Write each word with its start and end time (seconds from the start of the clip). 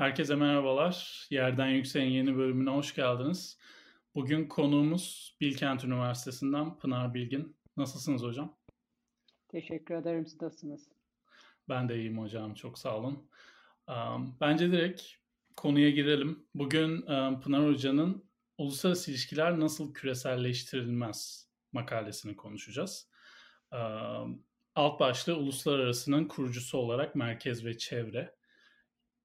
Herkese 0.00 0.34
merhabalar. 0.34 1.26
Yerden 1.30 1.66
Yüksek'in 1.68 2.10
yeni 2.10 2.36
bölümüne 2.36 2.70
hoş 2.70 2.94
geldiniz. 2.94 3.58
Bugün 4.14 4.48
konuğumuz 4.48 5.36
Bilkent 5.40 5.84
Üniversitesi'nden 5.84 6.78
Pınar 6.78 7.14
Bilgin. 7.14 7.56
Nasılsınız 7.76 8.22
hocam? 8.22 8.58
Teşekkür 9.48 9.94
ederim. 9.94 10.26
Siz 10.26 10.42
nasılsınız? 10.42 10.88
Ben 11.68 11.88
de 11.88 11.96
iyiyim 11.96 12.18
hocam. 12.18 12.54
Çok 12.54 12.78
sağ 12.78 12.96
olun. 12.98 13.30
Bence 14.40 14.72
direkt 14.72 15.02
konuya 15.56 15.90
girelim. 15.90 16.46
Bugün 16.54 17.02
Pınar 17.40 17.66
Hoca'nın 17.66 18.24
Uluslararası 18.58 19.10
İlişkiler 19.10 19.60
Nasıl 19.60 19.94
Küreselleştirilmez 19.94 21.48
makalesini 21.72 22.36
konuşacağız. 22.36 23.10
Alt 24.74 25.00
başlığı 25.00 25.36
Uluslararası'nın 25.36 26.24
kurucusu 26.24 26.78
olarak 26.78 27.14
merkez 27.14 27.64
ve 27.64 27.78
çevre. 27.78 28.39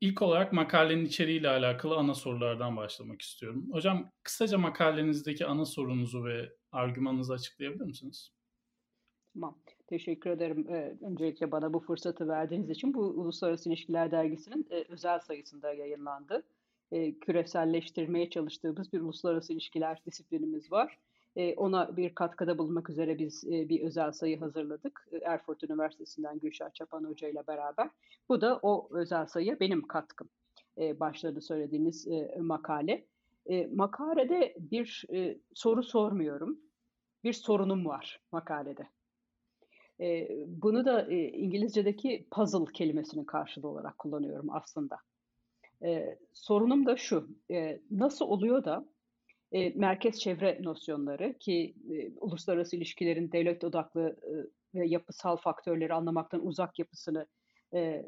İlk 0.06 0.22
olarak 0.22 0.54
makalenin 0.54 1.06
içeriğiyle 1.06 1.50
alakalı 1.50 1.96
ana 1.96 2.14
sorulardan 2.14 2.78
başlamak 2.78 3.22
istiyorum. 3.22 3.68
Hocam 3.72 4.12
kısaca 4.24 4.58
makalenizdeki 4.58 5.46
ana 5.46 5.66
sorunuzu 5.66 6.26
ve 6.26 6.54
argümanınızı 6.72 7.34
açıklayabilir 7.34 7.86
misiniz? 7.86 8.32
Tamam. 9.34 9.58
Teşekkür 9.88 10.30
ederim. 10.30 10.70
Ee, 10.70 10.98
öncelikle 11.02 11.52
bana 11.52 11.74
bu 11.74 11.80
fırsatı 11.80 12.28
verdiğiniz 12.28 12.70
için 12.70 12.94
bu 12.94 13.00
Uluslararası 13.00 13.70
İlişkiler 13.70 14.12
Dergisi'nin 14.12 14.68
e, 14.72 14.86
özel 14.90 15.20
sayısında 15.20 15.74
yayınlandı. 15.74 16.44
E, 16.92 17.20
küreselleştirmeye 17.20 18.30
çalıştığımız 18.30 18.94
bir 18.94 19.02
uluslararası 19.02 19.54
ilişkiler 19.54 20.06
disiplinimiz 20.06 20.72
var. 20.72 21.00
Ona 21.58 21.98
bir 21.98 22.16
katkıda 22.16 22.58
bulunmak 22.58 22.90
üzere 22.90 23.20
biz 23.20 23.44
bir 23.50 23.82
özel 23.82 24.12
sayı 24.12 24.40
hazırladık. 24.40 25.08
Erfurt 25.24 25.64
Üniversitesi'nden 25.64 26.40
Gülşah 26.40 26.74
Çapan 26.74 27.04
Hoca 27.04 27.28
ile 27.28 27.48
beraber. 27.48 27.90
Bu 28.30 28.42
da 28.42 28.60
o 28.62 28.88
özel 28.92 29.26
sayı 29.26 29.60
benim 29.60 29.88
katkım. 29.88 30.30
Başladı 30.78 31.42
söylediğiniz 31.42 32.08
makale. 32.40 33.06
Makalede 33.74 34.56
bir 34.60 35.06
soru 35.54 35.84
sormuyorum. 35.84 36.60
Bir 37.24 37.34
sorunum 37.34 37.86
var 37.86 38.22
makalede. 38.32 38.88
Bunu 40.48 40.86
da 40.86 41.08
İngilizce'deki 41.12 42.28
puzzle 42.32 42.74
kelimesinin 42.74 43.24
karşılığı 43.24 43.68
olarak 43.68 43.98
kullanıyorum 43.98 44.50
aslında. 44.52 44.98
Sorunum 46.34 46.86
da 46.86 46.98
şu, 46.98 47.28
nasıl 47.92 48.26
oluyor 48.26 48.64
da 48.64 48.86
e, 49.56 49.70
merkez 49.70 50.20
çevre 50.20 50.60
nosyonları 50.64 51.38
ki 51.38 51.76
e, 51.92 52.10
uluslararası 52.20 52.76
ilişkilerin 52.76 53.32
devlet 53.32 53.64
odaklı 53.64 54.18
e, 54.24 54.32
ve 54.80 54.88
yapısal 54.88 55.38
faktörleri 55.38 55.94
anlamaktan 55.94 56.46
uzak 56.46 56.80
yapısını 56.80 57.28
e, 57.74 58.06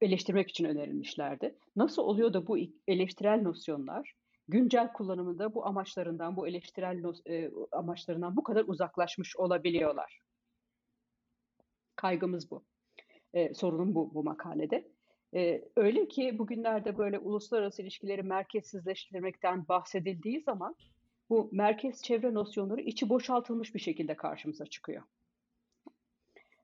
eleştirmek 0.00 0.50
için 0.50 0.64
önerilmişlerdi. 0.64 1.58
Nasıl 1.76 2.02
oluyor 2.02 2.32
da 2.32 2.46
bu 2.46 2.58
eleştirel 2.88 3.42
nosyonlar 3.42 4.14
güncel 4.48 4.92
kullanımında 4.92 5.54
bu 5.54 5.66
amaçlarından, 5.66 6.36
bu 6.36 6.48
eleştirel 6.48 7.02
e, 7.26 7.50
amaçlarından 7.72 8.36
bu 8.36 8.42
kadar 8.42 8.64
uzaklaşmış 8.66 9.36
olabiliyorlar? 9.36 10.20
Kaygımız 11.96 12.50
bu. 12.50 12.64
E, 13.34 13.54
sorunum 13.54 13.94
bu 13.94 14.14
bu 14.14 14.24
makalede. 14.24 14.88
Ee, 15.34 15.64
öyle 15.76 16.08
ki 16.08 16.38
bugünlerde 16.38 16.98
böyle 16.98 17.18
uluslararası 17.18 17.82
ilişkileri 17.82 18.22
merkezsizleştirmekten 18.22 19.68
bahsedildiği 19.68 20.40
zaman 20.40 20.76
bu 21.30 21.48
merkez 21.52 22.02
çevre 22.02 22.34
nosyonları 22.34 22.80
içi 22.80 23.08
boşaltılmış 23.08 23.74
bir 23.74 23.80
şekilde 23.80 24.16
karşımıza 24.16 24.66
çıkıyor. 24.66 25.02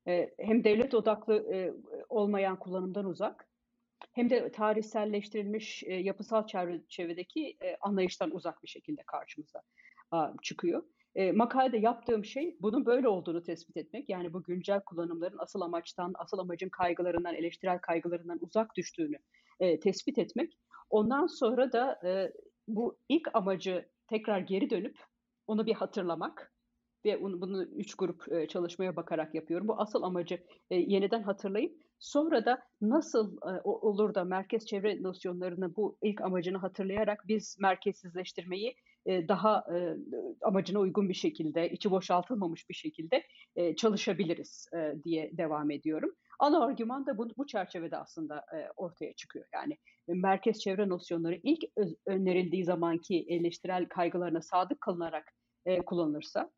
Ee, 0.06 0.34
hem 0.38 0.64
devlet 0.64 0.94
odaklı 0.94 1.54
e, 1.54 1.74
olmayan 2.08 2.58
kullanımdan 2.58 3.04
uzak 3.04 3.48
hem 4.12 4.30
de 4.30 4.52
tarihselleştirilmiş 4.52 5.82
e, 5.82 5.94
yapısal 5.94 6.46
çevredeki 6.88 7.56
e, 7.62 7.76
anlayıştan 7.80 8.34
uzak 8.34 8.62
bir 8.62 8.68
şekilde 8.68 9.02
karşımıza 9.02 9.62
a, 10.10 10.32
çıkıyor. 10.42 10.82
E, 11.14 11.32
makalede 11.32 11.78
yaptığım 11.78 12.24
şey 12.24 12.56
bunun 12.60 12.86
böyle 12.86 13.08
olduğunu 13.08 13.42
tespit 13.42 13.76
etmek. 13.76 14.08
Yani 14.08 14.32
bu 14.32 14.42
güncel 14.42 14.80
kullanımların 14.80 15.38
asıl 15.38 15.60
amaçtan, 15.60 16.12
asıl 16.14 16.38
amacın 16.38 16.68
kaygılarından, 16.68 17.34
eleştirel 17.34 17.78
kaygılarından 17.78 18.38
uzak 18.40 18.76
düştüğünü 18.76 19.16
e, 19.60 19.80
tespit 19.80 20.18
etmek. 20.18 20.58
Ondan 20.90 21.26
sonra 21.26 21.72
da 21.72 22.00
e, 22.04 22.32
bu 22.68 22.98
ilk 23.08 23.28
amacı 23.34 23.88
tekrar 24.08 24.38
geri 24.38 24.70
dönüp 24.70 24.98
onu 25.46 25.66
bir 25.66 25.74
hatırlamak 25.74 26.52
ve 27.04 27.22
bunu, 27.22 27.40
bunu 27.40 27.64
üç 27.64 27.94
grup 27.94 28.32
e, 28.32 28.48
çalışmaya 28.48 28.96
bakarak 28.96 29.34
yapıyorum. 29.34 29.68
Bu 29.68 29.80
asıl 29.80 30.02
amacı 30.02 30.38
e, 30.70 30.76
yeniden 30.76 31.22
hatırlayıp 31.22 31.82
sonra 31.98 32.44
da 32.44 32.62
nasıl 32.80 33.36
e, 33.36 33.60
olur 33.64 34.14
da 34.14 34.24
merkez 34.24 34.66
çevre 34.66 35.02
nosyonlarını 35.02 35.76
bu 35.76 35.96
ilk 36.02 36.20
amacını 36.20 36.58
hatırlayarak 36.58 37.24
biz 37.28 37.56
merkezsizleştirmeyi 37.60 38.76
e, 39.06 39.28
daha 39.28 39.64
e, 39.74 39.96
amacına 40.42 40.78
uygun 40.78 41.08
bir 41.08 41.14
şekilde, 41.14 41.70
içi 41.70 41.90
boşaltılmamış 41.90 42.68
bir 42.68 42.74
şekilde 42.74 43.22
e, 43.56 43.76
çalışabiliriz 43.76 44.68
diye 45.04 45.30
devam 45.36 45.70
ediyorum. 45.70 46.10
Ana 46.38 46.64
argüman 46.64 47.06
da 47.06 47.18
bu, 47.18 47.28
bu 47.38 47.46
çerçevede 47.46 47.96
aslında 47.96 48.44
ortaya 48.76 49.12
çıkıyor. 49.12 49.46
Yani 49.54 49.78
merkez 50.08 50.58
çevre 50.60 50.88
nosyonları 50.88 51.40
ilk 51.42 51.64
önerildiği 52.06 52.64
zamanki 52.64 53.26
eleştirel 53.28 53.88
kaygılarına 53.88 54.42
sadık 54.42 54.80
kalınarak 54.80 55.32
kullanılırsa, 55.86 56.50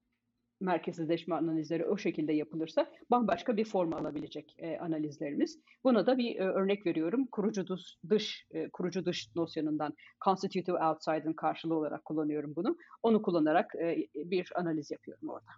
merkezsizleşme 0.61 1.35
analizleri 1.35 1.85
o 1.87 1.99
şekilde 1.99 2.33
yapılırsa 2.33 2.91
bambaşka 3.11 3.57
bir 3.57 3.65
form 3.65 3.93
alabilecek 3.93 4.55
e, 4.59 4.79
analizlerimiz. 4.79 5.61
Buna 5.85 6.07
da 6.07 6.19
bir 6.19 6.37
e, 6.37 6.43
örnek 6.43 6.87
veriyorum. 6.87 7.27
Kurucu 7.27 7.69
dış, 7.69 7.97
dış 8.11 8.47
e, 8.51 8.69
kurucu 8.71 9.05
dış 9.05 9.37
nosyonundan 9.37 9.95
constitutive 10.25 10.79
outside'ın 10.79 11.33
karşılığı 11.33 11.75
olarak 11.75 12.05
kullanıyorum 12.05 12.57
bunu. 12.57 12.77
Onu 13.03 13.23
kullanarak 13.23 13.75
e, 13.75 14.09
bir 14.15 14.53
analiz 14.55 14.91
yapıyorum 14.91 15.29
orada. 15.29 15.51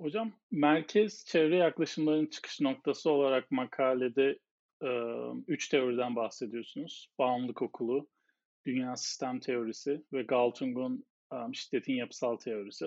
Hocam 0.00 0.32
merkez 0.50 1.24
çevre 1.26 1.56
yaklaşımların 1.56 2.26
çıkış 2.26 2.60
noktası 2.60 3.10
olarak 3.10 3.50
makalede 3.50 4.38
e, 4.82 4.88
üç 5.46 5.68
teoriden 5.68 6.16
bahsediyorsunuz. 6.16 7.10
Bağımlılık 7.18 7.62
okulu, 7.62 8.08
dünya 8.66 8.96
sistem 8.96 9.40
teorisi 9.40 10.02
ve 10.12 10.22
Galtung'un 10.22 11.04
um, 11.32 11.54
şiddetin 11.54 11.94
yapısal 11.94 12.36
teorisi. 12.36 12.86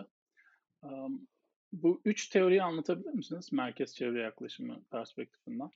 Um, 0.84 1.28
bu 1.74 2.02
üç 2.06 2.30
teoriyi 2.30 2.64
anlatabilir 2.64 3.14
misiniz 3.14 3.52
merkez 3.52 3.96
çevre 3.96 4.22
yaklaşımı 4.22 4.84
perspektifinden? 4.92 5.70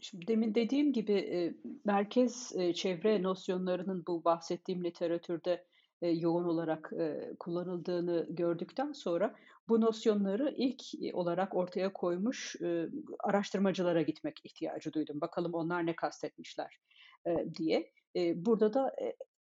Şimdi 0.00 0.26
demin 0.26 0.54
dediğim 0.54 0.92
gibi 0.92 1.54
merkez 1.84 2.52
çevre 2.74 3.22
nosyonlarının 3.22 4.04
bu 4.06 4.24
bahsettiğim 4.24 4.84
literatürde 4.84 5.64
yoğun 6.02 6.44
olarak 6.44 6.92
kullanıldığını 7.38 8.26
gördükten 8.30 8.92
sonra 8.92 9.34
bu 9.68 9.80
nosyonları 9.80 10.54
ilk 10.56 10.82
olarak 11.14 11.54
ortaya 11.54 11.92
koymuş 11.92 12.56
araştırmacılara 13.20 14.02
gitmek 14.02 14.40
ihtiyacı 14.44 14.92
duydum. 14.92 15.20
Bakalım 15.20 15.54
onlar 15.54 15.86
ne 15.86 15.96
kastetmişler 15.96 16.78
diye. 17.58 17.90
Burada 18.34 18.74
da 18.74 18.96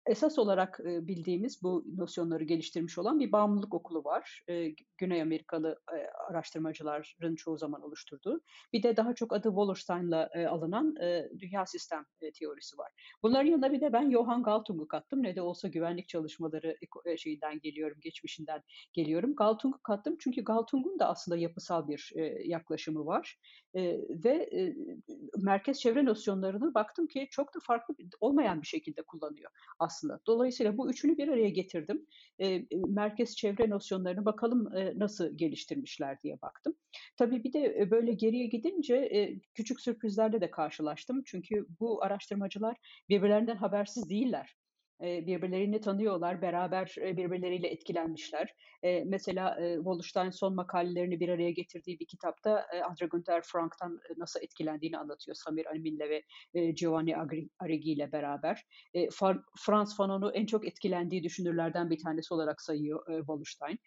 esas 0.07 0.40
olarak 0.40 0.79
e, 0.85 1.07
bildiğimiz 1.07 1.63
bu 1.63 1.85
nosyonları 1.97 2.44
geliştirmiş 2.44 2.97
olan 2.97 3.19
bir 3.19 3.31
bağımlılık 3.31 3.73
okulu 3.73 4.03
var. 4.03 4.44
E, 4.50 4.75
Güney 4.97 5.22
Amerikalı 5.22 5.79
e, 5.94 5.97
araştırmacıların 6.29 7.35
çoğu 7.35 7.57
zaman 7.57 7.81
oluşturduğu. 7.81 8.41
Bir 8.73 8.84
de 8.84 8.97
daha 8.97 9.16
çok 9.16 9.34
adı 9.34 9.47
Wallerstein'la 9.47 10.29
alınan 10.50 10.95
dünya 11.40 11.66
sistem 11.66 12.06
teorisi 12.40 12.78
var. 12.78 12.91
Bunların 13.23 13.47
yanında 13.47 13.72
bir 13.72 13.81
de 13.81 13.94
ben 13.94 14.12
Johann 14.12 14.44
Galtung'u 14.44 14.88
kattım. 14.88 15.23
Ne 15.23 15.35
de 15.35 15.41
olsa 15.41 15.68
güvenlik 15.68 16.07
çalışmaları 16.07 16.77
şeyinden 17.18 17.60
geliyorum, 17.60 17.98
geçmişinden 18.01 18.62
geliyorum. 18.94 19.36
Galtung'u 19.36 19.81
kattım 19.81 20.18
çünkü 20.19 20.44
Galtung'un 20.44 21.00
da 21.00 21.07
aslında 21.07 21.38
yapısal 21.38 21.88
bir 21.88 22.12
yaklaşımı 22.45 23.06
var. 23.06 23.39
Ve 24.10 24.50
merkez 25.38 25.80
çevre 25.80 26.06
nosyonlarını 26.06 26.74
baktım 26.74 27.07
ki 27.07 27.27
çok 27.31 27.56
da 27.56 27.60
farklı 27.63 27.95
olmayan 28.19 28.62
bir 28.62 28.68
şekilde 28.68 29.01
kullanıyor 29.01 29.51
aslında 29.80 29.96
aslında. 29.97 30.19
Dolayısıyla 30.27 30.77
bu 30.77 30.89
üçünü 30.89 31.17
bir 31.17 31.27
araya 31.27 31.49
getirdim. 31.49 32.05
E, 32.41 32.65
merkez 32.88 33.35
çevre 33.35 33.69
nosyonlarını 33.69 34.25
bakalım 34.25 34.75
e, 34.77 34.99
nasıl 34.99 35.38
geliştirmişler 35.38 36.21
diye 36.21 36.41
baktım. 36.41 36.75
Tabii 37.17 37.44
bir 37.44 37.53
de 37.53 37.91
böyle 37.91 38.13
geriye 38.13 38.47
gidince 38.47 38.95
e, 38.95 39.39
küçük 39.53 39.81
sürprizlerle 39.81 40.41
de 40.41 40.51
karşılaştım. 40.51 41.23
Çünkü 41.25 41.67
bu 41.79 42.03
araştırmacılar 42.03 42.77
birbirlerinden 43.09 43.55
habersiz 43.55 44.09
değiller. 44.09 44.55
Birbirlerini 45.01 45.81
tanıyorlar, 45.81 46.41
beraber 46.41 46.95
birbirleriyle 46.97 47.67
etkilenmişler. 47.67 48.53
Mesela 49.05 49.57
Wallerstein 49.75 50.29
son 50.29 50.55
makalelerini 50.55 51.19
bir 51.19 51.29
araya 51.29 51.51
getirdiği 51.51 51.99
bir 51.99 52.05
kitapta 52.05 52.65
Andre 52.89 53.05
Günther 53.05 53.41
Frank'tan 53.41 53.99
nasıl 54.17 54.41
etkilendiğini 54.41 54.97
anlatıyor 54.97 55.35
Samir 55.35 55.65
Amin'le 55.65 56.09
ve 56.09 56.23
Giovanni 56.71 57.15
Arrighi 57.59 57.91
ile 57.91 58.11
beraber. 58.11 58.63
Franz 59.57 59.97
Fanon'u 59.97 60.31
en 60.31 60.45
çok 60.45 60.67
etkilendiği 60.67 61.23
düşünürlerden 61.23 61.89
bir 61.89 62.00
tanesi 62.03 62.33
olarak 62.33 62.61
sayıyor 62.61 63.05
Wallerstein. 63.17 63.79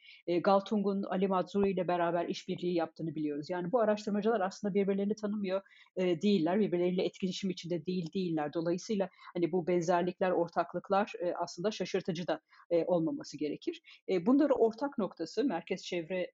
Galtung'un 0.42 1.02
Ali 1.02 1.28
Mazzuri 1.28 1.70
ile 1.70 1.88
beraber 1.88 2.28
işbirliği 2.28 2.74
yaptığını 2.74 3.14
biliyoruz. 3.14 3.50
Yani 3.50 3.72
bu 3.72 3.80
araştırmacılar 3.80 4.40
aslında 4.40 4.74
birbirlerini 4.74 5.14
tanımıyor 5.14 5.62
değiller, 5.96 6.60
birbirleriyle 6.60 7.04
etkileşim 7.04 7.50
içinde 7.50 7.86
değil 7.86 8.12
değiller. 8.14 8.52
Dolayısıyla 8.54 9.08
hani 9.34 9.52
bu 9.52 9.66
benzerlikler, 9.66 10.30
ortaklıklar 10.30 10.99
aslında 11.36 11.70
şaşırtıcı 11.70 12.26
da 12.26 12.40
olmaması 12.86 13.36
gerekir. 13.38 13.82
bunları 14.26 14.54
ortak 14.54 14.98
noktası 14.98 15.44
merkez 15.44 15.84
çevre 15.84 16.30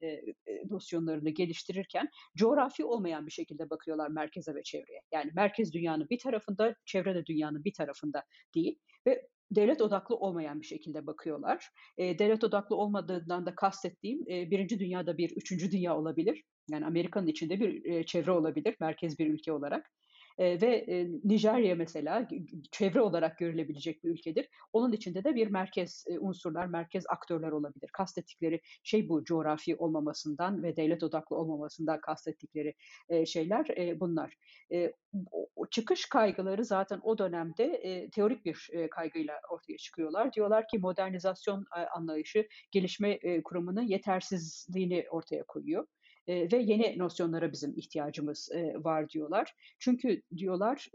nosyonlarını 0.71 1.31
geliştirirken 1.31 2.09
coğrafi 2.37 2.85
olmayan 2.85 3.27
bir 3.27 3.33
şekilde 3.33 3.71
bakıyorlar 3.71 4.09
merkeze 4.09 4.55
ve 4.55 4.63
çevreye. 4.63 5.01
Yani 5.13 5.31
merkez 5.35 5.73
dünyanın 5.73 6.09
bir 6.11 6.19
tarafında, 6.19 6.75
çevre 6.85 7.15
de 7.15 7.27
dünyanın 7.27 7.65
bir 7.65 7.73
tarafında 7.73 8.23
değil 8.55 8.79
ve 9.07 9.29
devlet 9.51 9.83
odaklı 9.83 10.17
olmayan 10.17 10.61
bir 10.61 10.67
şekilde 10.67 11.07
bakıyorlar. 11.07 11.69
E, 11.99 12.19
devlet 12.19 12.45
odaklı 12.45 12.77
olmadığından 12.77 13.47
da 13.47 13.55
kastettiğim 13.55 14.23
e, 14.31 14.51
birinci 14.51 14.79
dünyada 14.79 15.19
bir 15.19 15.31
üçüncü 15.31 15.73
dünya 15.73 15.97
olabilir. 15.97 16.45
Yani 16.71 16.87
Amerika'nın 16.87 17.27
içinde 17.27 17.61
bir 17.61 17.85
e, 17.85 18.07
çevre 18.07 18.31
olabilir, 18.31 18.77
merkez 18.81 19.19
bir 19.19 19.27
ülke 19.27 19.53
olarak 19.53 19.91
e, 20.39 20.61
ve 20.61 20.77
e, 20.77 21.09
Nijerya 21.25 21.75
mesela 21.75 22.29
çevre 22.71 23.01
olarak 23.01 23.39
görülebilecek 23.39 24.05
bir 24.05 24.11
ülkedir. 24.11 24.49
Onun 24.73 24.93
içinde 24.93 25.25
de 25.25 25.35
bir 25.35 25.47
merkez 25.47 26.05
e, 26.09 26.19
unsurlar, 26.19 26.67
merkez 26.67 27.05
aktörler 27.09 27.53
olabilir. 27.53 27.91
Kastettikleri 27.93 28.61
şey 28.83 29.09
bu 29.09 29.25
coğrafi 29.25 29.77
olmamasından 29.77 30.63
ve 30.63 30.77
devlet 30.77 31.03
odaklı 31.03 31.37
olmamasından 31.37 32.01
kastettikleri 32.01 32.75
e, 33.09 33.27
şeyler 33.27 33.67
e, 33.77 34.01
bunlar. 34.01 34.35
E, 34.73 34.93
çıkış 35.71 36.09
kaygıları 36.09 36.65
zaten 36.65 37.01
o 37.03 37.19
dönemde 37.19 37.65
e, 37.65 38.11
teorik 38.11 38.45
bir 38.45 38.69
e, 38.73 38.91
kaygıyla 38.91 39.41
ortaya 39.51 39.77
çıkıyorlar. 39.77 40.33
Diyorlar 40.33 40.69
ki 40.69 40.79
modernizasyon 40.79 41.67
anlayışı 41.95 42.47
gelişme 42.71 43.11
e, 43.11 43.43
kurumunun 43.43 43.83
yetersizliğini 43.83 45.07
ortaya 45.11 45.43
koyuyor 45.43 45.87
ve 46.29 46.57
yeni 46.57 46.99
nosyonlara 46.99 47.53
bizim 47.53 47.79
ihtiyacımız 47.79 48.51
var 48.77 49.11
diyorlar. 49.11 49.55
Çünkü 49.79 50.23
diyorlar 50.37 50.89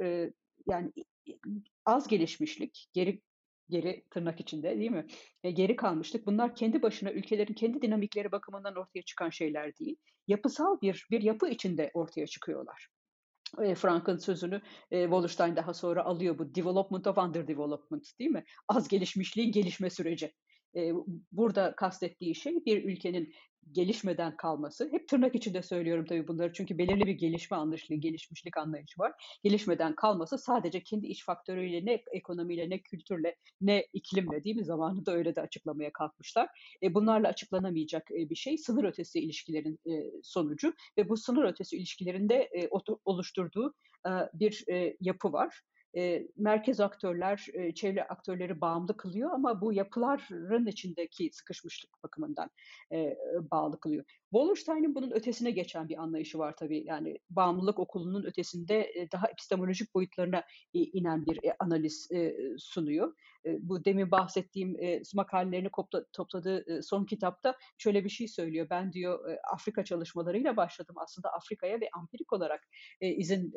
yani 0.67 0.91
az 1.85 2.07
gelişmişlik, 2.07 2.87
geri 2.93 3.21
geri 3.71 4.03
tırnak 4.09 4.39
içinde 4.39 4.79
değil 4.79 4.91
mi? 4.91 5.05
E, 5.43 5.51
geri 5.51 5.75
kalmışlık. 5.75 6.25
Bunlar 6.25 6.55
kendi 6.55 6.81
başına 6.81 7.11
ülkelerin 7.11 7.53
kendi 7.53 7.81
dinamikleri 7.81 8.31
bakımından 8.31 8.75
ortaya 8.75 9.01
çıkan 9.01 9.29
şeyler 9.29 9.77
değil. 9.77 9.95
Yapısal 10.27 10.81
bir 10.81 11.07
bir 11.11 11.21
yapı 11.21 11.47
içinde 11.47 11.91
ortaya 11.93 12.27
çıkıyorlar. 12.27 12.87
E, 13.61 13.75
Frank'ın 13.75 14.17
sözünü 14.17 14.61
e, 14.91 15.03
Wallerstein 15.03 15.55
daha 15.55 15.73
sonra 15.73 16.05
alıyor 16.05 16.37
bu 16.39 16.55
development 16.55 17.07
of 17.07 17.17
underdevelopment 17.17 18.19
değil 18.19 18.31
mi? 18.31 18.43
Az 18.67 18.87
gelişmişliğin 18.87 19.51
gelişme 19.51 19.89
süreci. 19.89 20.33
E, 20.75 20.91
burada 21.31 21.75
kastettiği 21.75 22.35
şey 22.35 22.65
bir 22.65 22.83
ülkenin 22.83 23.33
gelişmeden 23.71 24.37
kalması. 24.37 24.89
Hep 24.91 25.07
tırnak 25.07 25.35
içinde 25.35 25.61
söylüyorum 25.61 26.05
tabii 26.05 26.27
bunları 26.27 26.53
çünkü 26.53 26.77
belirli 26.77 27.05
bir 27.05 27.13
gelişme 27.13 27.57
anlayışı, 27.57 27.93
gelişmişlik 27.93 28.57
anlayışı 28.57 28.99
var. 28.99 29.39
Gelişmeden 29.43 29.95
kalması 29.95 30.37
sadece 30.37 30.83
kendi 30.83 31.07
iç 31.07 31.25
faktörüyle 31.25 31.85
ne 31.85 32.03
ekonomiyle 32.11 32.69
ne 32.69 32.81
kültürle 32.81 33.35
ne 33.61 33.85
iklimle 33.93 34.43
değil 34.43 34.55
mi 34.55 34.65
zamanında 34.65 35.11
öyle 35.11 35.35
de 35.35 35.41
açıklamaya 35.41 35.93
kalkmışlar. 35.93 36.49
E, 36.83 36.93
bunlarla 36.93 37.27
açıklanamayacak 37.27 38.11
e, 38.11 38.29
bir 38.29 38.35
şey 38.35 38.57
sınır 38.57 38.83
ötesi 38.83 39.19
ilişkilerin 39.19 39.79
e, 39.89 40.11
sonucu 40.23 40.73
ve 40.97 41.09
bu 41.09 41.17
sınır 41.17 41.43
ötesi 41.43 41.77
ilişkilerinde 41.77 42.35
e, 42.35 42.69
oluşturduğu 43.05 43.73
e, 44.07 44.11
bir 44.33 44.63
e, 44.71 44.97
yapı 45.01 45.33
var 45.33 45.61
e, 45.97 46.27
merkez 46.37 46.79
aktörler, 46.79 47.47
e, 47.53 47.73
çevre 47.73 48.03
aktörleri 48.03 48.61
bağımlı 48.61 48.97
kılıyor 48.97 49.31
ama 49.31 49.61
bu 49.61 49.73
yapıların 49.73 50.65
içindeki 50.67 51.29
sıkışmışlık 51.33 52.03
bakımından 52.03 52.49
e, 52.91 53.17
bağlı 53.51 53.79
kılıyor. 53.79 54.20
Wallerstein'in 54.31 54.95
bunun 54.95 55.11
ötesine 55.11 55.51
geçen 55.51 55.89
bir 55.89 55.97
anlayışı 55.97 56.39
var 56.39 56.55
tabii. 56.57 56.83
Yani 56.85 57.17
bağımlılık 57.29 57.79
okulunun 57.79 58.23
ötesinde 58.23 58.91
e, 58.95 59.11
daha 59.11 59.27
epistemolojik 59.27 59.95
boyutlarına 59.95 60.43
e, 60.73 60.79
inen 60.79 61.25
bir 61.25 61.37
e, 61.43 61.55
analiz 61.59 62.09
sunuyor. 62.57 63.13
Bu 63.59 63.85
demin 63.85 64.11
bahsettiğim 64.11 64.77
makalelerini 65.15 65.69
topladığı 66.13 66.83
son 66.83 67.05
kitapta 67.05 67.57
şöyle 67.77 68.03
bir 68.03 68.09
şey 68.09 68.27
söylüyor. 68.27 68.67
Ben 68.69 68.93
diyor 68.93 69.37
Afrika 69.53 69.83
çalışmalarıyla 69.83 70.57
başladım. 70.57 70.95
Aslında 70.97 71.29
Afrika'ya 71.29 71.81
ve 71.81 71.89
ampirik 71.93 72.33
olarak 72.33 72.67
izin 73.01 73.53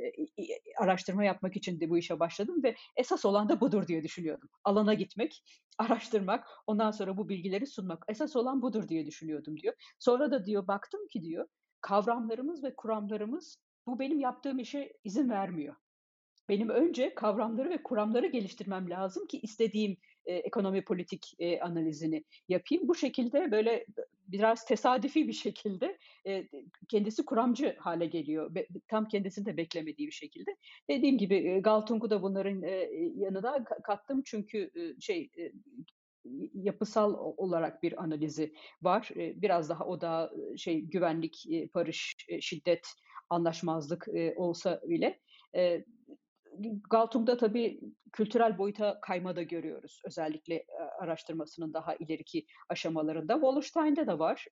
araştırma 0.78 1.24
yapmak 1.24 1.56
için 1.56 1.80
de 1.80 1.90
bu 1.90 1.98
işe 1.98 2.20
başladım 2.20 2.62
ve 2.64 2.74
esas 2.96 3.24
olan 3.24 3.48
da 3.48 3.60
budur 3.60 3.86
diye 3.86 4.02
düşünüyordum. 4.02 4.48
Alana 4.64 4.94
gitmek, 4.94 5.42
araştırmak, 5.78 6.46
ondan 6.66 6.90
sonra 6.90 7.16
bu 7.16 7.28
bilgileri 7.28 7.66
sunmak. 7.66 8.04
Esas 8.08 8.36
olan 8.36 8.62
budur 8.62 8.88
diye 8.88 9.06
düşünüyordum 9.06 9.56
diyor. 9.56 9.74
Sonra 9.98 10.30
da 10.30 10.44
diyor 10.44 10.63
baktım 10.68 11.08
ki 11.08 11.22
diyor 11.22 11.48
kavramlarımız 11.80 12.64
ve 12.64 12.74
kuramlarımız 12.76 13.58
bu 13.86 13.98
benim 13.98 14.20
yaptığım 14.20 14.58
işe 14.58 14.92
izin 15.04 15.30
vermiyor. 15.30 15.74
Benim 16.48 16.68
önce 16.68 17.14
kavramları 17.14 17.70
ve 17.70 17.82
kuramları 17.82 18.26
geliştirmem 18.26 18.90
lazım 18.90 19.26
ki 19.26 19.40
istediğim 19.40 19.96
e, 20.26 20.34
ekonomi 20.34 20.84
politik 20.84 21.34
e, 21.38 21.60
analizini 21.60 22.24
yapayım. 22.48 22.88
Bu 22.88 22.94
şekilde 22.94 23.50
böyle 23.50 23.86
biraz 24.28 24.64
tesadüfi 24.64 25.28
bir 25.28 25.32
şekilde 25.32 25.98
e, 26.26 26.48
kendisi 26.88 27.24
kuramcı 27.24 27.76
hale 27.78 28.06
geliyor. 28.06 28.54
Be, 28.54 28.66
tam 28.88 29.08
kendisini 29.08 29.46
de 29.46 29.56
beklemediği 29.56 30.08
bir 30.08 30.12
şekilde. 30.12 30.56
Dediğim 30.90 31.18
gibi 31.18 31.34
e, 31.34 31.60
Galtung'u 31.60 32.10
da 32.10 32.22
bunların 32.22 32.62
e, 32.62 32.88
yanına 33.16 33.64
kattım 33.64 34.22
çünkü 34.24 34.70
e, 34.74 35.00
şey 35.00 35.30
e, 35.38 35.52
yapısal 36.54 37.14
olarak 37.36 37.82
bir 37.82 38.02
analizi 38.02 38.54
var. 38.82 39.10
Biraz 39.16 39.68
daha 39.68 39.84
o 39.84 40.00
da 40.00 40.30
şey 40.56 40.80
güvenlik, 40.80 41.44
barış, 41.74 42.16
şiddet, 42.40 42.88
anlaşmazlık 43.30 44.08
olsa 44.36 44.80
bile 44.84 45.20
Galtung'da 46.90 47.36
tabii 47.36 47.80
kültürel 48.12 48.58
boyuta 48.58 48.98
kayma 49.02 49.36
da 49.36 49.42
görüyoruz. 49.42 50.00
Özellikle 50.06 50.64
araştırmasının 51.00 51.74
daha 51.74 51.94
ileriki 51.94 52.46
aşamalarında. 52.68 53.34
Wallerstein'de 53.34 54.06
de 54.06 54.18
var 54.18 54.46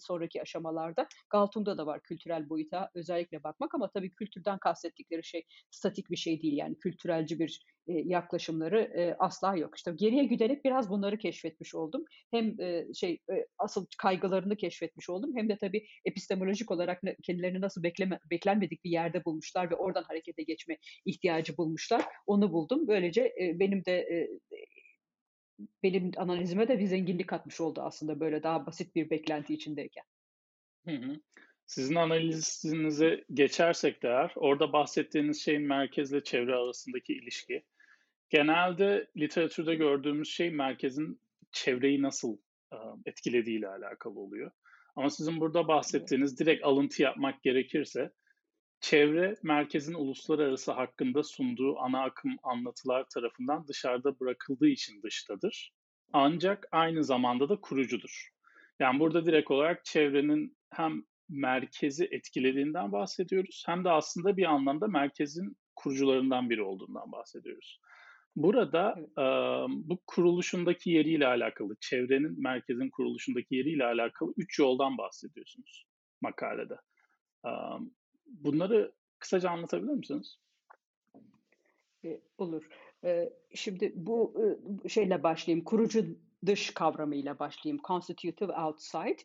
sonraki 0.00 0.42
aşamalarda. 0.42 1.06
Galtung'da 1.30 1.78
da 1.78 1.86
var 1.86 2.02
kültürel 2.02 2.48
boyuta 2.48 2.90
özellikle 2.94 3.42
bakmak 3.42 3.74
ama 3.74 3.90
tabii 3.90 4.10
kültürden 4.10 4.58
kastettikleri 4.58 5.24
şey 5.24 5.44
statik 5.70 6.10
bir 6.10 6.16
şey 6.16 6.42
değil. 6.42 6.56
Yani 6.56 6.78
kültürelci 6.78 7.38
bir 7.38 7.64
yaklaşımları 8.04 9.16
asla 9.18 9.56
yok. 9.56 9.76
İşte 9.76 9.92
geriye 9.96 10.24
giderek 10.24 10.64
biraz 10.64 10.90
bunları 10.90 11.18
keşfetmiş 11.18 11.74
oldum. 11.74 12.04
Hem 12.30 12.56
şey 12.94 13.18
asıl 13.58 13.86
kaygılarını 13.98 14.56
keşfetmiş 14.56 15.10
oldum 15.10 15.30
hem 15.36 15.48
de 15.48 15.56
tabii 15.60 15.86
epistemolojik 16.04 16.70
olarak 16.70 17.02
kendilerini 17.22 17.60
nasıl 17.60 17.82
bekleme, 17.82 18.18
beklenmedik 18.30 18.84
bir 18.84 18.90
yerde 18.90 19.24
bulmuşlar 19.24 19.70
ve 19.70 19.74
oradan 19.74 20.02
harekete 20.02 20.42
geçme 20.42 20.76
ihtiyacı 21.04 21.56
bulmuşlar. 21.56 22.04
Onu 22.26 22.52
buldum. 22.52 22.88
Böyle 22.88 23.10
böylece 23.10 23.34
e, 23.40 23.58
benim 23.58 23.84
de 23.84 23.98
e, 23.98 24.28
benim 25.82 26.10
analizime 26.16 26.68
de 26.68 26.78
bir 26.78 26.86
zenginlik 26.86 27.28
katmış 27.28 27.60
oldu 27.60 27.80
aslında 27.80 28.20
böyle 28.20 28.42
daha 28.42 28.66
basit 28.66 28.94
bir 28.94 29.10
beklenti 29.10 29.54
içindeyken. 29.54 30.04
Hı 30.84 30.90
hı. 30.90 31.20
Sizin 31.66 31.94
analizinize 31.94 33.24
geçersek 33.34 34.02
de 34.02 34.28
orada 34.36 34.72
bahsettiğiniz 34.72 35.42
şeyin 35.42 35.62
merkezle 35.62 36.24
çevre 36.24 36.54
arasındaki 36.54 37.12
ilişki. 37.12 37.62
Genelde 38.30 39.10
literatürde 39.16 39.74
gördüğümüz 39.74 40.28
şey 40.28 40.50
merkezin 40.50 41.20
çevreyi 41.52 42.02
nasıl 42.02 42.36
etkilediği 43.06 43.58
ile 43.58 43.68
alakalı 43.68 44.20
oluyor. 44.20 44.50
Ama 44.96 45.10
sizin 45.10 45.40
burada 45.40 45.68
bahsettiğiniz 45.68 46.38
direkt 46.38 46.64
alıntı 46.64 47.02
yapmak 47.02 47.42
gerekirse 47.42 48.12
çevre 48.80 49.36
merkezin 49.42 49.94
uluslararası 49.94 50.72
hakkında 50.72 51.22
sunduğu 51.22 51.78
ana 51.78 52.02
akım 52.02 52.36
anlatılar 52.42 53.06
tarafından 53.14 53.68
dışarıda 53.68 54.20
bırakıldığı 54.20 54.68
için 54.68 55.02
dıştadır. 55.02 55.72
Ancak 56.12 56.68
aynı 56.72 57.04
zamanda 57.04 57.48
da 57.48 57.60
kurucudur. 57.60 58.28
Yani 58.80 59.00
burada 59.00 59.26
direkt 59.26 59.50
olarak 59.50 59.84
çevrenin 59.84 60.56
hem 60.70 61.04
merkezi 61.28 62.04
etkilediğinden 62.04 62.92
bahsediyoruz 62.92 63.62
hem 63.66 63.84
de 63.84 63.90
aslında 63.90 64.36
bir 64.36 64.44
anlamda 64.44 64.86
merkezin 64.86 65.56
kurucularından 65.76 66.50
biri 66.50 66.62
olduğundan 66.62 67.12
bahsediyoruz. 67.12 67.80
Burada 68.36 68.96
e, 69.18 69.24
bu 69.88 69.98
kuruluşundaki 70.06 70.90
yeriyle 70.90 71.26
alakalı, 71.26 71.76
çevrenin 71.80 72.42
merkezin 72.42 72.90
kuruluşundaki 72.90 73.54
yeriyle 73.54 73.84
alakalı 73.84 74.32
üç 74.36 74.58
yoldan 74.58 74.98
bahsediyorsunuz 74.98 75.86
makalede. 76.20 76.76
E, 77.46 77.50
Bunları 78.26 78.92
kısaca 79.18 79.50
anlatabilir 79.50 79.92
misiniz? 79.92 80.38
E, 82.04 82.20
olur. 82.38 82.68
Eee, 83.04 83.32
şimdi 83.54 83.92
bu, 83.96 84.34
ııı, 84.36 84.88
şeyle 84.90 85.22
başlayayım, 85.22 85.64
kurucu 85.64 86.04
dış 86.46 86.70
kavramıyla 86.74 87.38
başlayayım. 87.38 87.82
Constitutive 87.86 88.52
outside. 88.52 89.16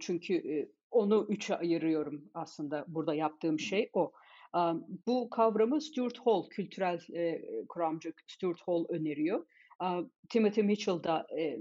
Çünkü, 0.00 0.68
onu 0.90 1.26
3'e 1.30 1.56
ayırıyorum 1.56 2.30
aslında 2.34 2.84
burada 2.88 3.14
yaptığım 3.14 3.60
şey 3.60 3.90
o. 3.92 4.12
Bu 5.06 5.30
kavramı 5.30 5.80
Stuart 5.80 6.18
Hall, 6.18 6.48
kültürel, 6.48 7.00
eee, 7.08 7.64
kuramcı 7.68 8.12
Stuart 8.26 8.60
Hall 8.60 8.84
öneriyor. 8.88 9.46
Timothy 10.28 10.66
Mitchell 10.66 11.02
da, 11.04 11.26
eee, 11.36 11.60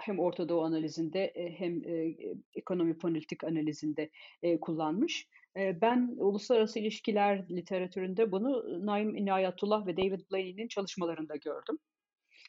hem 0.00 0.18
Orta 0.18 0.48
Doğu 0.48 0.62
analizinde, 0.62 1.32
eee, 1.36 1.54
hem, 1.58 1.82
ekonomi 2.54 2.98
politik 2.98 3.44
analizinde, 3.44 4.10
kullanmış. 4.60 5.28
Ben 5.56 6.14
uluslararası 6.18 6.78
ilişkiler 6.78 7.48
literatüründe 7.50 8.32
bunu 8.32 8.64
Naim 8.86 9.16
İnayetullah 9.16 9.86
ve 9.86 9.96
David 9.96 10.20
Blaney'nin 10.32 10.68
çalışmalarında 10.68 11.36
gördüm. 11.36 11.78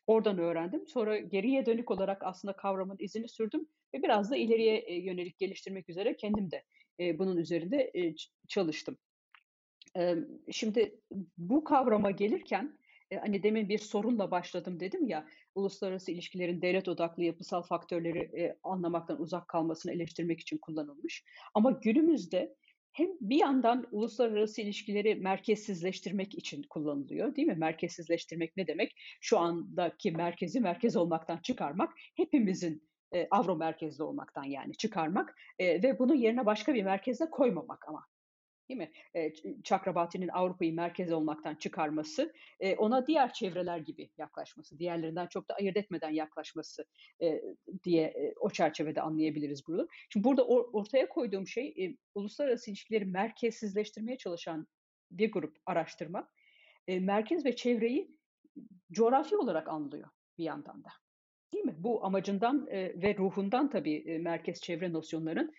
Oradan 0.08 0.38
öğrendim. 0.40 0.88
Sonra 0.88 1.18
geriye 1.20 1.66
dönük 1.66 1.92
olarak 1.92 2.24
aslında 2.24 2.54
kavramın 2.56 2.98
izini 3.00 3.30
sürdüm 3.30 3.68
ve 3.96 4.04
biraz 4.04 4.32
da 4.32 4.36
ileriye, 4.38 5.00
yönelik 5.02 5.40
geliştirmek 5.40 5.90
üzere 5.90 6.16
kendim 6.16 6.52
de, 6.52 6.64
bunun 7.20 7.38
üzerinde, 7.38 7.92
çalıştım. 8.48 8.98
Şimdi 10.52 11.02
bu 11.38 11.64
kavrama 11.64 12.12
gelirken, 12.12 12.78
eee, 13.12 13.18
hani, 13.18 13.44
demin 13.44 13.70
bir 13.70 13.78
sorunla 13.78 14.32
başladım 14.32 14.80
dedim 14.80 15.08
ya, 15.08 15.26
uluslararası 15.56 16.12
ilişkilerin 16.12 16.62
devlet 16.62 16.88
odaklı 16.88 17.24
yapısal 17.24 17.62
faktörleri, 17.62 18.30
eee, 18.34 18.60
anlamaktan 18.64 19.22
uzak 19.22 19.48
kalmasını 19.48 19.92
eleştirmek 19.94 20.40
için 20.40 20.58
kullanılmış. 20.58 21.24
Ama 21.54 21.72
günümüzde 21.72 22.56
hem 22.92 23.08
bir 23.22 23.36
yandan 23.40 23.88
uluslararası 23.92 24.62
ilişkileri 24.62 25.16
merkezsizleştirmek 25.16 26.36
için 26.38 26.64
kullanılıyor, 26.70 27.36
değil 27.36 27.48
mi? 27.48 27.56
Merkezsizleştirmek 27.56 28.58
ne 28.58 28.68
demek? 28.68 28.92
Şu 29.22 29.40
andaki 29.40 30.12
merkezi 30.12 30.60
merkez 30.60 30.96
olmaktan 30.96 31.38
çıkarmak, 31.38 31.94
hepimizin, 32.16 32.84
eee, 33.14 33.28
avro 33.32 33.56
merkezli 33.56 34.04
olmaktan 34.04 34.44
yani 34.44 34.74
çıkarmak, 34.78 35.36
eee, 35.60 35.84
ve 35.84 36.00
bunu 36.00 36.16
yerine 36.16 36.46
başka 36.46 36.74
bir 36.74 36.84
merkeze 36.84 37.26
koymamak 37.30 37.86
ama. 37.88 38.06
Değil 38.70 38.78
mi? 38.78 38.92
Chakrabarty'nin 39.64 40.28
Avrupa'yı 40.28 40.74
merkez 40.74 41.12
olmaktan 41.12 41.56
çıkarması, 41.56 42.34
ona 42.78 43.08
diğer 43.08 43.34
çevreler 43.34 43.78
gibi 43.78 44.10
yaklaşması, 44.18 44.80
diğerlerinden 44.80 45.28
çok 45.28 45.50
da 45.50 45.54
ayırt 45.54 45.78
etmeden 45.78 46.10
yaklaşması, 46.10 46.86
diye, 47.84 48.34
o 48.40 48.50
çerçevede 48.50 49.02
anlayabiliriz 49.02 49.68
bunu. 49.68 49.88
Şimdi 50.10 50.24
burada 50.24 50.46
or 50.46 50.70
ortaya 50.74 51.10
koyduğum 51.10 51.48
şey, 51.48 51.96
uluslararası 52.16 52.72
ilişkileri 52.72 53.06
merkezsizleştirmeye 53.06 54.18
çalışan 54.18 54.68
bir 55.12 55.32
grup 55.32 55.58
araştırma, 55.66 56.30
merkez 56.88 57.46
ve 57.46 57.56
çevreyi 57.56 58.12
coğrafi 58.92 59.36
olarak 59.36 59.68
anlıyor 59.68 60.10
bir 60.38 60.44
yandan 60.44 60.84
da. 60.84 60.90
Değil 61.54 61.66
mi? 61.66 61.76
Bu 61.78 62.06
amacından, 62.06 62.68
ve 62.72 63.16
ruhundan 63.18 63.70
tabii, 63.70 64.20
merkez 64.20 64.62
çevre 64.62 64.94
nosyonların, 64.94 65.54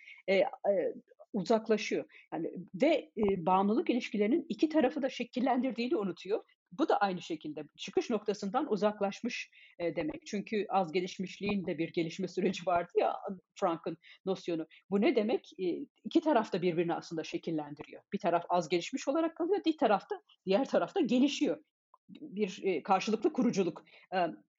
uzaklaşıyor. 1.33 2.05
Yani 2.33 2.51
ve, 2.75 3.11
eee, 3.17 3.47
bağımlılık 3.47 3.91
ilişkilerinin 3.91 4.47
2 4.49 4.69
tarafı 4.69 5.03
da 5.03 5.09
şekillendirdiğini 5.09 5.97
unutuyor. 5.97 6.45
Bu 6.73 6.89
da 6.89 6.97
aynı 6.99 7.23
şekilde 7.23 7.63
çıkış 7.79 8.11
noktasından 8.11 8.73
uzaklaşmış, 8.73 9.51
eee, 9.81 9.97
demek. 9.97 10.27
Çünkü 10.27 10.67
az 10.69 10.93
gelişmişliğin 10.93 11.67
de 11.67 11.79
bir 11.79 11.93
gelişme 11.93 12.29
süreci 12.29 12.67
vardı 12.67 12.93
ya, 12.99 13.17
Frank'ın 13.61 13.97
nosyonu. 14.27 14.67
Bu 14.91 15.01
ne 15.01 15.17
demek? 15.17 15.51
İii, 15.59 15.89
2 16.05 16.21
taraf 16.21 16.53
da 16.53 16.63
birbirini 16.63 16.95
aslında 16.95 17.25
şekillendiriyor. 17.25 18.03
Bir 18.13 18.19
taraf 18.19 18.45
az 18.49 18.69
gelişmiş 18.69 19.09
olarak 19.09 19.37
kalıyor, 19.37 19.61
bir 19.67 19.77
taraf 19.79 20.11
da 20.11 20.23
diğer 20.47 20.69
taraf 20.69 20.95
da 20.95 21.01
gelişiyor 21.01 21.65
bir, 22.21 22.83
karşılıklı 22.83 23.33
kuruculuk, 23.33 23.85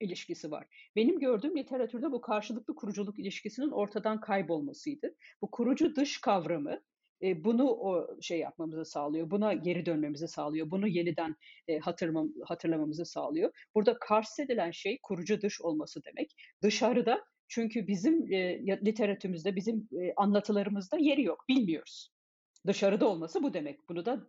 ilişkisi 0.00 0.50
var. 0.50 0.66
Benim 0.96 1.18
gördüğüm 1.20 1.56
literatürde 1.56 2.12
bu 2.12 2.20
karşılıklı 2.20 2.74
kuruculuk 2.74 3.18
ilişkisinin 3.18 3.70
ortadan 3.70 4.20
kaybolmasıydı. 4.20 5.14
Bu 5.42 5.50
kurucu 5.50 5.96
dış 5.96 6.20
kavramı, 6.20 6.80
eee, 7.20 7.44
bunu 7.44 7.70
o 7.70 8.16
şey 8.20 8.38
yapmamızı 8.38 8.84
sağlıyor, 8.84 9.30
buna 9.30 9.52
geri 9.52 9.86
dönmemizi 9.86 10.28
sağlıyor, 10.28 10.70
bunu 10.70 10.88
yeniden, 10.88 11.36
hatırlamam 11.80 12.32
hatırlamamızı 12.44 13.04
sağlıyor. 13.04 13.50
Burada 13.74 13.98
kastedilen 13.98 14.70
şey 14.70 14.98
kurucu 15.02 15.42
dış 15.42 15.60
olması 15.60 16.04
demek. 16.04 16.36
Dışarıda 16.62 17.24
çünkü 17.48 17.86
bizim, 17.86 18.32
ya 18.66 18.78
literatürümüzde, 18.86 19.56
bizim, 19.56 19.88
anlatılarımızda 20.16 20.96
yeri 20.98 21.22
yok, 21.22 21.44
bilmiyoruz. 21.48 22.12
Dışarıda 22.66 23.08
olması 23.08 23.42
bu 23.42 23.54
demek. 23.54 23.88
Bunu 23.88 24.06
da, 24.06 24.26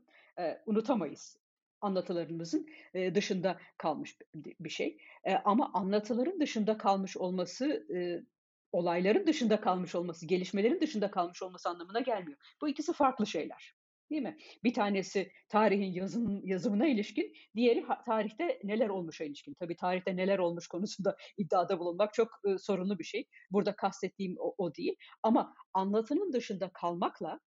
unutamayız 0.65 1.42
anlatılarımızın, 1.83 2.67
dışında 3.15 3.59
kalmış 3.77 4.17
bi 4.35 4.55
bir 4.59 4.69
şey. 4.69 4.97
Eee, 5.27 5.41
ama 5.45 5.71
anlatıların 5.73 6.39
dışında 6.39 6.77
kalmış 6.77 7.17
olması, 7.17 7.87
eee, 7.89 8.23
olayların 8.71 9.27
dışında 9.27 9.61
kalmış 9.61 9.95
olması, 9.95 10.25
gelişmelerin 10.27 10.81
dışında 10.81 11.11
kalmış 11.11 11.43
olması 11.43 11.69
anlamına 11.69 11.99
gelmiyor. 11.99 12.37
Bu 12.61 12.69
ikisi 12.69 12.93
farklı 12.93 13.27
şeyler, 13.27 13.73
değil 14.09 14.21
mi? 14.21 14.37
Bir 14.63 14.73
tanesi 14.73 15.31
tarihin 15.49 15.93
yazım 15.93 16.45
yazımına 16.45 16.87
ilişkin, 16.87 17.33
diğeri 17.55 17.85
tarihte 18.05 18.59
neler 18.63 18.89
olmuşa 18.89 19.23
ilişkin. 19.23 19.53
Tabii 19.59 19.75
tarihte 19.75 20.15
neler 20.17 20.39
olmuş 20.39 20.67
konusunda 20.67 21.15
iddiada 21.37 21.79
bulunmak 21.79 22.13
çok, 22.13 22.29
ııı, 22.45 22.59
sorunlu 22.59 22.99
bir 22.99 23.03
şey. 23.03 23.27
Burada 23.51 23.75
kastettiğim 23.75 24.35
o 24.39 24.55
o 24.57 24.75
değil 24.75 24.95
ama 25.23 25.53
anlatının 25.73 26.33
dışında 26.33 26.69
kalmakla 26.73 27.39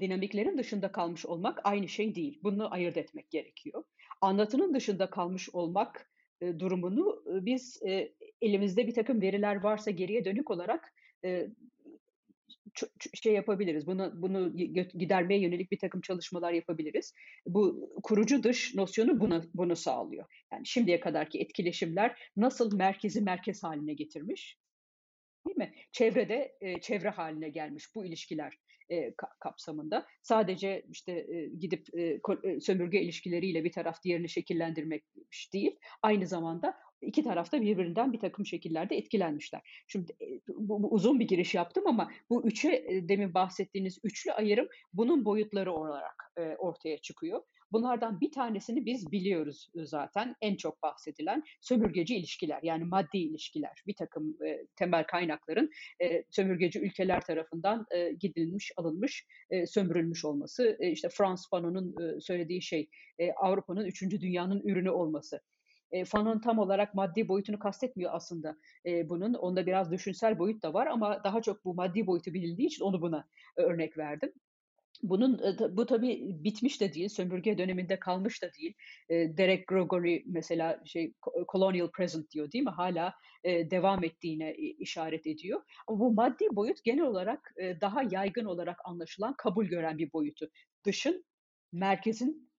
dinamiklerin 0.00 0.58
dışında 0.58 0.92
kalmış 0.92 1.26
olmak 1.26 1.60
aynı 1.64 1.88
şey 1.88 2.14
değil. 2.14 2.40
Bunu 2.42 2.74
ayırt 2.74 2.96
etmek 2.96 3.30
gerekiyor. 3.30 3.84
Anlatının 4.20 4.74
dışında 4.74 5.10
kalmış 5.10 5.50
olmak, 5.54 6.10
eee, 6.42 6.60
durumunu, 6.60 7.22
ııı, 7.26 7.46
biz, 7.46 7.80
eee, 7.86 8.14
elimizde 8.42 8.86
birtakım 8.86 9.22
veriler 9.22 9.56
varsa 9.56 9.90
geriye 9.90 10.24
dönük 10.24 10.50
olarak, 10.50 10.92
şey 13.22 13.32
yapabiliriz, 13.32 13.86
bunu 13.86 14.12
bunu 14.22 14.56
gidermeye 14.94 15.40
yönelik 15.40 15.70
birtakım 15.72 16.00
çalışmalar 16.00 16.52
yapabiliriz. 16.52 17.14
Bu 17.46 17.90
kurucu 18.02 18.42
dış 18.42 18.74
nosyonu 18.74 19.20
buna 19.20 19.42
bunu 19.54 19.76
sağlıyor. 19.76 20.26
Yani 20.52 20.66
şimdiye 20.66 21.00
kadarki 21.00 21.40
etkileşimler 21.40 22.18
nasıl 22.36 22.76
merkezi 22.76 23.20
merkez 23.20 23.62
hâline 23.62 23.94
getirmiş, 23.94 24.58
değil 25.46 25.56
mi? 25.58 25.74
Çevrede, 25.92 26.52
çevre 26.82 27.08
hâline 27.08 27.48
gelmiş 27.48 27.84
bu 27.94 28.06
ilişkiler, 28.06 28.54
ka 29.16 29.28
kapsamında. 29.40 30.06
Sadece, 30.22 30.82
işte, 30.92 31.26
eee, 31.28 31.48
gidip, 31.60 31.86
eee, 31.94 32.20
sömürge 32.60 33.00
ilişkileriyle 33.02 33.64
bir 33.64 33.72
taraf 33.72 34.02
diğerini 34.04 34.28
şekillendirmiş 34.28 35.52
değil, 35.54 35.76
aynı 36.02 36.26
zamanda 36.26 36.74
2 37.02 37.22
taraf 37.22 37.52
da 37.52 37.62
birbirinden 37.62 38.12
birtakım 38.12 38.46
şekillerde 38.46 38.96
etkilenmişler. 38.96 39.60
Şimdi, 39.86 40.12
bu 40.48 40.82
bu 40.82 40.88
uzun 40.94 41.20
bir 41.20 41.28
giriş 41.28 41.54
yaptım 41.54 41.84
ama 41.86 42.10
bu 42.30 42.46
3'e, 42.46 42.70
eee, 42.88 43.08
demin 43.08 43.34
bahsettiğiniz 43.34 43.98
üçlü 44.04 44.32
ayrım 44.32 44.68
bunun 44.92 45.24
boyutları 45.24 45.72
olarak, 45.72 46.32
eee, 46.38 46.56
ortaya 46.58 46.98
çıkıyor. 46.98 47.42
Bunlardan 47.72 48.20
bir 48.20 48.32
tanesini 48.32 48.86
biz 48.86 49.12
biliyoruz, 49.12 49.68
ııı, 49.76 49.86
zaten. 49.86 50.34
En 50.42 50.56
çok 50.56 50.82
bahsedilen 50.82 51.42
sömürgeci 51.60 52.16
ilişkiler, 52.16 52.60
yani 52.62 52.84
maddi 52.84 53.18
ilişkiler. 53.18 53.82
Birtakım, 53.86 54.36
eee, 54.44 54.66
temel 54.76 55.04
kaynakların, 55.06 55.70
eee, 56.00 56.24
sömürgeci 56.30 56.80
ülkeler 56.80 57.20
tarafından, 57.20 57.86
eee, 57.94 58.12
gidilmiş, 58.20 58.72
alınmış, 58.76 59.26
eee, 59.52 59.66
sömürülmüş 59.66 60.24
olması. 60.24 60.76
Eee, 60.80 60.90
işte 60.90 61.08
Frantz 61.08 61.48
Fanon'un, 61.50 61.94
ııı, 62.00 62.20
söylediği 62.20 62.62
şey, 62.62 62.88
eee, 63.18 63.32
Avrupa'nın 63.36 63.84
3. 63.86 64.20
dünyanın 64.20 64.60
ürünü 64.60 64.90
olması. 64.90 65.40
Eee, 65.92 66.04
Fanon 66.04 66.40
tam 66.40 66.58
olarak 66.58 66.94
maddi 66.94 67.28
boyutunu 67.28 67.58
kastetmiyor 67.58 68.10
aslında, 68.14 68.56
eee, 68.84 69.06
bunun. 69.08 69.34
Onda 69.34 69.66
biraz 69.66 69.92
düşünsel 69.92 70.38
boyut 70.38 70.62
da 70.62 70.74
var 70.74 70.86
ama 70.86 71.20
daha 71.24 71.42
çok 71.42 71.64
bu 71.64 71.74
maddi 71.74 72.06
boyutu 72.06 72.34
bilindiği 72.34 72.66
için 72.66 72.84
onu 72.84 73.02
buna 73.02 73.24
örnek 73.56 73.98
verdim. 73.98 74.32
Bunun, 75.02 75.56
ta 75.56 75.76
bu 75.76 75.86
tabii 75.86 76.36
bitmiş 76.44 76.80
de 76.80 76.92
değil, 76.94 77.08
sömürge 77.08 77.58
döneminde 77.58 77.98
kalmış 77.98 78.42
da 78.42 78.50
değil. 78.60 78.74
Eee, 79.10 79.36
Derek 79.36 79.66
Gregory 79.66 80.22
mesela 80.26 80.80
şey 80.86 81.12
co 81.24 81.30
colonial 81.52 81.90
present 81.90 82.30
diyor, 82.30 82.52
değil 82.52 82.64
mi? 82.64 82.70
Eee, 83.44 83.70
devam 83.70 84.04
ettiğine 84.04 84.54
işaret 84.54 85.26
ediyor. 85.26 85.62
Ama 85.86 86.00
bu 86.00 86.12
maddi 86.12 86.44
boyut 86.52 86.84
genel 86.84 87.02
olarak, 87.04 87.54
daha 87.80 88.02
yaygın 88.10 88.44
olarak 88.44 88.76
anlaşılan, 88.84 89.34
kabul 89.38 89.66
gören 89.66 89.98
bir 89.98 90.12
boyutu. 90.12 90.48
Dışın 90.86 91.24
merkezin, 91.72 92.50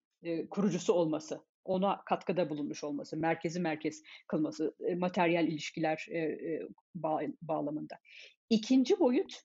kurucusu 0.50 0.94
olması, 0.94 1.40
ona 1.66 2.02
katkıda 2.06 2.50
bulunmuş 2.50 2.84
olması, 2.84 3.18
merkezi 3.18 3.60
merkez 3.60 4.04
kılması, 4.28 4.76
materyal 4.98 5.48
ilişkiler, 5.48 6.08
bağlamında. 7.42 7.96
2'nci 8.50 9.00
boyut, 9.00 9.42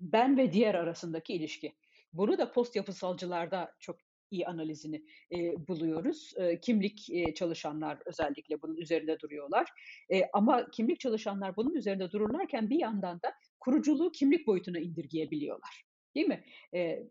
ben 0.00 0.36
ve 0.36 0.52
diğer 0.52 0.74
arasındaki 0.74 1.34
ilişki. 1.34 1.72
Bunu 2.14 2.38
da 2.38 2.52
post 2.52 2.76
yapısalcılarda 2.76 3.72
çok 3.80 3.96
iyi 4.30 4.46
analizini, 4.46 5.04
eee, 5.30 5.54
buluyoruz. 5.68 6.32
Eee, 6.38 6.60
kimlik, 6.60 7.10
eee, 7.10 7.34
çalışanlar 7.34 7.98
özellikle 8.06 8.62
bunun 8.62 8.76
üzerinde 8.76 9.20
duruyorlar. 9.20 9.68
Eee, 10.10 10.30
ama 10.32 10.70
kimlik 10.70 11.00
çalışanlar 11.00 11.56
bunun 11.56 11.74
üzerinde 11.74 12.10
dururlarken 12.10 12.70
bir 12.70 12.78
yandan 12.80 13.22
da 13.22 13.34
kuruculuğu 13.60 14.12
kimlik 14.12 14.46
boyutuna 14.46 14.78
indirgeyebiliyorlar. 14.78 15.84
Değil 16.14 16.26
mi? 16.26 16.44
E, 16.74 17.02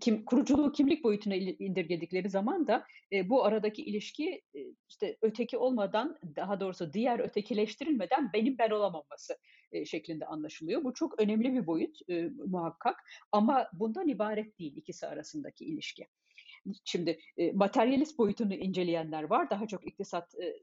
kim, 0.00 0.24
kuruculuğu 0.24 0.72
kimlik 0.72 1.04
boyutuna 1.04 1.34
indirgedikleri 1.34 2.28
zaman 2.28 2.66
da 2.66 2.84
e, 3.12 3.28
bu 3.28 3.44
aradaki 3.44 3.82
ilişki 3.84 4.42
e, 4.54 4.60
işte 4.88 5.16
öteki 5.22 5.58
olmadan 5.58 6.18
daha 6.36 6.60
doğrusu 6.60 6.92
diğer 6.92 7.18
ötekileştirilmeden 7.18 8.30
benim 8.34 8.58
ben 8.58 8.70
olamaması 8.70 9.38
e, 9.72 9.84
şeklinde 9.84 10.26
anlaşılıyor. 10.26 10.84
Bu 10.84 10.94
çok 10.94 11.20
önemli 11.22 11.54
bir 11.54 11.66
boyut 11.66 11.98
e, 12.08 12.30
muhakkak 12.46 12.96
ama 13.32 13.66
bundan 13.72 14.08
ibaret 14.08 14.58
değil 14.58 14.76
ikisi 14.76 15.06
arasındaki 15.06 15.64
ilişki. 15.64 16.06
Şimdi 16.84 17.18
e, 17.36 17.52
materyalist 17.52 18.18
boyutunu 18.18 18.54
inceleyenler 18.54 19.22
var. 19.22 19.50
Daha 19.50 19.66
çok 19.66 19.86
iktisat 19.86 20.34
e, 20.34 20.56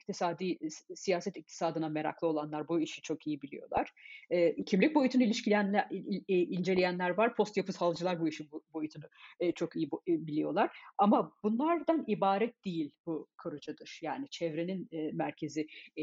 iktisadi 0.00 0.58
siyaset 0.94 1.36
iktisadına 1.36 1.88
meraklı 1.88 2.26
olanlar 2.26 2.68
bu 2.68 2.80
işi 2.80 3.02
çok 3.02 3.26
iyi 3.26 3.42
biliyorlar. 3.42 3.92
E, 4.30 4.64
kimlik 4.64 4.94
boyutunu 4.94 5.22
ilişkilenler, 5.22 5.88
inceleyenler 6.28 7.10
var. 7.10 7.36
Post 7.36 7.56
yapısalcılar 7.56 8.20
bu 8.20 8.28
işin 8.28 8.48
boyutunu 8.74 9.04
e, 9.40 9.52
çok 9.52 9.76
iyi 9.76 9.86
e, 9.86 10.26
biliyorlar. 10.26 10.78
Ama 10.98 11.32
bunlardan 11.42 12.04
ibaret 12.06 12.64
değil 12.64 12.90
bu 13.06 13.28
kurucu. 13.42 13.74
Yani 14.02 14.28
çevrenin 14.28 14.88
e, 14.92 15.12
merkezi 15.12 15.66
e, 15.96 16.02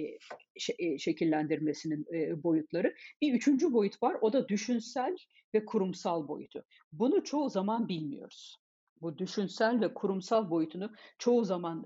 e, 0.80 0.98
şekillendirmesinin 0.98 2.06
e, 2.14 2.44
boyutları. 2.44 2.96
Bir 3.22 3.34
üçüncü 3.34 3.74
boyut 3.74 4.04
var. 4.04 4.18
O 4.22 4.34
da 4.34 4.50
düşünsel 4.50 5.16
ve 5.54 5.66
kurumsal 5.66 6.28
boyutu. 6.28 6.64
Bunu 6.92 7.24
çoğu 7.24 7.50
zaman 7.50 7.88
bilmiyoruz 7.88 8.58
bu 9.02 9.18
düşünsel 9.18 9.82
ve 9.82 9.94
kurumsal 9.94 10.50
boyutunu 10.50 10.92
çoğu 11.18 11.44
zaman 11.44 11.86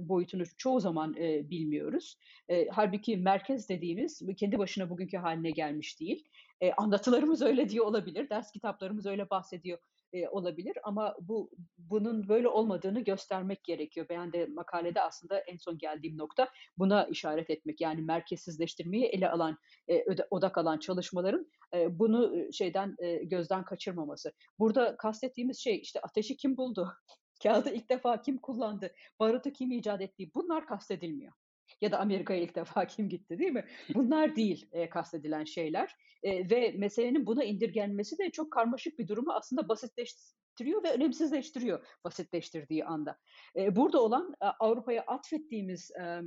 boyutunu 0.00 0.42
çoğu 0.56 0.80
zaman 0.80 1.14
e, 1.16 1.50
bilmiyoruz. 1.50 2.18
E, 2.48 2.68
halbuki 2.68 3.16
merkez 3.16 3.68
dediğimiz 3.68 4.22
kendi 4.36 4.58
başına 4.58 4.90
bugünkü 4.90 5.16
haline 5.16 5.50
gelmiş 5.50 6.00
değil. 6.00 6.24
E, 6.60 6.72
anlatılarımız 6.72 7.42
öyle 7.42 7.68
diyor 7.68 7.86
olabilir, 7.86 8.30
ders 8.30 8.52
kitaplarımız 8.52 9.06
öyle 9.06 9.30
bahsediyor 9.30 9.78
e, 10.12 10.28
olabilir 10.28 10.78
ama 10.82 11.16
bu 11.20 11.50
bunun 11.78 12.28
böyle 12.28 12.48
olmadığını 12.48 13.00
göstermek 13.00 13.64
gerekiyor. 13.64 14.06
Ben 14.10 14.32
de 14.32 14.46
makalede 14.46 15.02
aslında 15.02 15.38
en 15.38 15.56
son 15.56 15.78
geldiğim 15.78 16.18
nokta 16.18 16.48
buna 16.78 17.04
işaret 17.04 17.50
etmek. 17.50 17.80
Yani 17.80 18.02
merkezsizleştirmeyi 18.02 19.04
ele 19.04 19.30
alan, 19.30 19.58
e, 19.88 20.04
odak 20.30 20.58
alan 20.58 20.78
çalışmaların 20.78 21.46
e, 21.74 21.98
bunu 21.98 22.52
şeyden 22.52 22.96
e, 22.98 23.16
gözden 23.16 23.64
kaçırmaması. 23.64 24.32
Burada 24.58 24.96
kastettiğimiz 24.96 25.58
şey 25.58 25.80
işte 25.80 26.00
ateşi 26.00 26.36
kim 26.36 26.56
buldu? 26.56 26.92
Kağıdı 27.42 27.70
ilk 27.70 27.90
defa 27.90 28.22
kim 28.22 28.38
kullandı? 28.38 28.94
Barutu 29.20 29.52
kim 29.52 29.72
icat 29.72 30.00
etti? 30.00 30.30
Bunlar 30.34 30.66
kastedilmiyor 30.66 31.32
ya 31.80 31.92
da 31.92 31.98
Amerika'ya 31.98 32.40
ilk 32.40 32.54
defa 32.54 32.86
kim 32.86 33.08
gitti 33.08 33.38
değil 33.38 33.52
mi? 33.52 33.64
Bunlar 33.94 34.36
değil 34.36 34.68
e, 34.72 34.88
kastedilen 34.88 35.44
şeyler 35.44 35.96
e, 36.22 36.50
ve 36.50 36.74
meselenin 36.78 37.26
buna 37.26 37.44
indirgenmesi 37.44 38.18
de 38.18 38.30
çok 38.30 38.52
karmaşık 38.52 38.98
bir 38.98 39.08
durumu 39.08 39.32
aslında 39.32 39.68
basitleştiriyor 39.68 40.84
ve 40.84 40.92
önemsizleştiriyor 40.92 41.86
basitleştirdiği 42.04 42.84
anda. 42.84 43.18
E, 43.56 43.76
burada 43.76 44.02
olan 44.02 44.34
e, 44.42 44.46
Avrupa'ya 44.46 45.02
atfettiğimiz 45.06 45.90
e, 45.90 46.20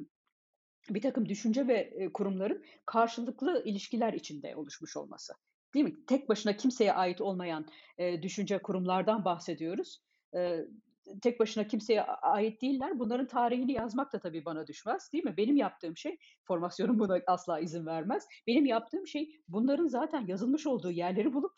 bir 0.89 1.01
takım 1.01 1.29
düşünce 1.29 1.67
ve 1.67 2.09
kurumların 2.13 2.65
karşılıklı 2.85 3.63
ilişkiler 3.65 4.13
içinde 4.13 4.55
oluşmuş 4.55 4.97
olması. 4.97 5.33
Değil 5.73 5.85
mi? 5.85 6.05
Tek 6.05 6.29
başına 6.29 6.57
kimseye 6.57 6.93
ait 6.93 7.21
olmayan 7.21 7.65
e, 7.97 8.21
düşünce 8.21 8.61
kurumlardan 8.61 9.25
bahsediyoruz. 9.25 10.01
E, 10.35 10.59
tek 11.21 11.39
başına 11.39 11.67
kimseye 11.67 12.03
ait 12.03 12.61
değiller. 12.61 12.99
Bunların 12.99 13.27
tarihini 13.27 13.71
yazmak 13.71 14.13
da 14.13 14.19
tabii 14.19 14.45
bana 14.45 14.67
düşmez 14.67 15.09
değil 15.13 15.23
mi? 15.23 15.37
Benim 15.37 15.55
yaptığım 15.55 15.97
şey, 15.97 16.17
formasyonum 16.43 16.99
buna 16.99 17.19
asla 17.27 17.59
izin 17.59 17.85
vermez. 17.85 18.27
Benim 18.47 18.65
yaptığım 18.65 19.07
şey 19.07 19.41
bunların 19.47 19.87
zaten 19.87 20.27
yazılmış 20.27 20.67
olduğu 20.67 20.91
yerleri 20.91 21.33
bulup 21.33 21.53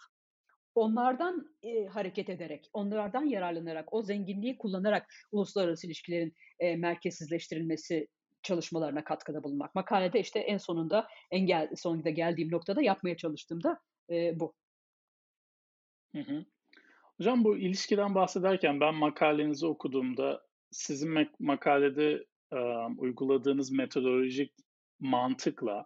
onlardan 0.75 1.55
e, 1.63 1.85
hareket 1.85 2.29
ederek, 2.29 2.69
onlardan 2.73 3.23
yararlanarak, 3.25 3.93
o 3.93 4.01
zenginliği 4.01 4.57
kullanarak 4.57 5.13
uluslararası 5.31 5.87
ilişkilerin 5.87 6.33
e, 6.59 6.75
merkezsizleştirilmesi 6.75 8.07
çalışmalarına 8.43 9.03
katkıda 9.03 9.43
bulunmak. 9.43 9.75
Makalede 9.75 10.19
işte 10.19 10.39
en 10.39 10.57
sonunda 10.57 11.07
en 11.31 11.45
gel, 11.45 11.69
sonunda 11.75 12.09
geldiğim 12.09 12.51
noktada 12.51 12.81
yapmaya 12.81 13.17
çalıştığımda 13.17 13.79
e, 14.09 14.39
bu. 14.39 14.53
Hı 16.15 16.21
hı. 16.21 16.45
Hocam 17.17 17.43
bu 17.43 17.57
ilişkiden 17.57 18.15
bahsederken 18.15 18.79
ben 18.79 18.95
makalenizi 18.95 19.65
okuduğumda 19.65 20.41
sizin 20.71 21.27
makalede 21.39 22.25
e, 22.51 22.57
uyguladığınız 22.97 23.71
metodolojik 23.71 24.53
mantıkla 24.99 25.85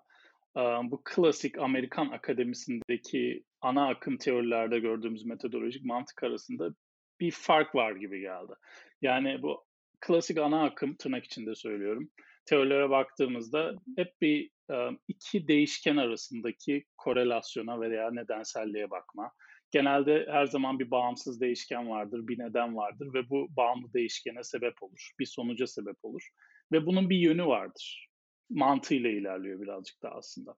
e, 0.57 0.61
bu 0.61 1.01
klasik 1.05 1.57
Amerikan 1.57 2.09
akademisindeki 2.09 3.43
ana 3.61 3.89
akım 3.89 4.17
teorilerde 4.17 4.79
gördüğümüz 4.79 5.25
metodolojik 5.25 5.85
mantık 5.85 6.23
arasında 6.23 6.69
bir 7.19 7.31
fark 7.31 7.75
var 7.75 7.91
gibi 7.91 8.19
geldi. 8.19 8.53
Yani 9.01 9.41
bu 9.41 9.65
klasik 10.01 10.37
ana 10.37 10.63
akım 10.63 10.95
tırnak 10.95 11.25
içinde 11.25 11.55
söylüyorum. 11.55 12.09
Teorilere 12.45 12.89
baktığımızda 12.89 13.75
hep 13.95 14.21
bir 14.21 14.49
iki 15.07 15.47
değişken 15.47 15.97
arasındaki 15.97 16.83
korelasyona 16.97 17.81
veya 17.81 18.11
nedenselliğe 18.11 18.89
bakma 18.89 19.31
genelde 19.71 20.25
her 20.31 20.45
zaman 20.45 20.79
bir 20.79 20.91
bağımsız 20.91 21.41
değişken 21.41 21.89
vardır, 21.89 22.27
bir 22.27 22.39
neden 22.39 22.75
vardır 22.75 23.13
ve 23.13 23.29
bu 23.29 23.47
bağımlı 23.57 23.93
değişkene 23.93 24.43
sebep 24.43 24.83
olur, 24.83 25.11
bir 25.19 25.25
sonuca 25.25 25.67
sebep 25.67 25.97
olur 26.03 26.29
ve 26.71 26.85
bunun 26.85 27.09
bir 27.09 27.17
yönü 27.17 27.45
vardır. 27.45 28.09
Mantığıyla 28.49 29.09
ilerliyor 29.09 29.61
birazcık 29.61 30.03
da 30.03 30.11
aslında. 30.11 30.55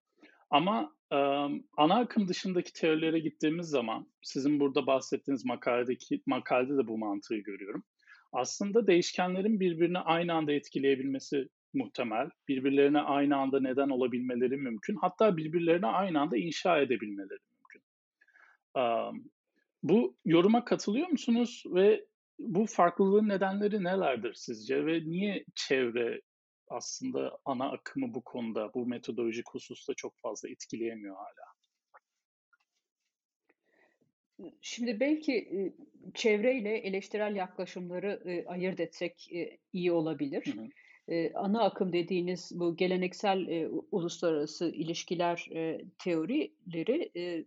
Ama 0.49 0.95
e, 1.11 1.15
ana 1.77 1.99
akım 1.99 2.27
dışındaki 2.27 2.73
teorilere 2.73 3.19
gittiğimiz 3.19 3.67
zaman, 3.67 4.07
sizin 4.21 4.59
burada 4.59 4.87
bahsettiğiniz 4.87 5.45
makaledeki 5.45 6.21
makalede 6.25 6.77
de 6.77 6.87
bu 6.87 6.97
mantığı 6.97 7.37
görüyorum. 7.37 7.83
Aslında 8.31 8.87
değişkenlerin 8.87 9.59
birbirini 9.59 9.99
aynı 9.99 10.33
anda 10.33 10.51
etkileyebilmesi 10.51 11.49
muhtemel. 11.73 12.29
Birbirlerine 12.47 12.99
aynı 12.99 13.37
anda 13.37 13.59
neden 13.59 13.89
olabilmeleri 13.89 14.57
mümkün. 14.57 14.95
Hatta 15.01 15.37
birbirlerine 15.37 15.87
aynı 15.87 16.21
anda 16.21 16.37
inşa 16.37 16.81
edebilmeleri 16.81 17.48
bu 19.83 20.17
yoruma 20.25 20.65
katılıyor 20.65 21.07
musunuz 21.07 21.63
ve 21.65 22.05
bu 22.39 22.65
farklılığın 22.65 23.29
nedenleri 23.29 23.83
nelerdir 23.83 24.33
sizce 24.33 24.85
ve 24.85 24.99
niye 25.05 25.45
çevre 25.55 26.21
aslında 26.67 27.39
ana 27.45 27.71
akımı 27.71 28.13
bu 28.13 28.21
konuda, 28.21 28.73
bu 28.73 28.85
metodolojik 28.85 29.49
hususta 29.49 29.93
çok 29.93 30.17
fazla 30.17 30.49
etkileyemiyor 30.49 31.15
hala? 31.15 31.49
Şimdi 34.61 34.99
belki 34.99 35.47
çevreyle 36.13 36.77
eleştirel 36.77 37.35
yaklaşımları 37.35 38.43
ayırt 38.47 38.79
etsek 38.79 39.31
iyi 39.73 39.91
olabilir. 39.91 40.45
Hı 40.45 40.61
hı. 40.61 40.69
Ana 41.35 41.63
akım 41.63 41.93
dediğiniz 41.93 42.51
bu 42.55 42.75
geleneksel 42.75 43.69
uluslararası 43.91 44.71
ilişkiler 44.71 45.49
teorileri 45.99 47.45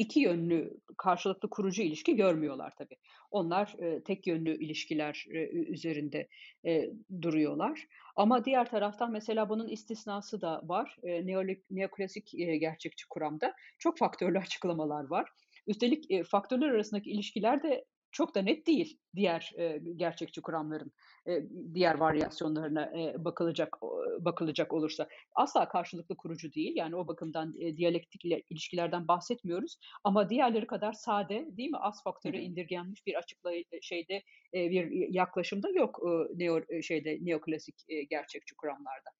iki 0.00 0.20
yönlü 0.20 0.80
karşılıklı 0.96 1.50
kurucu 1.50 1.82
ilişki 1.82 2.16
görmüyorlar 2.16 2.72
tabii. 2.78 2.96
Onlar 3.30 3.74
e, 3.78 4.02
tek 4.04 4.26
yönlü 4.26 4.64
ilişkiler 4.64 5.26
e, 5.30 5.48
üzerinde 5.48 6.28
e, 6.66 6.90
duruyorlar. 7.22 7.86
Ama 8.16 8.44
diğer 8.44 8.70
taraftan 8.70 9.12
mesela 9.12 9.48
bunun 9.48 9.68
istisnası 9.68 10.40
da 10.40 10.60
var. 10.64 10.96
E, 11.02 11.26
neoklasik 11.70 12.34
e, 12.34 12.56
gerçekçi 12.56 13.08
kuramda 13.08 13.54
çok 13.78 13.98
faktörlü 13.98 14.38
açıklamalar 14.46 15.04
var. 15.04 15.30
Üstelik 15.66 16.10
e, 16.10 16.24
faktörler 16.24 16.70
arasındaki 16.70 17.10
ilişkiler 17.10 17.62
de 17.62 17.84
çok 18.12 18.34
da 18.34 18.42
net 18.42 18.66
değil 18.66 18.98
diğer 19.16 19.52
e, 19.58 19.80
gerçekçi 19.96 20.42
kuramların 20.42 20.92
e, 21.28 21.42
diğer 21.74 21.94
varyasyonlarına 21.94 22.84
e, 22.84 23.24
bakılacak 23.24 23.76
bakılacak 24.18 24.72
olursa. 24.72 25.08
Asla 25.34 25.68
karşılıklı 25.68 26.16
kurucu 26.16 26.52
değil. 26.52 26.76
Yani 26.76 26.96
o 26.96 27.08
bakımdan 27.08 27.54
e, 27.60 27.76
diyalektik 27.76 28.24
ilişkilerden 28.24 29.08
bahsetmiyoruz. 29.08 29.76
Ama 30.04 30.30
diğerleri 30.30 30.66
kadar 30.66 30.92
sade 30.92 31.48
değil 31.56 31.70
mi? 31.70 31.78
Az 31.78 32.02
faktörü 32.04 32.36
indirgenmiş 32.36 33.06
bir 33.06 33.14
açıklay 33.14 33.64
şeyde 33.82 34.22
e, 34.54 34.70
bir 34.70 35.14
yaklaşımda 35.14 35.68
yok 35.70 36.00
e, 36.04 36.38
neo 36.38 36.82
şeyde 36.82 37.18
neoklasik 37.20 37.74
e, 37.88 38.02
gerçekçi 38.02 38.56
kuramlarda. 38.56 39.10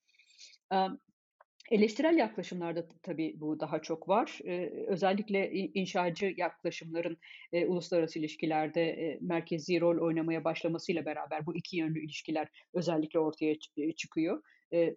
Eleştirel 1.71 2.19
yaklaşımlarda 2.19 2.89
tabii 3.03 3.35
bu 3.41 3.61
daha 3.61 3.83
çok 3.83 4.09
var. 4.09 4.39
Özellikle 4.87 5.51
inşacı 5.53 6.35
yaklaşımların 6.37 7.19
e, 7.53 7.67
uluslararası 7.67 8.19
ilişkilerde 8.19 8.83
e, 8.83 9.19
merkezi 9.21 9.81
rol 9.81 10.07
oynamaya 10.07 10.45
başlamasıyla 10.45 11.05
beraber 11.05 11.47
bu 11.47 11.57
iki 11.57 11.77
yönlü 11.77 12.05
ilişkiler 12.05 12.49
özellikle 12.75 13.19
ortaya 13.19 13.55
e, 13.77 13.93
çıkıyor. 13.93 14.43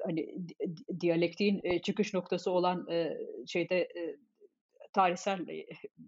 Hani 0.05 0.36
diyalektiğin 0.99 1.79
çıkış 1.79 2.13
noktası 2.13 2.51
olan 2.51 2.88
şeyde 3.47 3.88
tarihsel 4.93 5.47
e, 5.47 5.65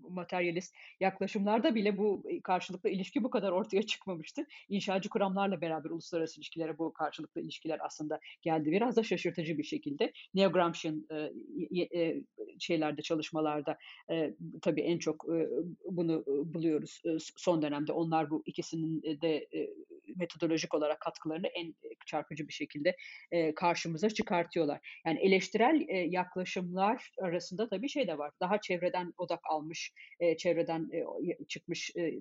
materyalist 0.10 0.76
yaklaşımlarda 1.00 1.76
bile 1.76 1.98
bu 1.98 2.24
e, 2.30 2.41
karşılıklı 2.41 2.89
ilişki 2.89 3.24
bu 3.24 3.30
kadar 3.30 3.52
ortaya 3.52 3.84
çıkmamıştı. 3.88 4.45
İnşacı 4.69 5.10
kuramlarla 5.10 5.62
beraber 5.62 5.89
uluslararası 5.89 6.39
ilişkilere 6.39 6.78
bu 6.78 6.93
karşılıklı 6.93 7.41
ilişkiler 7.41 7.80
aslında 7.84 8.19
geldi 8.41 8.71
biraz 8.71 8.95
da 8.95 9.04
şaşırtıcı 9.04 9.58
bir 9.58 9.63
şekilde. 9.63 10.12
Neo 10.34 10.52
Gramsci'nin 10.52 11.08
e, 11.95 12.21
şeylerde 12.60 13.02
çalışmalarda 13.02 13.78
tabii 14.62 14.82
en 14.82 14.98
çok 14.98 15.26
bunu 15.91 16.24
buluyoruz 16.28 17.02
son 17.38 17.62
dönemde. 17.62 17.91
Onlar 17.91 18.30
bu 18.30 18.43
ikisinin 18.45 19.02
de 19.21 19.48
metodolojik 20.15 20.74
olarak 20.74 21.00
katkılarını 21.00 21.48
en 21.48 21.76
çarpıcı 22.06 22.48
bir 22.48 22.54
şekilde 22.54 22.95
karşımıza 23.56 24.10
çıkartıyorlar. 24.10 25.00
Yani 25.06 25.19
eleştirel 25.19 25.86
yaklaşımlar 26.12 27.12
arasında 27.21 27.69
tabii 27.69 27.89
şey 27.89 28.08
de 28.08 28.17
var. 28.17 28.32
Daha 28.39 28.62
çevreden 28.76 29.14
odak 29.18 29.40
almış, 29.50 29.94
e, 30.20 30.38
çevreden 30.38 30.90
e, 30.94 31.46
çıkmış 31.48 31.92
e, 31.96 32.14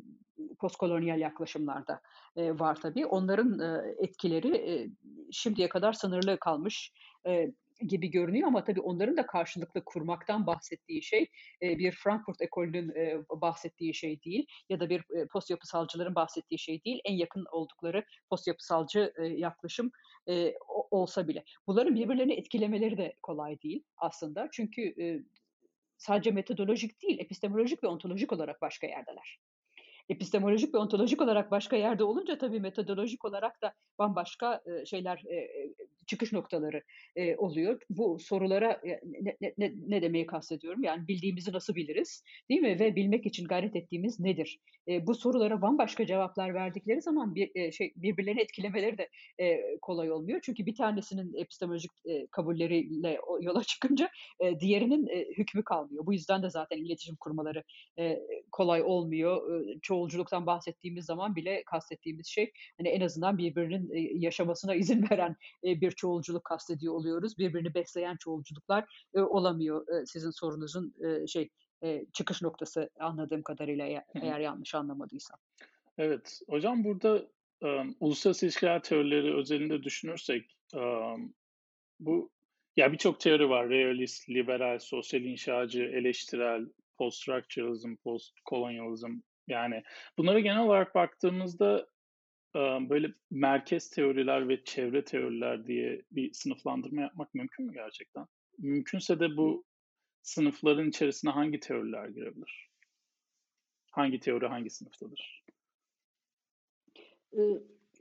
postkolonyal 0.61 1.21
yaklaşımlarda 1.21 2.01
e, 2.37 2.59
var 2.59 2.81
tabii. 2.81 3.07
Onların 3.07 3.59
e, 3.59 3.95
etkileri 3.99 4.57
e, 4.57 4.89
şimdiye 5.33 5.69
kadar 5.69 5.93
sınırlı 5.93 6.39
kalmış 6.41 6.93
e, 7.27 7.53
gibi 7.81 8.11
görünüyor 8.11 8.49
ama 8.49 8.65
tabii 8.65 8.81
onların 8.81 9.17
da 9.17 9.27
karşılıklı 9.27 9.85
kurmaktan 9.85 10.47
bahsettiği 10.47 11.03
şey 11.03 11.27
bir 11.63 11.93
Frankfurt 11.93 12.43
ekolünün 12.43 12.95
bahsettiği 13.31 13.95
şey 13.95 14.23
değil 14.23 14.47
ya 14.69 14.81
da 14.81 14.89
bir 14.89 15.05
post 15.33 15.51
yapısalcıların 15.51 16.15
bahsettiği 16.15 16.59
şey 16.59 16.85
değil. 16.85 17.01
En 17.05 17.15
yakın 17.15 17.45
oldukları 17.53 18.05
post 18.31 18.47
yapısalcı 18.47 19.13
yaklaşım 19.37 19.91
olsa 20.91 21.29
bile. 21.29 21.45
Bunların 21.67 21.95
birbirlerini 21.95 22.35
etkilemeleri 22.35 22.97
de 22.97 23.15
kolay 23.23 23.61
değil 23.61 23.83
aslında. 23.97 24.49
Çünkü 24.53 24.95
sadece 26.07 26.31
metodolojik 26.31 27.03
değil, 27.03 27.19
epistemolojik 27.19 27.83
ve 27.83 27.87
ontolojik 27.87 28.33
olarak 28.33 28.63
başka 28.63 28.87
yerdeler 28.87 29.41
epistemolojik 30.09 30.75
ve 30.75 30.79
ontolojik 30.79 31.23
olarak 31.23 31.51
başka 31.51 31.77
yerde 31.77 32.05
olunca 32.05 32.39
tabii 32.39 32.61
metodolojik 32.61 33.25
olarak 33.25 33.63
da 33.63 33.75
bambaşka 33.99 34.63
şeyler 34.85 35.25
çıkış 36.07 36.33
noktaları 36.33 36.83
e, 37.17 37.37
oluyor. 37.37 37.81
Bu 37.91 38.19
sorulara 38.19 38.81
ne, 39.21 39.37
ne, 39.59 39.73
ne, 39.89 40.03
demeyi 40.03 40.27
kastediyorum? 40.27 40.83
Yani 40.83 41.09
bildiğimizi 41.09 41.53
nasıl 41.53 41.75
biliriz? 41.75 42.23
Değil 42.51 42.61
mi? 42.61 42.79
Ve 42.81 42.97
bilmek 42.97 43.27
için 43.27 43.45
gayret 43.45 43.77
ettiğimiz 43.77 44.21
nedir? 44.21 44.59
E, 44.89 45.07
bu 45.07 45.15
sorulara 45.15 45.63
bambaşka 45.63 46.07
cevaplar 46.07 46.55
verdikleri 46.55 47.03
zaman 47.03 47.35
bir 47.35 47.51
e, 47.55 47.73
şey 47.73 47.93
birbirlerini 47.97 48.41
etkilemeleri 48.41 48.99
de 48.99 49.09
e, 49.39 49.61
kolay 49.83 50.13
olmuyor. 50.13 50.41
Çünkü 50.43 50.67
bir 50.67 50.75
tanesinin 50.75 51.35
epistemolojik 51.35 51.91
e, 52.07 52.27
kabulleriyle 52.27 53.21
yola 53.41 53.65
çıkınca 53.65 54.11
e, 54.41 54.61
diğerinin 54.61 55.07
e, 55.07 55.25
hükmü 55.39 55.65
kalmıyor. 55.65 56.07
Bu 56.07 56.13
yüzden 56.13 56.43
de 56.43 56.51
zaten 56.51 56.79
iletişim 56.79 57.17
kurmaları 57.17 57.63
e, 57.99 58.21
kolay 58.53 58.83
olmuyor. 58.83 59.61
E, 59.61 59.79
çoğulculuktan 59.95 60.47
bahsettiğimiz 60.47 61.05
zaman 61.05 61.37
bile 61.37 61.63
kastettiğimiz 61.67 62.27
şey 62.27 62.53
hani 62.79 62.89
en 62.89 63.01
azından 63.01 63.39
birbirinin 63.39 63.91
e, 63.91 64.19
yaşamasına 64.19 64.75
izin 64.83 65.07
veren 65.11 65.37
e, 65.65 65.81
bir 65.81 65.91
çoğulculuk 65.91 66.45
kastediyor 66.45 66.95
oluyoruz. 66.95 67.39
Birbirini 67.39 67.75
besleyen 67.75 68.17
çoğulculuklar 68.17 69.09
e, 69.15 69.21
olamıyor 69.21 69.87
sizin 70.07 70.31
sorunuzun 70.31 70.95
şey 71.27 71.51
çıkış 72.13 72.43
noktası 72.43 72.91
anladığım 73.01 73.43
kadarıyla 73.43 73.87
eğer, 74.15 74.41
yanlış 74.41 74.75
anlamadıysam. 74.75 75.39
Evet, 75.99 76.41
hocam 76.49 76.85
burada 76.85 77.27
um, 77.61 77.97
uluslararası 78.01 78.47
ilişkiler 78.47 78.83
teorileri 78.83 79.35
özelinde 79.35 79.83
düşünürsek 79.83 80.57
um, 80.75 81.35
bu 82.01 82.31
ya 82.77 82.93
birçok 82.93 83.21
teori 83.21 83.49
var. 83.49 83.69
Realist, 83.69 84.31
liberal, 84.31 84.79
sosyal 84.79 85.23
inşacı, 85.23 85.83
eleştirel, 85.83 86.67
post-structuralism, 86.99 87.97
post-colonialism. 87.97 89.21
Yani 89.49 89.83
bunlara 90.19 90.41
genel 90.41 90.63
olarak 90.63 90.95
baktığımızda 90.95 91.87
böyle 92.91 93.09
merkez 93.31 93.91
teoriler 93.91 94.49
ve 94.49 94.65
çevre 94.65 95.05
teoriler 95.05 95.67
diye 95.67 96.03
bir 96.11 96.33
sınıflandırma 96.33 97.01
yapmak 97.01 97.35
mümkün 97.35 97.67
mü 97.67 97.73
gerçekten? 97.73 98.27
Mümkünse 98.59 99.21
de 99.21 99.37
bu 99.37 99.65
sınıfların 100.23 100.89
içerisine 100.89 101.31
hangi 101.31 101.61
teoriler 101.61 102.09
girebilir? 102.09 102.71
Hangi 103.91 104.21
teori 104.21 104.47
hangi 104.47 104.71
sınıftadır? 104.71 105.45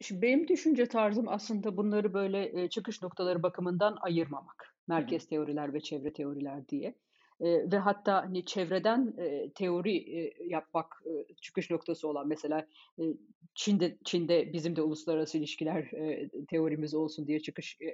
Şimdi 0.01 0.21
benim 0.21 0.47
düşünce 0.47 0.85
tarzım 0.85 1.29
aslında 1.29 1.77
bunları 1.77 2.13
böyle 2.13 2.69
çıkış 2.69 3.01
noktaları 3.01 3.43
bakımından 3.43 3.97
ayırmamak. 4.01 4.75
Merkez 4.87 5.27
teoriler 5.27 5.73
ve 5.73 5.79
çevre 5.79 6.13
teoriler 6.13 6.67
diye 6.67 6.95
ve 7.43 7.77
hatta 7.77 8.23
hani 8.23 8.45
çevreden 8.45 9.13
e, 9.17 9.51
teori 9.55 9.97
e, 9.97 10.33
yapmak 10.47 11.03
e, 11.05 11.33
çıkış 11.41 11.71
noktası 11.71 12.07
olan 12.07 12.27
mesela 12.27 12.67
e, 12.99 13.03
Çin'de 13.55 13.97
Çin'de 14.03 14.53
bizim 14.53 14.75
de 14.75 14.81
uluslararası 14.81 15.37
ilişkiler 15.37 15.83
e, 15.93 16.29
teorimiz 16.49 16.93
olsun 16.93 17.27
diye 17.27 17.39
çıkış 17.39 17.77
e, 17.81 17.93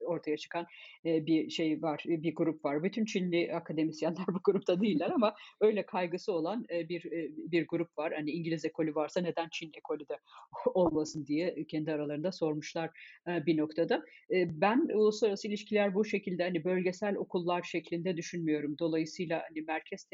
ortaya 0.00 0.36
çıkan 0.36 0.66
e, 1.04 1.26
bir 1.26 1.50
şey 1.50 1.82
var, 1.82 2.04
bir 2.06 2.34
grup 2.34 2.64
var. 2.64 2.82
Bütün 2.82 3.04
Çinli 3.04 3.54
akademisyenler 3.54 4.26
bu 4.28 4.38
grupta 4.44 4.80
değiller 4.80 5.10
ama 5.10 5.34
öyle 5.60 5.86
kaygısı 5.86 6.32
olan 6.32 6.64
e, 6.70 6.88
bir 6.88 7.12
e, 7.12 7.30
bir 7.36 7.66
grup 7.66 7.98
var. 7.98 8.12
Hani 8.14 8.30
İngiliz 8.30 8.64
ekolü 8.64 8.94
varsa 8.94 9.20
neden 9.20 9.48
Çin 9.52 9.72
ekolü 9.74 10.08
de 10.08 10.18
olmasın 10.74 11.26
diye 11.26 11.64
kendi 11.68 11.92
aralarında 11.92 12.32
sormuşlar 12.32 12.90
e, 13.28 13.46
bir 13.46 13.56
noktada. 13.56 14.04
E, 14.30 14.60
ben 14.60 14.88
uluslararası 14.94 15.48
ilişkiler 15.48 15.94
bu 15.94 16.04
şekilde 16.04 16.42
hani 16.42 16.64
bölgesel 16.64 17.16
okullar 17.16 17.62
şeklinde 17.62 18.16
düşünmüyorum. 18.16 18.78
Dolayısıyla 18.86 19.42
hani 19.48 19.62
merkez 19.62 20.08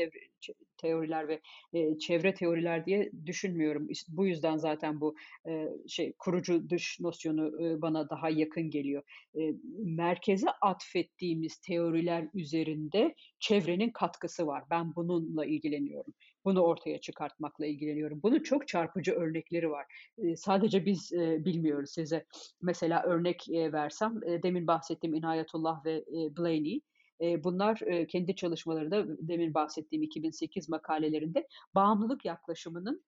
teoriler 0.77 1.29
ve 1.29 1.41
e, 1.73 1.99
çevre 1.99 2.35
teoriler 2.35 2.87
diye 2.87 3.11
düşünmüyorum. 3.27 3.89
Bu 4.09 4.27
yüzden 4.27 4.57
zaten 4.57 5.01
bu 5.01 5.15
e, 5.49 5.69
şey 5.89 6.13
kurucu 6.19 6.71
dış 6.71 7.01
nosyonu 7.01 7.65
e, 7.65 7.83
bana 7.83 8.11
daha 8.11 8.31
yakın 8.31 8.71
geliyor. 8.71 9.03
E, 9.39 9.41
merkeze 9.79 10.47
atfettiğimiz 10.61 11.59
teoriler 11.59 12.29
üzerinde 12.35 13.15
çevrenin 13.41 13.91
katkısı 13.91 14.47
var. 14.47 14.65
Ben 14.71 14.95
bununla 14.97 15.47
ilgileniyorum. 15.47 16.15
Bunu 16.45 16.61
ortaya 16.61 17.01
çıkartmakla 17.01 17.67
ilgileniyorum. 17.67 18.21
Bunun 18.23 18.43
çok 18.43 18.69
çarpıcı 18.69 19.13
örnekleri 19.13 19.71
var. 19.71 19.87
E, 20.19 20.37
sadece 20.37 20.87
biz 20.87 21.13
e, 21.13 21.45
bilmiyoruz 21.45 21.91
size. 21.91 22.25
Mesela 22.63 23.03
örnek 23.03 23.51
e, 23.51 23.73
versem, 23.73 24.21
e, 24.27 24.43
demin 24.43 24.67
bahsettiğim 24.67 25.15
İnayetullah 25.15 25.85
ve 25.85 25.93
e, 25.93 26.37
Blaney 26.37 26.81
bunlar 27.23 27.81
kendi 28.09 28.37
çalışmalarında 28.37 29.05
demin 29.29 29.55
bahsettiğim 29.55 30.03
2008 30.03 30.69
makalelerinde 30.69 31.49
bağımlılık 31.75 32.25
yaklaşımının 32.25 33.05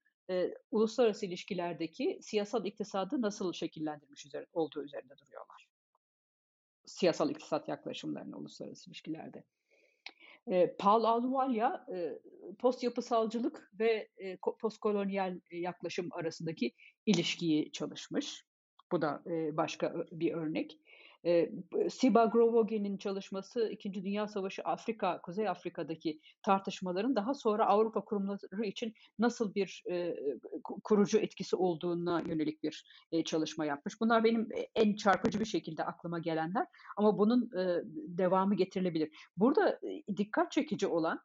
uluslararası 0.71 1.27
ilişkilerdeki 1.27 2.19
siyasal 2.23 2.67
iktisadı 2.67 3.23
nasıl 3.23 3.53
şekillendirmiş 3.53 4.27
üzerine, 4.27 4.47
olduğu 4.53 4.85
üzerinde 4.85 5.19
duruyorlar. 5.19 5.69
Siyasal 6.87 7.31
iktisat 7.31 7.69
yaklaşımlarını 7.69 8.37
uluslararası 8.37 8.91
ilişkilerde. 8.91 9.45
E, 10.47 10.77
Paul 10.77 11.05
Ahluwalia 11.05 11.87
e, 11.93 12.19
post 12.59 12.83
yapısalcılık 12.83 13.71
ve 13.79 14.09
e, 14.17 14.37
postkolonyal 14.37 15.41
yaklaşım 15.51 16.09
arasındaki 16.11 16.73
ilişkiyi 17.07 17.73
çalışmış. 17.73 18.45
Bu 18.93 19.03
da 19.03 19.23
e, 19.27 19.57
başka 19.57 20.07
bir 20.13 20.33
örnek. 20.33 20.79
E, 21.27 21.51
Siba 21.91 22.25
Grovogen'in 22.25 22.97
çalışması 22.97 23.69
İkinci 23.69 24.05
Dünya 24.05 24.29
Savaşı 24.29 24.63
Afrika, 24.63 25.21
Kuzey 25.23 25.49
Afrika'daki 25.49 26.21
tartışmaların 26.43 27.17
daha 27.17 27.35
sonra 27.35 27.67
Avrupa 27.67 28.05
kurumları 28.05 28.65
için 28.65 28.95
nasıl 29.19 29.55
bir 29.55 29.83
e, 29.91 30.17
kurucu 30.85 31.19
etkisi 31.19 31.57
olduğuna 31.57 32.21
yönelik 32.21 32.63
bir 32.63 32.85
e, 33.13 33.25
çalışma 33.25 33.65
yapmış. 33.65 34.01
Bunlar 34.01 34.25
benim 34.25 34.49
en 34.75 34.97
çarpıcı 34.97 35.41
bir 35.41 35.45
şekilde 35.45 35.85
aklıma 35.85 36.19
gelenler 36.19 36.67
ama 36.97 37.19
bunun 37.19 37.51
e, 37.59 37.83
devamı 38.19 38.55
getirilebilir. 38.55 39.11
Burada 39.37 39.71
e, 39.71 40.17
dikkat 40.17 40.53
çekici 40.53 40.87
olan 40.87 41.21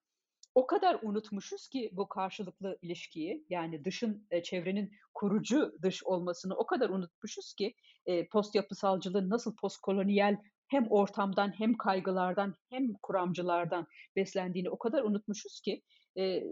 o 0.55 0.67
kadar 0.67 0.99
unutmuşuz 1.01 1.67
ki 1.67 1.89
bu 1.93 2.07
karşılıklı 2.07 2.77
ilişkiyi 2.81 3.45
yani 3.49 3.85
dışın 3.85 4.27
e, 4.31 4.43
çevrenin 4.43 4.91
kurucu 5.13 5.73
dış 5.81 6.03
olmasını 6.03 6.55
o 6.55 6.65
kadar 6.65 6.89
unutmuşuz 6.89 7.53
ki 7.53 7.75
e, 8.05 8.27
post 8.27 8.55
yapısalcılığın 8.55 9.29
nasıl 9.29 9.55
postkolonyal 9.55 10.37
hem 10.67 10.87
ortamdan 10.89 11.59
hem 11.59 11.77
kaygılardan 11.77 12.55
hem 12.69 12.93
kuramcılardan 12.93 13.87
beslendiğini 14.15 14.69
o 14.69 14.77
kadar 14.77 15.03
unutmuşuz 15.03 15.61
ki 15.61 15.83
e, 16.17 16.43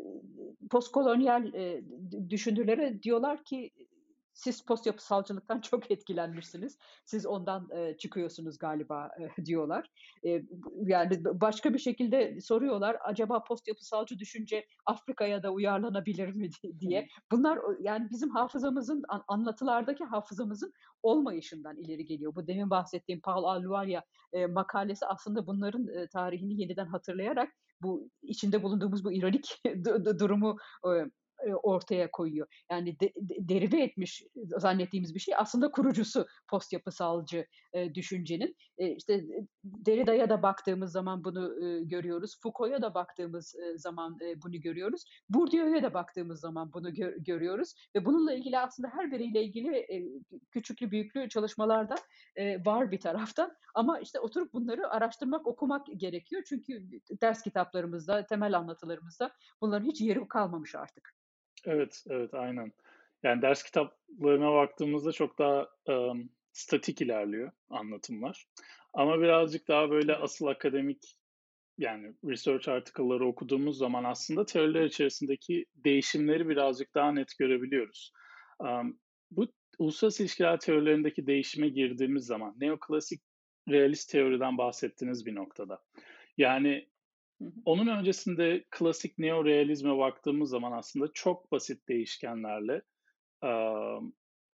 postkolonyal 0.72 1.54
e, 1.54 1.82
düşünürlere 2.30 3.04
diyorlar 3.04 3.44
ki 3.44 3.72
siz 4.38 4.66
post 4.66 4.86
yapısalcılıktan 4.86 5.62
çok 5.62 5.92
etkilenmişsiniz. 5.92 6.78
Siz 7.06 7.26
ondan 7.26 7.70
e, 7.76 7.98
çıkıyorsunuz 7.98 8.58
galiba 8.58 9.10
e, 9.20 9.46
diyorlar. 9.46 9.90
E, 10.26 10.42
yani 10.86 11.24
başka 11.26 11.74
bir 11.74 11.80
şekilde 11.80 12.42
soruyorlar. 12.42 12.98
Acaba 13.02 13.44
post 13.44 13.68
yapısalcı 13.68 14.20
düşünce 14.20 14.66
Afrika'ya 14.86 15.44
da 15.44 15.52
uyarlanabilir 15.52 16.36
mi 16.36 16.50
diye. 16.80 17.08
Bunlar 17.32 17.60
yani 17.82 18.08
bizim 18.12 18.30
hafızamızın 18.30 19.04
anlatılardaki 19.28 20.04
hafızamızın 20.04 20.74
olmayışından 21.04 21.78
ileri 21.78 22.06
geliyor. 22.06 22.36
Bu 22.36 22.48
demin 22.48 22.70
bahsettiğim 22.70 23.22
Paul 23.22 23.44
Alualia 23.44 24.02
e, 24.34 24.46
makalesi 24.46 25.06
aslında 25.06 25.48
bunların 25.48 25.88
e, 25.88 26.08
tarihini 26.08 26.62
yeniden 26.62 26.86
hatırlayarak 26.86 27.50
bu 27.82 28.10
içinde 28.22 28.64
bulunduğumuz 28.64 29.04
bu 29.04 29.12
ironik 29.12 29.62
durumu 30.20 30.58
e, 30.86 30.90
ortaya 31.64 32.12
koyuyor. 32.12 32.48
Yani 32.72 33.00
de, 33.00 33.14
de, 33.16 33.36
derive 33.40 33.84
etmiş 33.84 34.24
zannettiğimiz 34.58 35.16
bir 35.16 35.20
şey 35.20 35.36
aslında 35.38 35.72
kurucusu 35.72 36.26
post 36.50 36.74
yapısalcı 36.74 37.46
e, 37.74 37.96
düşüncenin. 37.96 38.56
E, 38.78 38.96
işte 38.96 39.26
Derrida'ya 39.64 40.30
da 40.30 40.44
baktığımız 40.44 40.92
zaman 40.92 41.24
bunu 41.24 41.66
e, 41.66 41.84
görüyoruz. 41.84 42.40
Foucault'a 42.42 42.82
da 42.82 42.94
baktığımız 42.94 43.56
e, 43.56 43.78
zaman 43.78 44.18
e, 44.22 44.42
bunu 44.42 44.62
görüyoruz. 44.62 45.04
Bourdieu'ya 45.30 45.84
da 45.84 45.94
baktığımız 45.94 46.40
zaman 46.40 46.74
bunu 46.74 46.90
gö- 46.90 47.24
görüyoruz. 47.24 47.74
Ve 47.96 48.06
bununla 48.06 48.34
ilgili 48.34 48.60
aslında 48.60 48.90
her 48.90 49.12
biriyle 49.12 49.44
ilgili 49.44 49.76
e, 49.78 50.22
küçüklü 50.52 50.92
büyüklü 50.92 51.30
çalışmalarda 51.30 51.96
e, 52.36 52.66
var 52.66 52.92
bir 52.92 53.00
taraftan. 53.00 53.52
Ama 53.76 54.00
işte 54.00 54.20
oturup 54.20 54.54
bunları 54.54 54.90
araştırmak, 54.90 55.48
okumak 55.48 55.88
gerekiyor. 55.98 56.44
Çünkü 56.50 56.84
ders 57.22 57.42
kitaplarımızda, 57.42 58.26
temel 58.26 58.58
anlatılarımızda 58.58 59.32
bunların 59.62 59.86
hiç 59.86 60.02
yeri 60.02 60.28
kalmamış 60.28 60.76
artık. 60.76 61.14
Evet, 61.66 62.04
evet 62.10 62.34
aynen. 62.34 62.72
Yani 63.24 63.42
ders 63.42 63.64
kitaplarına 63.64 64.54
baktığımızda 64.54 65.12
çok 65.12 65.40
daha 65.40 65.68
um, 65.88 66.30
statik 66.54 67.02
ilerliyor 67.02 67.52
anlatımlar. 67.70 68.48
Ama 68.94 69.22
birazcık 69.22 69.68
daha 69.68 69.90
böyle 69.90 70.16
asıl 70.16 70.46
akademik 70.48 71.18
yani 71.78 72.14
research 72.26 72.70
article'ları 72.70 73.28
okuduğumuz 73.28 73.78
zaman 73.78 74.04
aslında 74.04 74.46
teoriler 74.46 74.86
içerisindeki 74.86 75.66
değişimleri 75.76 76.50
birazcık 76.50 76.96
daha 76.96 77.12
net 77.12 77.38
görebiliyoruz. 77.38 78.14
Um, 78.60 79.00
bu 79.32 79.48
uluslararası 79.80 80.24
ilişkiler 80.24 80.60
teorilerindeki 80.60 81.28
değişime 81.28 81.70
girdiğimiz 81.70 82.26
zaman 82.26 82.56
neoklasik 82.60 83.22
realist 83.70 84.12
teoriden 84.12 84.58
bahsettiğiniz 84.58 85.26
bir 85.26 85.36
noktada. 85.36 85.84
Yani 86.38 86.88
onun 87.66 87.88
öncesinde 87.88 88.66
klasik 88.72 89.18
neorealizme 89.20 89.98
baktığımız 89.98 90.50
zaman 90.50 90.72
aslında 90.72 91.08
çok 91.14 91.52
basit 91.52 91.88
değişkenlerle 91.90 92.82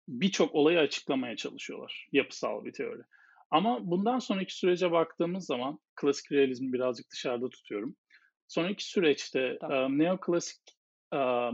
birçok 0.09 0.55
olayı 0.55 0.79
açıklamaya 0.79 1.37
çalışıyorlar. 1.37 2.09
Yapısal 2.12 2.64
bir 2.64 2.73
teori. 2.73 3.03
Ama 3.51 3.91
bundan 3.91 4.19
sonraki 4.19 4.57
sürece 4.57 4.91
baktığımız 4.91 5.47
zaman 5.47 5.79
klasik 5.97 6.33
realizmi 6.33 6.73
birazcık 6.73 7.11
dışarıda 7.12 7.49
tutuyorum. 7.49 7.97
Sonraki 8.49 8.85
süreçte 8.85 9.59
tamam. 9.61 9.99
neoklasik 9.99 10.61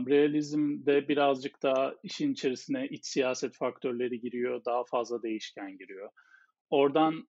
realizmde 0.09 1.09
birazcık 1.09 1.63
daha 1.63 1.95
işin 2.03 2.33
içerisine 2.33 2.89
iç 2.89 3.07
siyaset 3.07 3.57
faktörleri 3.57 4.21
giriyor, 4.21 4.65
daha 4.65 4.85
fazla 4.85 5.23
değişken 5.23 5.79
giriyor. 5.79 6.11
Oradan 6.71 7.29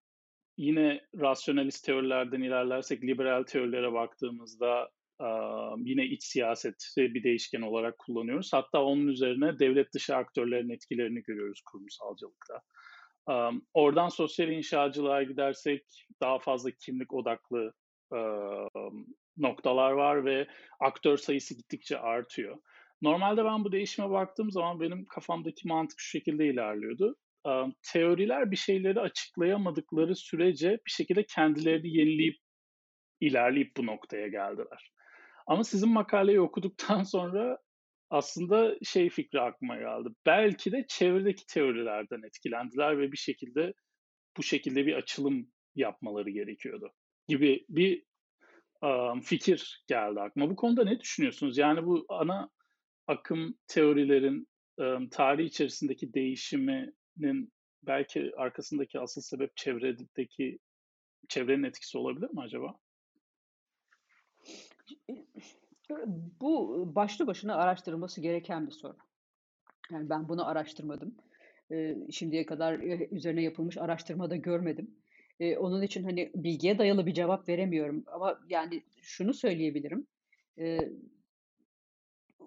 yine 0.56 1.00
rasyonalist 1.20 1.84
teorilerden 1.84 2.42
ilerlersek 2.42 3.02
liberal 3.02 3.42
teorilere 3.42 3.92
baktığımızda 3.92 4.90
yine 5.76 6.04
iç 6.06 6.24
siyaset 6.24 6.94
bir 6.96 7.22
değişken 7.22 7.62
olarak 7.62 7.98
kullanıyoruz. 7.98 8.52
Hatta 8.52 8.82
onun 8.82 9.06
üzerine 9.06 9.58
devlet 9.58 9.94
dışı 9.94 10.16
aktörlerin 10.16 10.70
etkilerini 10.70 11.22
görüyoruz 11.22 11.60
kurumsalcılıkta. 11.60 12.60
Oradan 13.74 14.08
sosyal 14.08 14.48
inşacılığa 14.48 15.22
gidersek 15.22 16.06
daha 16.22 16.38
fazla 16.38 16.70
kimlik 16.70 17.14
odaklı 17.14 17.72
noktalar 19.36 19.90
var 19.90 20.24
ve 20.24 20.46
aktör 20.80 21.16
sayısı 21.16 21.54
gittikçe 21.54 21.98
artıyor. 21.98 22.56
Normalde 23.02 23.44
ben 23.44 23.64
bu 23.64 23.72
değişime 23.72 24.10
baktığım 24.10 24.50
zaman 24.50 24.80
benim 24.80 25.04
kafamdaki 25.04 25.68
mantık 25.68 26.00
şu 26.00 26.08
şekilde 26.08 26.46
ilerliyordu. 26.46 27.16
Teoriler 27.82 28.50
bir 28.50 28.56
şeyleri 28.56 29.00
açıklayamadıkları 29.00 30.16
sürece 30.16 30.70
bir 30.70 30.90
şekilde 30.90 31.26
kendilerini 31.26 31.96
yenileyip 31.96 32.36
ilerleyip 33.20 33.76
bu 33.76 33.86
noktaya 33.86 34.28
geldiler. 34.28 34.92
Ama 35.46 35.64
sizin 35.64 35.88
makaleyi 35.88 36.40
okuduktan 36.40 37.02
sonra 37.02 37.58
aslında 38.10 38.74
şey 38.82 39.10
fikri 39.10 39.40
aklıma 39.40 39.76
geldi. 39.76 40.08
Belki 40.26 40.72
de 40.72 40.84
çevredeki 40.88 41.46
teorilerden 41.46 42.22
etkilendiler 42.26 42.98
ve 42.98 43.12
bir 43.12 43.16
şekilde 43.16 43.72
bu 44.36 44.42
şekilde 44.42 44.86
bir 44.86 44.94
açılım 44.94 45.52
yapmaları 45.74 46.30
gerekiyordu 46.30 46.92
gibi 47.28 47.66
bir 47.68 48.04
um, 48.82 49.20
fikir 49.20 49.84
geldi 49.86 50.20
aklıma. 50.20 50.50
Bu 50.50 50.56
konuda 50.56 50.84
ne 50.84 51.00
düşünüyorsunuz? 51.00 51.58
Yani 51.58 51.86
bu 51.86 52.06
ana 52.08 52.50
akım 53.06 53.54
teorilerin 53.68 54.48
um, 54.78 55.08
tarih 55.08 55.44
içerisindeki 55.44 56.14
değişiminin 57.16 57.52
belki 57.82 58.32
arkasındaki 58.36 59.00
asıl 59.00 59.20
sebep 59.20 59.56
çevredeki 59.56 60.58
çevrenin 61.28 61.62
etkisi 61.62 61.98
olabilir 61.98 62.30
mi 62.30 62.40
acaba? 62.40 62.78
Bu 66.40 66.92
başlı 66.94 67.26
başına 67.26 67.54
araştırılması 67.54 68.20
gereken 68.20 68.66
bir 68.66 68.72
soru. 68.72 68.96
Yani 69.90 70.10
ben 70.10 70.28
bunu 70.28 70.48
araştırmadım. 70.48 71.14
şimdiye 72.10 72.46
kadar 72.46 72.78
üzerine 73.12 73.42
yapılmış 73.42 73.78
araştırma 73.78 74.30
da 74.30 74.36
görmedim. 74.36 74.90
onun 75.58 75.82
için 75.82 76.04
hani 76.04 76.30
bilgiye 76.34 76.78
dayalı 76.78 77.06
bir 77.06 77.14
cevap 77.14 77.48
veremiyorum. 77.48 78.04
Ama 78.06 78.40
yani 78.48 78.82
şunu 79.02 79.34
söyleyebilirim. 79.34 80.06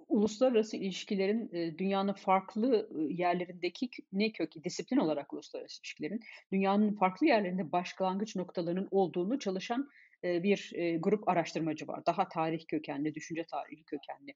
Uluslararası 0.10 0.78
ilişkilerin 0.78 1.52
dünyanın 1.78 2.14
farklı 2.14 2.90
yerlerindeki 3.10 3.90
ne 4.14 4.32
kökü, 4.32 4.64
disiplin 4.64 4.98
olarak 4.98 5.34
uluslararası 5.34 5.82
ilişkilerin 5.82 6.20
dünyanın 6.52 6.92
farklı 6.94 7.28
yerlerinde 7.28 7.72
başlangıç 7.72 8.36
noktalarının 8.36 8.88
olduğunu 8.92 9.40
çalışan 9.40 9.90
bir 10.24 10.72
grup 11.00 11.30
araştırmacı 11.30 11.88
var. 11.88 12.06
Daha 12.06 12.28
tarih 12.28 12.68
kökenli, 12.68 13.16
düşünce 13.16 13.44
tarihi 13.44 13.84
kökenli 13.84 14.34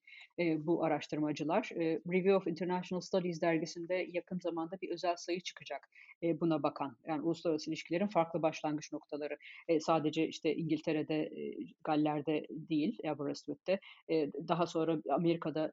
bu 0.65 0.83
araştırmacılar. 0.83 1.69
Review 2.11 2.35
of 2.35 2.47
International 2.47 3.01
Studies 3.01 3.41
dergisinde 3.41 4.07
yakın 4.11 4.39
zamanda 4.39 4.81
bir 4.81 4.89
özel 4.89 5.15
sayı 5.15 5.41
çıkacak 5.41 5.89
buna 6.23 6.63
bakan. 6.63 6.97
Yani 7.07 7.21
uluslararası 7.21 7.69
ilişkilerin 7.69 8.07
farklı 8.07 8.41
başlangıç 8.41 8.91
noktaları. 8.93 9.37
Sadece 9.79 10.27
işte 10.27 10.55
İngiltere'de, 10.55 11.31
Galler'de 11.83 12.45
değil, 12.49 12.97
Aberystwyth'te. 13.09 13.79
Daha 14.47 14.67
sonra 14.67 15.01
Amerika'da 15.09 15.71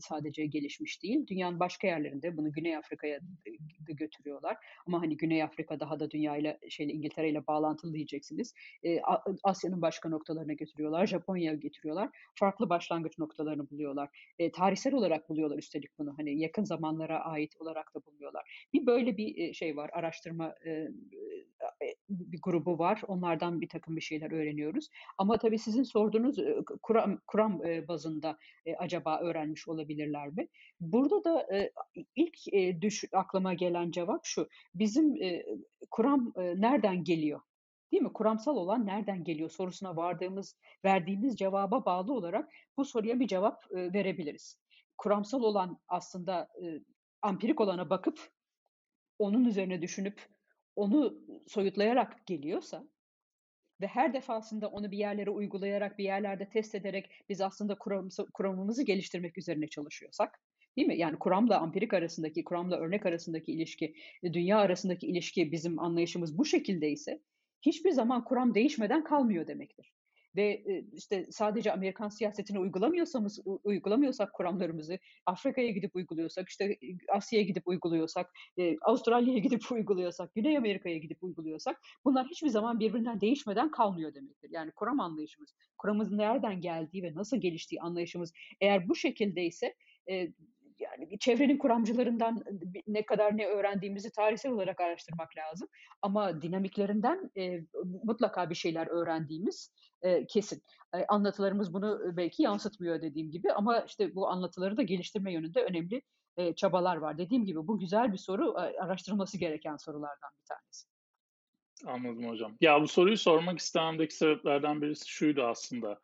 sadece 0.00 0.46
gelişmiş 0.46 1.02
değil. 1.02 1.26
Dünyanın 1.26 1.60
başka 1.60 1.86
yerlerinde 1.86 2.36
bunu 2.36 2.52
Güney 2.52 2.76
Afrika'ya 2.76 3.20
götürüyorlar. 3.80 4.56
Ama 4.86 5.02
hani 5.02 5.16
Güney 5.16 5.42
Afrika 5.42 5.80
daha 5.80 6.00
da 6.00 6.10
dünyayla 6.10 6.58
şeyle 6.68 6.92
İngiltere 6.92 7.30
ile 7.30 7.46
bağlantılı 7.46 7.94
diyeceksiniz. 7.94 8.54
Asya'nın 9.44 9.82
başka 9.82 10.08
noktalarına 10.08 10.52
getiriyorlar, 10.52 11.06
Japonya'ya 11.06 11.54
getiriyorlar. 11.54 12.10
Farklı 12.34 12.68
başlangıç 12.68 13.18
noktalarını 13.18 13.70
buluyorlar. 13.70 14.08
E, 14.38 14.52
tarihsel 14.52 14.94
olarak 14.94 15.28
buluyorlar 15.28 15.58
üstelik 15.58 15.98
bunu. 15.98 16.14
Hani 16.18 16.40
yakın 16.40 16.64
zamanlara 16.64 17.24
ait 17.24 17.56
olarak 17.60 17.94
da 17.94 18.00
buluyorlar. 18.06 18.68
Bir 18.72 18.86
böyle 18.86 19.16
bir 19.16 19.52
şey 19.52 19.76
var, 19.76 19.90
araştırma 19.92 20.54
e, 20.66 20.88
bir 22.08 22.38
grubu 22.42 22.78
var. 22.78 23.02
Onlardan 23.06 23.60
bir 23.60 23.68
takım 23.68 23.96
bir 23.96 24.00
şeyler 24.00 24.32
öğreniyoruz. 24.32 24.88
Ama 25.18 25.38
tabii 25.38 25.58
sizin 25.58 25.82
sorduğunuz 25.82 26.36
kuram, 26.82 27.18
kuram 27.26 27.60
bazında 27.88 28.38
acaba 28.78 29.20
öğrenmiş 29.20 29.68
olabilirler 29.68 30.28
mi? 30.28 30.48
Burada 30.80 31.24
da 31.24 31.46
ilk 32.16 32.36
düş 32.82 33.04
aklıma 33.12 33.54
gelen 33.54 33.90
cevap 33.90 34.20
şu. 34.24 34.48
Bizim 34.74 35.14
kuram 35.90 36.32
nereden 36.36 37.04
geliyor? 37.04 37.40
Değil 37.92 38.02
mi? 38.02 38.12
Kuramsal 38.12 38.56
olan 38.56 38.86
nereden 38.86 39.24
geliyor 39.24 39.50
sorusuna 39.50 39.96
vardığımız, 39.96 40.56
verdiğimiz 40.84 41.36
cevaba 41.36 41.84
bağlı 41.84 42.12
olarak 42.12 42.52
bu 42.76 42.84
soruya 42.84 43.20
bir 43.20 43.26
cevap 43.26 43.64
e, 43.72 43.92
verebiliriz. 43.92 44.60
Kuramsal 44.98 45.42
olan 45.42 45.78
aslında 45.88 46.48
e, 46.62 46.80
ampirik 47.22 47.60
olana 47.60 47.90
bakıp 47.90 48.30
onun 49.18 49.44
üzerine 49.44 49.82
düşünüp 49.82 50.26
onu 50.76 51.14
soyutlayarak 51.46 52.26
geliyorsa 52.26 52.88
ve 53.80 53.86
her 53.86 54.14
defasında 54.14 54.68
onu 54.68 54.90
bir 54.90 54.98
yerlere 54.98 55.30
uygulayarak, 55.30 55.98
bir 55.98 56.04
yerlerde 56.04 56.48
test 56.48 56.74
ederek 56.74 57.10
biz 57.28 57.40
aslında 57.40 57.76
kuramımızı 58.34 58.82
geliştirmek 58.82 59.38
üzerine 59.38 59.68
çalışıyorsak, 59.68 60.40
değil 60.76 60.88
mi? 60.88 60.98
Yani 60.98 61.18
kuramla 61.18 61.60
ampirik 61.60 61.94
arasındaki, 61.94 62.44
kuramla 62.44 62.76
örnek 62.76 63.06
arasındaki 63.06 63.52
ilişki, 63.52 63.94
dünya 64.22 64.58
arasındaki 64.58 65.06
ilişki 65.06 65.52
bizim 65.52 65.78
anlayışımız 65.78 66.38
bu 66.38 66.44
şekilde 66.44 66.90
ise 66.90 67.20
hiçbir 67.62 67.90
zaman 67.90 68.24
kuram 68.24 68.54
değişmeden 68.54 69.04
kalmıyor 69.04 69.46
demektir. 69.46 69.92
Ve 70.36 70.64
işte 70.92 71.26
sadece 71.30 71.72
Amerikan 71.72 72.08
siyasetini 72.08 72.58
uygulamıyorsamız, 72.58 73.40
uygulamıyorsak 73.64 74.32
kuramlarımızı, 74.32 74.98
Afrika'ya 75.26 75.70
gidip 75.70 75.96
uyguluyorsak, 75.96 76.48
işte 76.48 76.76
Asya'ya 77.08 77.44
gidip 77.46 77.68
uyguluyorsak, 77.68 78.30
Avustralya'ya 78.82 79.38
gidip 79.38 79.60
uyguluyorsak, 79.72 80.34
Güney 80.34 80.58
Amerika'ya 80.58 80.98
gidip 80.98 81.22
uyguluyorsak 81.22 81.80
bunlar 82.04 82.26
hiçbir 82.26 82.48
zaman 82.48 82.80
birbirinden 82.80 83.20
değişmeden 83.20 83.70
kalmıyor 83.70 84.14
demektir. 84.14 84.50
Yani 84.52 84.70
kuram 84.72 85.00
anlayışımız, 85.00 85.54
kuramımızın 85.78 86.18
nereden 86.18 86.60
geldiği 86.60 87.02
ve 87.02 87.14
nasıl 87.14 87.36
geliştiği 87.36 87.80
anlayışımız 87.80 88.32
eğer 88.60 88.88
bu 88.88 88.94
şekilde 88.94 89.44
ise 89.44 89.74
yani 90.80 91.18
çevrenin 91.18 91.58
kuramcılarından 91.58 92.44
ne 92.86 93.04
kadar 93.04 93.36
ne 93.36 93.46
öğrendiğimizi 93.46 94.12
tarihsel 94.12 94.52
olarak 94.52 94.80
araştırmak 94.80 95.36
lazım. 95.36 95.68
Ama 96.02 96.42
dinamiklerinden 96.42 97.30
e, 97.36 97.60
mutlaka 98.04 98.50
bir 98.50 98.54
şeyler 98.54 98.86
öğrendiğimiz 98.86 99.72
e, 100.02 100.26
kesin. 100.26 100.62
E, 100.94 101.06
anlatılarımız 101.06 101.74
bunu 101.74 102.16
belki 102.16 102.42
yansıtmıyor 102.42 103.02
dediğim 103.02 103.30
gibi 103.30 103.52
ama 103.52 103.80
işte 103.80 104.14
bu 104.14 104.28
anlatıları 104.28 104.76
da 104.76 104.82
geliştirme 104.82 105.32
yönünde 105.32 105.64
önemli 105.64 106.02
e, 106.36 106.54
çabalar 106.54 106.96
var. 106.96 107.18
Dediğim 107.18 107.44
gibi 107.44 107.66
bu 107.66 107.78
güzel 107.78 108.12
bir 108.12 108.18
soru, 108.18 108.54
araştırılması 108.56 109.38
gereken 109.38 109.76
sorulardan 109.76 110.30
bir 110.40 110.44
tanesi. 110.44 110.86
Anladım 111.86 112.30
hocam. 112.30 112.56
Ya 112.60 112.82
bu 112.82 112.88
soruyu 112.88 113.16
sormak 113.16 113.58
istememdeki 113.58 114.14
sebeplerden 114.14 114.82
birisi 114.82 115.08
şuydu 115.08 115.42
aslında. 115.42 116.00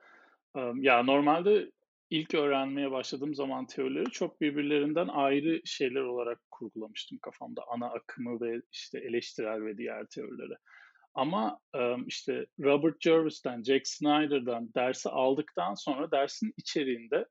Ya 0.74 1.02
normalde 1.02 1.70
ilk 2.11 2.35
öğrenmeye 2.35 2.90
başladığım 2.90 3.35
zaman 3.35 3.66
teorileri 3.66 4.11
çok 4.11 4.40
birbirlerinden 4.40 5.09
ayrı 5.09 5.61
şeyler 5.64 6.01
olarak 6.01 6.51
kurgulamıştım 6.51 7.19
kafamda. 7.19 7.62
Ana 7.69 7.87
akımı 7.87 8.40
ve 8.40 8.62
işte 8.73 8.99
eleştirel 8.99 9.64
ve 9.64 9.79
diğer 9.79 10.07
teorileri. 10.07 10.55
Ama 11.14 11.61
işte 12.07 12.47
Robert 12.61 13.01
Jervis'ten, 13.01 13.62
Jack 13.62 13.87
Snyder'dan 13.87 14.75
dersi 14.75 15.09
aldıktan 15.09 15.75
sonra 15.75 16.11
dersin 16.11 16.55
içeriğinde 16.57 17.27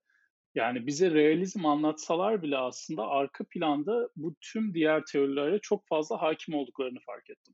yani 0.55 0.87
bize 0.87 1.11
realizm 1.11 1.65
anlatsalar 1.65 2.41
bile 2.41 2.57
aslında 2.57 3.07
arka 3.07 3.43
planda 3.43 4.09
bu 4.15 4.35
tüm 4.41 4.73
diğer 4.73 5.03
teorilere 5.05 5.59
çok 5.59 5.87
fazla 5.87 6.21
hakim 6.21 6.55
olduklarını 6.55 6.99
fark 7.05 7.29
ettim. 7.29 7.53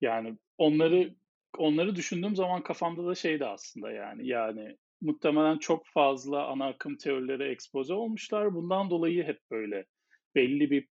Yani 0.00 0.38
onları 0.58 1.14
onları 1.58 1.96
düşündüğüm 1.96 2.36
zaman 2.36 2.62
kafamda 2.62 3.06
da 3.06 3.14
şeydi 3.14 3.46
aslında 3.46 3.92
yani 3.92 4.28
yani 4.28 4.76
muhtemelen 5.02 5.58
çok 5.58 5.86
fazla 5.86 6.46
ana 6.46 6.66
akım 6.66 6.96
teorileri 6.96 7.42
ekspoze 7.50 7.94
olmuşlar. 7.94 8.54
Bundan 8.54 8.90
dolayı 8.90 9.24
hep 9.24 9.40
böyle 9.50 9.84
belli 10.34 10.70
bir 10.70 10.88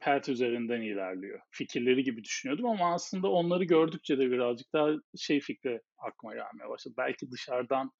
pert 0.00 0.28
üzerinden 0.28 0.80
ilerliyor. 0.80 1.40
Fikirleri 1.50 2.04
gibi 2.04 2.24
düşünüyordum 2.24 2.66
ama 2.66 2.94
aslında 2.94 3.28
onları 3.28 3.64
gördükçe 3.64 4.18
de 4.18 4.30
birazcık 4.30 4.72
daha 4.72 4.90
şey 5.18 5.40
fikri 5.40 5.80
aklıma 5.98 6.34
gelmeye 6.34 6.68
başladı. 6.68 6.94
Belki 6.98 7.30
dışarıdan 7.30 7.90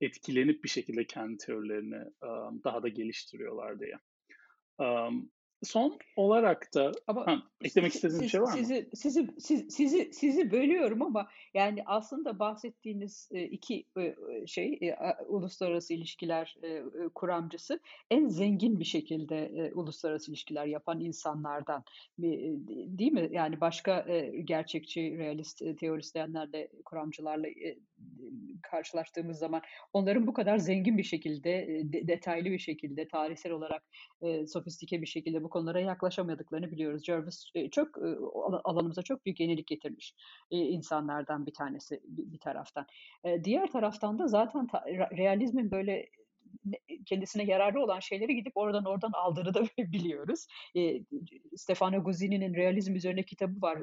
etkilenip 0.00 0.64
bir 0.64 0.68
şekilde 0.68 1.06
kendi 1.06 1.36
teorilerini 1.36 2.04
daha 2.64 2.82
da 2.82 2.88
geliştiriyorlar 2.88 3.80
diye. 3.80 3.94
Son 5.64 5.98
olarak 6.16 6.74
da 6.74 6.92
ama 7.06 7.26
ha, 7.26 7.42
eklemek 7.64 7.94
istediğiniz 7.94 8.22
bir 8.22 8.28
şey 8.28 8.42
var 8.42 8.52
mı? 8.52 8.58
Sizi 8.58 8.90
sizi 8.94 9.28
sizi 9.38 9.70
sizi 9.70 10.12
sizi 10.12 10.50
bölüyorum 10.50 11.02
ama 11.02 11.28
yani 11.54 11.82
aslında 11.86 12.38
bahsettiğiniz 12.38 13.28
iki 13.50 13.86
şey 14.46 14.94
uluslararası 15.26 15.94
ilişkiler 15.94 16.56
kuramcısı 17.14 17.80
en 18.10 18.28
zengin 18.28 18.80
bir 18.80 18.84
şekilde 18.84 19.72
uluslararası 19.74 20.30
ilişkiler 20.30 20.66
yapan 20.66 21.00
insanlardan 21.00 21.84
değil 22.18 23.12
mi? 23.12 23.28
Yani 23.32 23.60
başka 23.60 24.06
gerçekçi 24.44 25.18
realist 25.18 25.62
teorisyenlerle 25.78 26.68
kuramcılarla 26.84 27.48
karşılaştığımız 28.62 29.38
zaman 29.38 29.62
onların 29.92 30.26
bu 30.26 30.32
kadar 30.32 30.58
zengin 30.58 30.98
bir 30.98 31.02
şekilde 31.02 31.82
detaylı 31.84 32.44
bir 32.44 32.58
şekilde 32.58 33.08
tarihsel 33.08 33.52
olarak 33.52 33.82
sofistike 34.46 35.02
bir 35.02 35.06
şekilde 35.06 35.42
bu 35.42 35.48
konulara 35.54 35.80
yaklaşamadıklarını 35.80 36.70
biliyoruz. 36.70 37.04
Jervis 37.04 37.52
çok 37.70 37.88
alanımıza 38.64 39.02
çok 39.02 39.24
büyük 39.26 39.40
yenilik 39.40 39.66
getirmiş 39.66 40.14
insanlardan 40.50 41.46
bir 41.46 41.54
tanesi 41.54 42.00
bir 42.04 42.38
taraftan. 42.38 42.86
Diğer 43.44 43.70
taraftan 43.70 44.18
da 44.18 44.26
zaten 44.26 44.68
realizmin 45.16 45.70
böyle 45.70 46.06
kendisine 47.06 47.44
yararlı 47.44 47.82
olan 47.82 48.00
şeyleri 48.00 48.34
gidip 48.34 48.52
oradan 48.56 48.84
oradan 48.84 49.12
aldığını 49.12 49.54
da 49.54 49.62
biliyoruz. 49.78 50.46
Stefano 51.56 52.04
Guzzini'nin 52.04 52.54
realizm 52.54 52.94
üzerine 52.94 53.22
kitabı 53.22 53.62
var. 53.62 53.78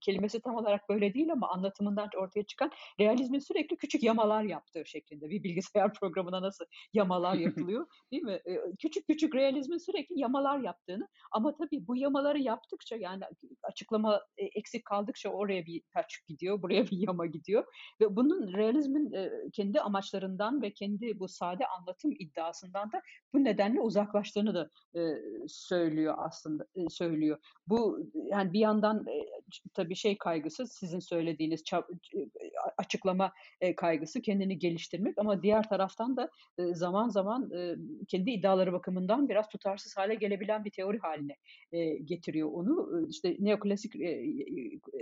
Kelimesi 0.00 0.40
tam 0.40 0.54
olarak 0.54 0.88
böyle 0.88 1.14
değil 1.14 1.32
ama 1.32 1.48
anlatımından 1.48 2.08
ortaya 2.16 2.42
çıkan 2.42 2.70
realizmin 3.00 3.38
sürekli 3.38 3.76
küçük 3.76 4.02
yamalar 4.02 4.42
yaptığı 4.42 4.86
şeklinde. 4.86 5.30
Bir 5.30 5.42
bilgisayar 5.42 5.94
programına 6.00 6.42
nasıl 6.42 6.64
yamalar 6.94 7.34
yapılıyor 7.34 7.86
değil 8.12 8.22
mi? 8.22 8.40
Küçük 8.78 9.06
küçük 9.06 9.34
realizmin 9.34 9.78
sürekli 9.78 10.20
yamalar 10.20 10.58
yaptığını 10.58 11.08
ama 11.32 11.54
tabii 11.54 11.86
bu 11.86 11.96
yamaları 11.96 12.38
yaptıkça 12.38 12.96
yani 12.96 13.22
açıklama 13.62 14.20
e, 14.36 14.44
eksik 14.44 14.84
kaldıkça 14.84 15.28
oraya 15.28 15.66
bir 15.66 15.82
taç 15.94 16.26
gidiyor, 16.26 16.62
buraya 16.62 16.84
bir 16.84 17.08
yama 17.08 17.26
gidiyor 17.26 17.64
ve 18.00 18.16
bunun 18.16 18.52
realizmin 18.52 19.12
kendi 19.52 19.80
amaçlarından 19.80 20.62
ve 20.62 20.72
kendi 20.72 21.20
bu 21.20 21.28
sade 21.28 21.66
anlatımından 21.66 21.99
anlatım 22.04 22.16
iddiasından 22.18 22.92
da 22.92 23.02
bu 23.34 23.44
nedenle 23.44 23.80
uzaklaştığını 23.80 24.54
da 24.54 24.70
e, 24.94 25.00
söylüyor 25.48 26.14
aslında 26.18 26.66
e, 26.74 26.88
söylüyor. 26.88 27.38
Bu 27.66 28.10
yani 28.14 28.52
bir 28.52 28.60
yandan 28.60 29.06
e, 29.06 29.26
tabii 29.74 29.96
şey 29.96 30.18
kaygısı 30.18 30.66
sizin 30.66 30.98
söylediğiniz 31.00 31.62
açıklama 32.78 33.32
e, 33.60 33.76
kaygısı 33.76 34.22
kendini 34.22 34.58
geliştirmek 34.58 35.18
ama 35.18 35.42
diğer 35.42 35.68
taraftan 35.68 36.16
da 36.16 36.30
e, 36.58 36.74
zaman 36.74 37.08
zaman 37.08 37.50
e, 37.50 37.76
kendi 38.08 38.30
iddiaları 38.30 38.72
bakımından 38.72 39.28
biraz 39.28 39.48
tutarsız 39.48 39.96
hale 39.96 40.14
gelebilen 40.14 40.64
bir 40.64 40.70
teori 40.70 40.98
haline 40.98 41.36
e, 41.72 41.94
getiriyor 41.94 42.50
onu. 42.52 43.06
İşte 43.08 43.36
neoklasik 43.38 43.96
e, 43.96 44.22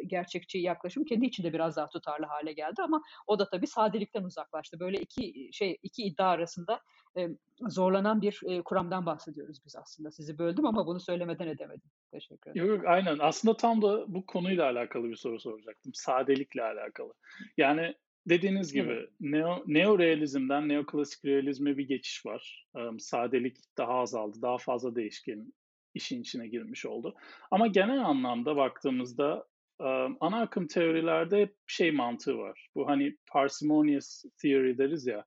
gerçekçi 0.06 0.58
yaklaşım 0.58 1.04
kendi 1.04 1.26
içinde 1.26 1.52
biraz 1.52 1.76
daha 1.76 1.88
tutarlı 1.88 2.26
hale 2.26 2.52
geldi 2.52 2.82
ama 2.82 3.02
o 3.26 3.38
da 3.38 3.48
tabii 3.50 3.66
sadelikten 3.66 4.22
uzaklaştı. 4.22 4.80
Böyle 4.80 4.98
iki 4.98 5.48
şey 5.52 5.78
iki 5.82 6.02
iddia 6.02 6.28
arasında 6.28 6.80
e, 7.16 7.28
zorlanan 7.68 8.22
bir 8.22 8.40
e, 8.46 8.62
kuramdan 8.62 9.06
bahsediyoruz 9.06 9.58
biz 9.66 9.76
aslında. 9.76 10.10
Sizi 10.10 10.38
böldüm 10.38 10.66
ama 10.66 10.86
bunu 10.86 11.00
söylemeden 11.00 11.48
edemedim. 11.48 11.90
Teşekkür 12.10 12.50
ederim. 12.50 12.66
Yok, 12.66 12.78
yok 12.78 12.86
aynen. 12.88 13.18
Aslında 13.20 13.56
tam 13.56 13.82
da 13.82 14.14
bu 14.14 14.26
konuyla 14.26 14.64
alakalı 14.64 15.08
bir 15.08 15.16
soru 15.16 15.40
soracaktım. 15.40 15.92
Sadelikle 15.94 16.62
alakalı. 16.62 17.12
Yani 17.56 17.94
dediğiniz 18.26 18.72
gibi 18.72 18.92
evet. 18.92 19.08
neo, 19.20 19.64
neorealizmden 19.66 20.68
neoklasik 20.68 21.24
realizme 21.24 21.76
bir 21.76 21.88
geçiş 21.88 22.26
var. 22.26 22.66
Um, 22.74 23.00
sadelik 23.00 23.56
daha 23.78 23.92
azaldı. 23.92 24.42
Daha 24.42 24.58
fazla 24.58 24.94
değişken 24.94 25.52
işin 25.94 26.20
içine 26.20 26.48
girmiş 26.48 26.86
oldu. 26.86 27.14
Ama 27.50 27.66
genel 27.66 28.04
anlamda 28.04 28.56
baktığımızda 28.56 29.46
um, 29.78 30.16
ana 30.20 30.40
akım 30.40 30.66
teorilerde 30.66 31.40
hep 31.40 31.54
şey 31.66 31.90
mantığı 31.90 32.38
var. 32.38 32.68
Bu 32.74 32.88
hani 32.88 33.16
parsimonious 33.26 34.24
theory 34.42 34.78
deriz 34.78 35.06
ya 35.06 35.24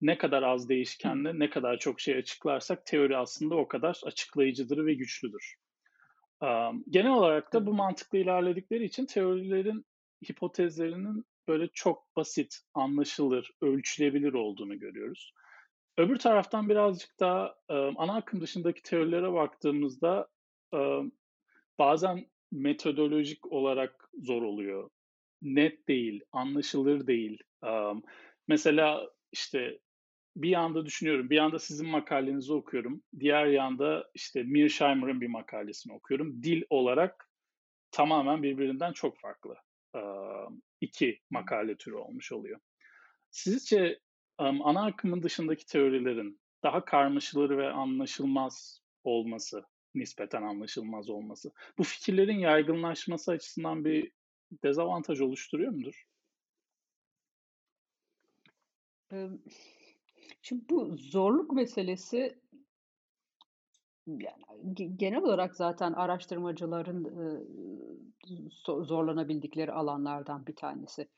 ne 0.00 0.18
kadar 0.18 0.42
az 0.42 0.68
değişkenle 0.68 1.38
ne 1.38 1.50
kadar 1.50 1.78
çok 1.78 2.00
şey 2.00 2.14
açıklarsak 2.14 2.86
teori 2.86 3.16
aslında 3.16 3.54
o 3.54 3.68
kadar 3.68 4.00
açıklayıcıdır 4.04 4.86
ve 4.86 4.94
güçlüdür. 4.94 5.56
Genel 6.90 7.12
olarak 7.12 7.52
da 7.52 7.66
bu 7.66 7.74
mantıklı 7.74 8.18
ilerledikleri 8.18 8.84
için 8.84 9.06
teorilerin 9.06 9.84
hipotezlerinin 10.30 11.24
böyle 11.48 11.68
çok 11.68 12.16
basit, 12.16 12.58
anlaşılır, 12.74 13.50
ölçülebilir 13.62 14.32
olduğunu 14.32 14.78
görüyoruz. 14.78 15.32
Öbür 15.96 16.18
taraftan 16.18 16.68
birazcık 16.68 17.20
daha 17.20 17.54
ana 17.96 18.16
akım 18.16 18.40
dışındaki 18.40 18.82
teorilere 18.82 19.32
baktığımızda 19.32 20.28
bazen 21.78 22.26
metodolojik 22.52 23.52
olarak 23.52 24.10
zor 24.22 24.42
oluyor. 24.42 24.90
Net 25.42 25.88
değil, 25.88 26.20
anlaşılır 26.32 27.06
değil. 27.06 27.42
Mesela 28.48 29.10
işte 29.32 29.78
bir 30.42 30.48
yanda 30.48 30.86
düşünüyorum, 30.86 31.30
bir 31.30 31.36
yanda 31.36 31.58
sizin 31.58 31.88
makalenizi 31.88 32.52
okuyorum. 32.52 33.02
Diğer 33.20 33.46
yanda 33.46 34.10
işte 34.14 34.42
Mearsheimer'ın 34.42 35.20
bir 35.20 35.26
makalesini 35.26 35.92
okuyorum. 35.92 36.42
Dil 36.42 36.62
olarak 36.70 37.30
tamamen 37.90 38.42
birbirinden 38.42 38.92
çok 38.92 39.18
farklı 39.18 39.56
iki 40.80 41.20
makale 41.30 41.76
türü 41.76 41.94
olmuş 41.94 42.32
oluyor. 42.32 42.60
Sizce 43.30 44.00
ana 44.38 44.86
akımın 44.86 45.22
dışındaki 45.22 45.66
teorilerin 45.66 46.40
daha 46.62 46.84
karmaşılır 46.84 47.58
ve 47.58 47.70
anlaşılmaz 47.70 48.82
olması, 49.04 49.64
nispeten 49.94 50.42
anlaşılmaz 50.42 51.10
olması, 51.10 51.52
bu 51.78 51.82
fikirlerin 51.82 52.38
yaygınlaşması 52.38 53.32
açısından 53.32 53.84
bir 53.84 54.12
dezavantaj 54.64 55.20
oluşturuyor 55.20 55.72
mudur? 55.72 56.04
Şimdi 60.42 60.64
bu 60.70 60.96
zorluk 60.96 61.52
meselesi 61.52 62.38
yani 64.08 64.96
genel 64.96 65.22
olarak 65.22 65.56
zaten 65.56 65.92
araştırmacıların 65.92 67.04
zorlanabildikleri 68.66 69.72
alanlardan 69.72 70.46
bir 70.46 70.56
tanesi. 70.56 71.08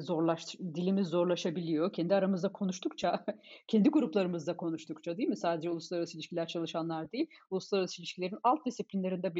zorlaş 0.00 0.54
dilimiz 0.58 1.08
zorlaşabiliyor. 1.08 1.92
Kendi 1.92 2.14
aramızda 2.14 2.52
konuştukça, 2.52 3.24
kendi 3.68 3.88
gruplarımızda 3.88 4.56
konuştukça 4.56 5.16
değil 5.16 5.28
mi? 5.28 5.36
Sadece 5.36 5.70
uluslararası 5.70 6.16
ilişkiler 6.16 6.48
çalışanlar 6.48 7.12
değil, 7.12 7.26
uluslararası 7.50 8.02
ilişkilerin 8.02 8.38
alt 8.42 8.66
disiplinlerinde 8.66 9.32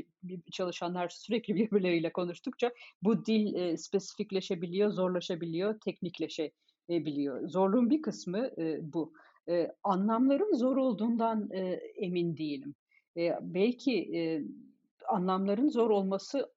çalışanlar 0.53 1.09
sürekli 1.09 1.55
birbirleriyle 1.55 2.13
konuştukça 2.13 2.73
bu 3.03 3.27
dil 3.27 3.55
e, 3.55 3.77
spesifikleşebiliyor, 3.77 4.91
zorlaşabiliyor, 4.91 5.81
teknikleşebiliyor. 5.81 6.66
Zorluğun 7.45 7.91
bir 7.91 8.03
kısmı 8.03 8.51
e, 8.59 8.93
bu. 8.93 9.13
E, 9.49 9.73
anlamların 9.85 10.55
zor 10.55 10.77
olduğundan 10.77 11.51
e, 11.51 11.61
emin 11.97 12.37
değilim. 12.37 12.75
E, 13.17 13.33
belki 13.41 14.17
e, 14.17 14.43
anlamların 15.09 15.69
zor 15.69 15.91
olması 15.91 16.53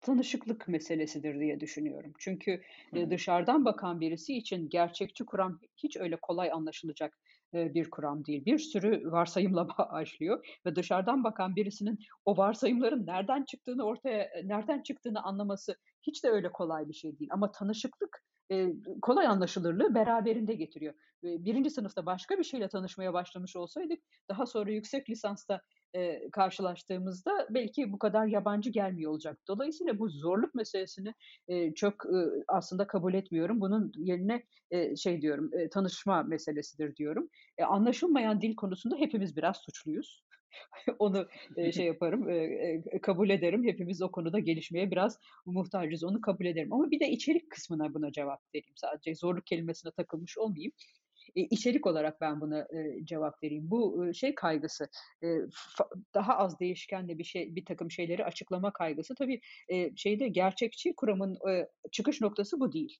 tanışıklık 0.00 0.68
meselesidir 0.68 1.40
diye 1.40 1.60
düşünüyorum. 1.60 2.12
Çünkü 2.18 2.60
e, 2.92 3.10
dışarıdan 3.10 3.64
bakan 3.64 4.00
birisi 4.00 4.36
için 4.36 4.68
gerçekçi 4.68 5.24
kuram 5.24 5.60
hiç 5.76 5.96
öyle 5.96 6.16
kolay 6.16 6.52
anlaşılacak 6.52 7.18
bir 7.54 7.90
kuram 7.90 8.24
değil. 8.24 8.44
Bir 8.44 8.58
sürü 8.58 9.12
varsayımla 9.12 9.68
başlıyor 9.92 10.58
ve 10.66 10.76
dışarıdan 10.76 11.24
bakan 11.24 11.56
birisinin 11.56 11.98
o 12.24 12.36
varsayımların 12.36 13.06
nereden 13.06 13.44
çıktığını 13.44 13.84
ortaya 13.84 14.30
nereden 14.44 14.82
çıktığını 14.82 15.22
anlaması 15.22 15.76
hiç 16.02 16.24
de 16.24 16.28
öyle 16.28 16.52
kolay 16.52 16.88
bir 16.88 16.94
şey 16.94 17.18
değil. 17.18 17.30
Ama 17.32 17.50
tanışıklık 17.50 18.18
e, 18.18 18.31
kolay 19.02 19.26
anlaşılırlığı 19.26 19.94
beraberinde 19.94 20.54
getiriyor. 20.54 20.94
Birinci 21.22 21.70
sınıfta 21.70 22.06
başka 22.06 22.38
bir 22.38 22.44
şeyle 22.44 22.68
tanışmaya 22.68 23.12
başlamış 23.12 23.56
olsaydık 23.56 23.98
daha 24.28 24.46
sonra 24.46 24.70
yüksek 24.70 25.10
lisansta 25.10 25.60
karşılaştığımızda 26.32 27.46
belki 27.50 27.92
bu 27.92 27.98
kadar 27.98 28.26
yabancı 28.26 28.70
gelmiyor 28.70 29.10
olacak. 29.12 29.38
Dolayısıyla 29.48 29.98
bu 29.98 30.08
zorluk 30.08 30.54
meselesini 30.54 31.14
çok 31.74 31.94
aslında 32.48 32.86
kabul 32.86 33.14
etmiyorum. 33.14 33.60
Bunun 33.60 33.92
yerine 33.96 34.42
şey 34.96 35.22
diyorum 35.22 35.50
tanışma 35.72 36.22
meselesidir 36.22 36.96
diyorum. 36.96 37.28
E, 37.58 37.64
anlaşılmayan 37.64 38.40
dil 38.40 38.56
konusunda 38.56 38.96
hepimiz 38.96 39.36
biraz 39.36 39.56
suçluyuz. 39.56 40.22
onu 40.98 41.28
şey 41.72 41.86
yaparım, 41.86 42.28
kabul 43.02 43.30
ederim. 43.30 43.64
Hepimiz 43.64 44.02
o 44.02 44.10
konuda 44.10 44.38
gelişmeye 44.38 44.90
biraz 44.90 45.18
muhtacız. 45.46 46.04
Onu 46.04 46.20
kabul 46.20 46.44
ederim. 46.46 46.72
Ama 46.72 46.90
bir 46.90 47.00
de 47.00 47.10
içerik 47.10 47.50
kısmına 47.50 47.94
buna 47.94 48.12
cevap 48.12 48.40
vereyim 48.54 48.74
sadece. 48.76 49.14
Zorluk 49.14 49.46
kelimesine 49.46 49.92
takılmış 49.92 50.38
olmayayım. 50.38 50.72
E, 51.36 51.40
içerik 51.40 51.86
olarak 51.86 52.20
ben 52.20 52.40
buna 52.40 52.68
cevap 53.04 53.42
vereyim. 53.42 53.70
Bu 53.70 54.10
şey 54.14 54.34
kaygısı, 54.34 54.88
daha 56.14 56.36
az 56.36 56.60
değişkenle 56.60 57.18
bir 57.18 57.24
şey, 57.24 57.54
bir 57.56 57.64
takım 57.64 57.90
şeyleri 57.90 58.24
açıklama 58.24 58.72
kaygısı. 58.72 59.14
Tabii 59.14 59.40
şeyde 59.96 60.28
gerçekçi 60.28 60.94
kuramın 60.96 61.38
çıkış 61.92 62.20
noktası 62.20 62.60
bu 62.60 62.72
değil 62.72 62.98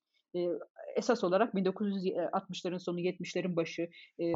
esas 0.96 1.24
olarak 1.24 1.54
1960'ların 1.54 2.78
sonu 2.78 3.00
70'lerin 3.00 3.56
başı 3.56 3.90
e, 4.18 4.32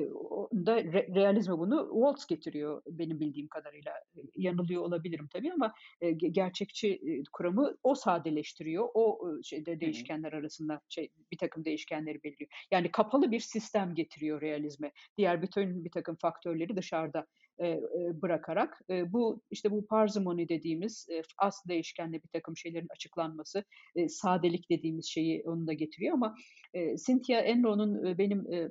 da 0.67 0.85
re, 0.85 1.09
realizme 1.15 1.59
bunu 1.59 1.91
Waltz 1.93 2.27
getiriyor 2.27 2.83
benim 2.87 3.21
bildiğim 3.21 3.49
kadarıyla. 3.49 3.93
Yanılıyor 4.37 4.83
olabilirim 4.83 5.29
tabii 5.33 5.53
ama 5.53 5.75
e, 6.01 6.11
gerçekçi 6.11 6.89
e, 6.89 7.23
kuramı 7.33 7.77
o 7.83 7.95
sadeleştiriyor. 7.95 8.89
O 8.95 9.31
e, 9.31 9.43
şeyde 9.43 9.81
değişkenler 9.81 10.33
arasında 10.33 10.81
şey 10.89 11.09
bir 11.33 11.39
takım 11.39 11.65
değişkenleri 11.65 12.23
belirliyor. 12.23 12.51
Yani 12.71 12.91
kapalı 12.91 13.31
bir 13.31 13.41
sistem 13.41 13.95
getiriyor 13.95 14.41
realizme. 14.41 14.93
Diğer 15.19 15.43
bütün 15.43 15.85
bir 15.85 15.91
takım 15.91 16.17
faktörleri 16.17 16.77
dışarıda 16.77 17.27
e, 17.61 17.81
bırakarak 18.23 18.81
e, 18.91 19.13
bu 19.13 19.43
işte 19.51 19.71
bu 19.71 19.87
parsimony 19.87 20.49
dediğimiz 20.49 21.07
e, 21.11 21.23
az 21.39 21.63
değişkenli 21.69 22.23
bir 22.23 22.29
takım 22.33 22.57
şeylerin 22.57 22.89
açıklanması, 22.91 23.65
e, 23.97 24.09
sadelik 24.09 24.71
dediğimiz 24.71 25.07
şeyi 25.07 25.43
onu 25.47 25.67
da 25.67 25.73
getiriyor 25.73 26.15
ama 26.15 26.35
e, 26.75 26.97
Cynthia 26.97 27.41
Enlo'nun 27.41 28.07
e, 28.07 28.19
benim 28.19 28.53
e, 28.53 28.71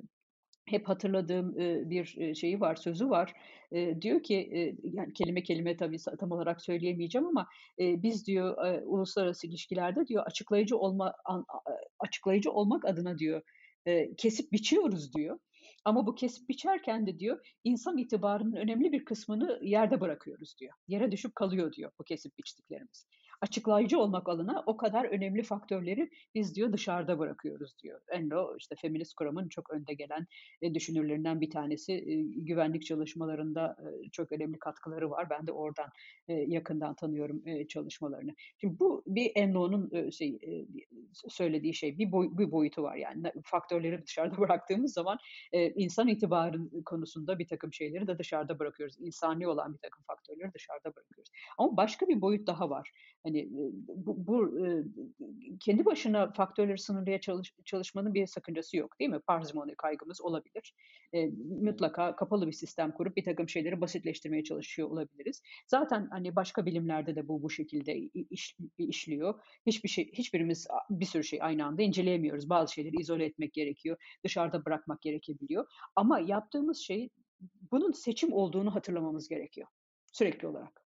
hep 0.68 0.88
hatırladığım 0.88 1.60
e, 1.60 1.90
bir 1.90 2.34
şeyi 2.34 2.60
var, 2.60 2.76
sözü 2.76 3.10
var. 3.10 3.32
E, 3.72 4.02
diyor 4.02 4.22
ki, 4.22 4.34
e, 4.34 4.58
yani 4.82 5.12
kelime 5.12 5.42
kelime 5.42 5.76
tabii 5.76 5.98
tam 6.20 6.32
olarak 6.32 6.62
söyleyemeyeceğim 6.62 7.26
ama 7.26 7.46
e, 7.80 8.02
biz 8.02 8.26
diyor 8.26 8.66
e, 8.66 8.84
uluslararası 8.84 9.46
ilişkilerde 9.46 10.06
diyor 10.06 10.24
açıklayıcı 10.26 10.78
olma 10.78 11.14
açıklayıcı 11.98 12.50
olmak 12.50 12.84
adına 12.84 13.18
diyor 13.18 13.42
e, 13.86 14.14
kesip 14.16 14.52
biçiyoruz 14.52 15.12
diyor. 15.12 15.38
Ama 15.86 16.06
bu 16.06 16.14
kesip 16.14 16.48
biçerken 16.48 17.06
de 17.06 17.18
diyor 17.18 17.56
insan 17.64 17.98
itibarının 17.98 18.56
önemli 18.56 18.92
bir 18.92 19.04
kısmını 19.04 19.58
yerde 19.62 20.00
bırakıyoruz 20.00 20.56
diyor. 20.60 20.72
Yere 20.88 21.12
düşüp 21.12 21.34
kalıyor 21.34 21.72
diyor 21.72 21.92
bu 21.98 22.04
kesip 22.04 22.38
biçtiklerimiz 22.38 23.06
açıklayıcı 23.40 23.98
olmak 23.98 24.28
alına 24.28 24.62
o 24.66 24.76
kadar 24.76 25.04
önemli 25.04 25.42
faktörleri 25.42 26.10
biz 26.34 26.54
diyor 26.54 26.72
dışarıda 26.72 27.18
bırakıyoruz 27.18 27.78
diyor. 27.82 28.00
Enro 28.12 28.56
işte 28.58 28.74
feminist 28.76 29.14
kuramın 29.14 29.48
çok 29.48 29.70
önde 29.70 29.94
gelen 29.94 30.26
e, 30.62 30.74
düşünürlerinden 30.74 31.40
bir 31.40 31.50
tanesi. 31.50 31.92
E, 31.92 32.22
güvenlik 32.22 32.86
çalışmalarında 32.86 33.76
e, 33.80 34.10
çok 34.10 34.32
önemli 34.32 34.58
katkıları 34.58 35.10
var. 35.10 35.30
Ben 35.30 35.46
de 35.46 35.52
oradan 35.52 35.90
yakından 36.28 36.94
tanıyorum 36.94 37.66
çalışmalarını. 37.66 38.34
Şimdi 38.60 38.78
bu 38.78 39.02
bir 39.06 39.32
Enro'nun 39.34 40.10
şey 40.10 40.38
söylediği 41.14 41.74
şey 41.74 41.98
bir, 41.98 42.12
boy, 42.12 42.28
bir 42.32 42.50
boyutu 42.50 42.82
var 42.82 42.96
yani 42.96 43.32
faktörleri 43.44 44.02
dışarıda 44.02 44.36
bıraktığımız 44.40 44.92
zaman 44.92 45.18
insan 45.52 46.08
itibarın 46.08 46.82
konusunda 46.84 47.38
bir 47.38 47.46
takım 47.46 47.72
şeyleri 47.72 48.06
de 48.06 48.18
dışarıda 48.18 48.58
bırakıyoruz. 48.58 48.96
İnsani 49.00 49.48
olan 49.48 49.74
bir 49.74 49.78
takım 49.78 50.02
faktörleri 50.06 50.54
dışarıda 50.54 50.94
bırakıyoruz. 50.96 51.30
Ama 51.58 51.76
başka 51.76 52.08
bir 52.08 52.20
boyut 52.20 52.46
daha 52.46 52.70
var. 52.70 52.90
Hani 53.26 53.48
bu, 53.88 54.26
bu 54.26 54.58
kendi 55.60 55.84
başına 55.84 56.32
faktörleri 56.32 56.78
sınırlıya 56.78 57.20
çalış, 57.20 57.54
çalışmanın 57.64 58.14
bir 58.14 58.26
sakıncası 58.26 58.76
yok 58.76 59.00
değil 59.00 59.10
mi? 59.10 59.20
Parsimoni 59.26 59.74
kaygımız 59.74 60.20
olabilir. 60.20 60.74
E, 61.14 61.26
mutlaka 61.60 62.16
kapalı 62.16 62.46
bir 62.46 62.52
sistem 62.52 62.92
kurup 62.92 63.16
bir 63.16 63.24
takım 63.24 63.48
şeyleri 63.48 63.80
basitleştirmeye 63.80 64.44
çalışıyor 64.44 64.88
olabiliriz. 64.88 65.42
Zaten 65.66 66.08
hani 66.10 66.36
başka 66.36 66.66
bilimlerde 66.66 67.16
de 67.16 67.28
bu 67.28 67.42
bu 67.42 67.50
şekilde 67.50 67.96
iş, 68.30 68.56
işliyor. 68.78 69.40
Hiçbir 69.66 69.88
şey, 69.88 70.12
hiçbirimiz 70.12 70.66
bir 70.90 71.06
sürü 71.06 71.24
şey 71.24 71.38
aynı 71.42 71.66
anda 71.66 71.82
inceleyemiyoruz. 71.82 72.50
Bazı 72.50 72.72
şeyleri 72.72 72.96
izole 73.00 73.24
etmek 73.24 73.52
gerekiyor. 73.52 73.96
Dışarıda 74.24 74.64
bırakmak 74.64 75.02
gerekebiliyor. 75.02 75.66
Ama 75.96 76.20
yaptığımız 76.20 76.78
şey 76.78 77.10
bunun 77.72 77.92
seçim 77.92 78.32
olduğunu 78.32 78.74
hatırlamamız 78.74 79.28
gerekiyor. 79.28 79.68
Sürekli 80.12 80.48
olarak. 80.48 80.85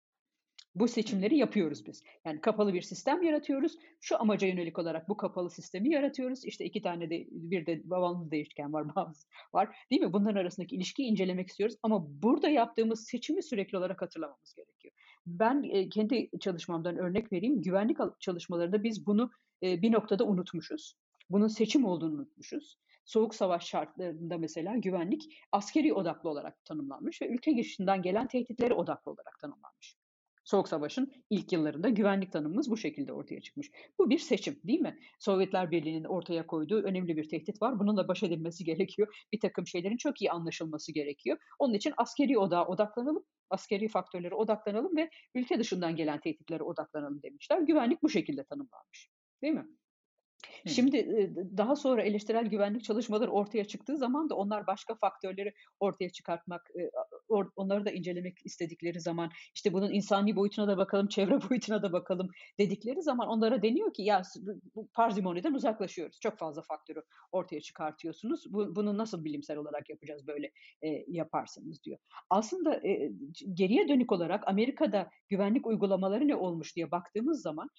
Bu 0.75 0.89
seçimleri 0.89 1.37
yapıyoruz 1.37 1.87
biz. 1.87 2.05
Yani 2.25 2.41
kapalı 2.41 2.75
bir 2.75 2.83
sistem 2.83 3.23
yaratıyoruz. 3.23 3.79
Şu 4.01 4.21
amaca 4.21 4.49
yönelik 4.49 4.79
olarak 4.79 5.09
bu 5.09 5.17
kapalı 5.17 5.51
sistemi 5.51 5.93
yaratıyoruz. 5.93 6.45
İşte 6.45 6.65
iki 6.65 6.83
tane 6.83 7.11
de 7.11 7.27
bir 7.31 7.67
de 7.67 7.91
bağımlı 7.91 8.31
değişken 8.31 8.73
var, 8.73 8.95
bazı 8.97 9.27
var. 9.55 9.77
Değil 9.91 10.03
mi? 10.03 10.13
Bunların 10.13 10.41
arasındaki 10.41 10.77
ilişkiyi 10.77 11.09
incelemek 11.09 11.49
istiyoruz. 11.49 11.77
Ama 11.83 12.23
burada 12.23 12.49
yaptığımız 12.49 13.05
seçimi 13.07 13.43
sürekli 13.43 13.79
olarak 13.79 14.03
hatırlamamız 14.03 14.55
gerekiyor. 14.55 14.95
Ben 15.27 15.63
e, 15.63 15.89
kendi 15.89 16.31
çalışmamdan 16.41 16.97
örnek 16.97 17.33
vereyim. 17.33 17.63
Güvenlik 17.63 17.99
çalışmalarında 18.21 18.83
biz 18.83 19.07
bunu 19.07 19.31
e, 19.63 19.83
bir 19.83 19.93
noktada 19.93 20.25
unutmuşuz. 20.25 20.95
Bunun 21.31 21.49
seçim 21.49 21.85
olduğunu 21.85 22.15
unutmuşuz. 22.15 22.79
Soğuk 23.05 23.35
savaş 23.35 23.67
şartlarında 23.67 24.39
mesela 24.39 24.77
güvenlik 24.77 25.23
askeri 25.53 25.95
odaklı 25.95 26.31
olarak 26.31 26.65
tanımlanmış 26.65 27.23
ve 27.23 27.29
ülke 27.29 27.53
geçişinden 27.53 28.03
gelen 28.03 28.29
tehditlere 28.29 28.75
odaklı 28.75 29.13
olarak 29.13 29.39
tanımlanmış. 29.39 30.00
Soğuk 30.51 30.69
Savaş'ın 30.69 31.13
ilk 31.31 31.53
yıllarında 31.53 31.89
güvenlik 31.89 32.33
tanımımız 32.33 32.71
bu 32.71 32.77
şekilde 32.77 33.13
ortaya 33.13 33.41
çıkmış. 33.41 33.71
Bu 33.99 34.11
bir 34.11 34.19
seçim 34.19 34.61
değil 34.65 34.81
mi? 34.81 34.99
Sovyetler 35.19 35.71
Birliği'nin 35.71 36.05
ortaya 36.05 36.47
koyduğu 36.47 36.83
önemli 36.83 37.17
bir 37.17 37.29
tehdit 37.29 37.63
var. 37.63 37.79
Bununla 37.79 38.09
baş 38.09 38.23
edilmesi 38.23 38.65
gerekiyor. 38.71 39.27
Bir 39.33 39.41
takım 39.41 39.67
şeylerin 39.67 39.97
çok 39.97 40.23
iyi 40.23 40.31
anlaşılması 40.31 40.93
gerekiyor. 40.93 41.39
Onun 41.59 41.75
için 41.75 41.95
askeri 41.97 42.39
odağa 42.39 42.67
odaklanalım, 42.67 43.25
askeri 43.51 43.89
faktörlere 43.89 44.35
odaklanalım 44.35 44.97
ve 44.97 45.11
ülke 45.35 45.59
dışından 45.59 45.97
gelen 45.97 46.21
tehditlere 46.21 46.63
odaklanalım 46.63 47.23
demişler. 47.23 47.61
Güvenlik 47.61 48.03
bu 48.03 48.09
şekilde 48.09 48.45
tanımlanmış. 48.45 49.11
Değil 49.43 49.55
mi? 49.55 49.67
Şimdi 50.67 51.07
daha 51.57 51.77
sonra 51.77 52.03
eleştirel 52.03 52.47
güvenlik 52.47 52.85
çalışmaları 52.85 53.31
ortaya 53.31 53.65
çıktığı 53.65 53.97
zaman 53.97 54.31
da 54.31 54.35
onlar 54.35 54.67
başka 54.67 54.95
faktörleri 54.95 55.53
ortaya 55.81 56.11
çıkartmak, 56.11 56.71
onları 57.57 57.85
da 57.85 57.91
incelemek 57.91 58.39
istedikleri 58.45 59.01
zaman 59.01 59.31
işte 59.55 59.73
bunun 59.73 59.91
insani 59.91 60.37
boyutuna 60.37 60.69
da 60.69 60.79
bakalım, 60.79 61.09
çevre 61.09 61.51
boyutuna 61.51 61.83
da 61.83 61.93
bakalım 61.93 62.29
dedikleri 62.59 63.03
zaman 63.03 63.29
onlara 63.29 63.63
deniyor 63.63 63.93
ki 63.93 64.03
ya 64.03 64.23
parzimoniden 64.95 65.55
uzaklaşıyoruz. 65.55 66.21
Çok 66.21 66.39
fazla 66.39 66.63
faktörü 66.63 67.03
ortaya 67.33 67.61
çıkartıyorsunuz. 67.61 68.45
Bu, 68.53 68.77
bunu 68.77 68.99
nasıl 68.99 69.25
bilimsel 69.25 69.57
olarak 69.57 69.91
yapacağız 69.91 70.27
böyle 70.27 70.51
e, 70.83 71.05
yaparsınız 71.09 71.83
diyor. 71.85 71.99
Aslında 72.31 72.83
geriye 73.55 73.89
dönük 73.89 74.13
olarak 74.13 74.49
Amerika'da 74.49 75.11
güvenlik 75.29 75.67
uygulamaları 75.67 76.29
ne 76.29 76.37
olmuş 76.37 76.77
diye 76.77 76.91
baktığımız 76.91 77.43
zaman 77.43 77.71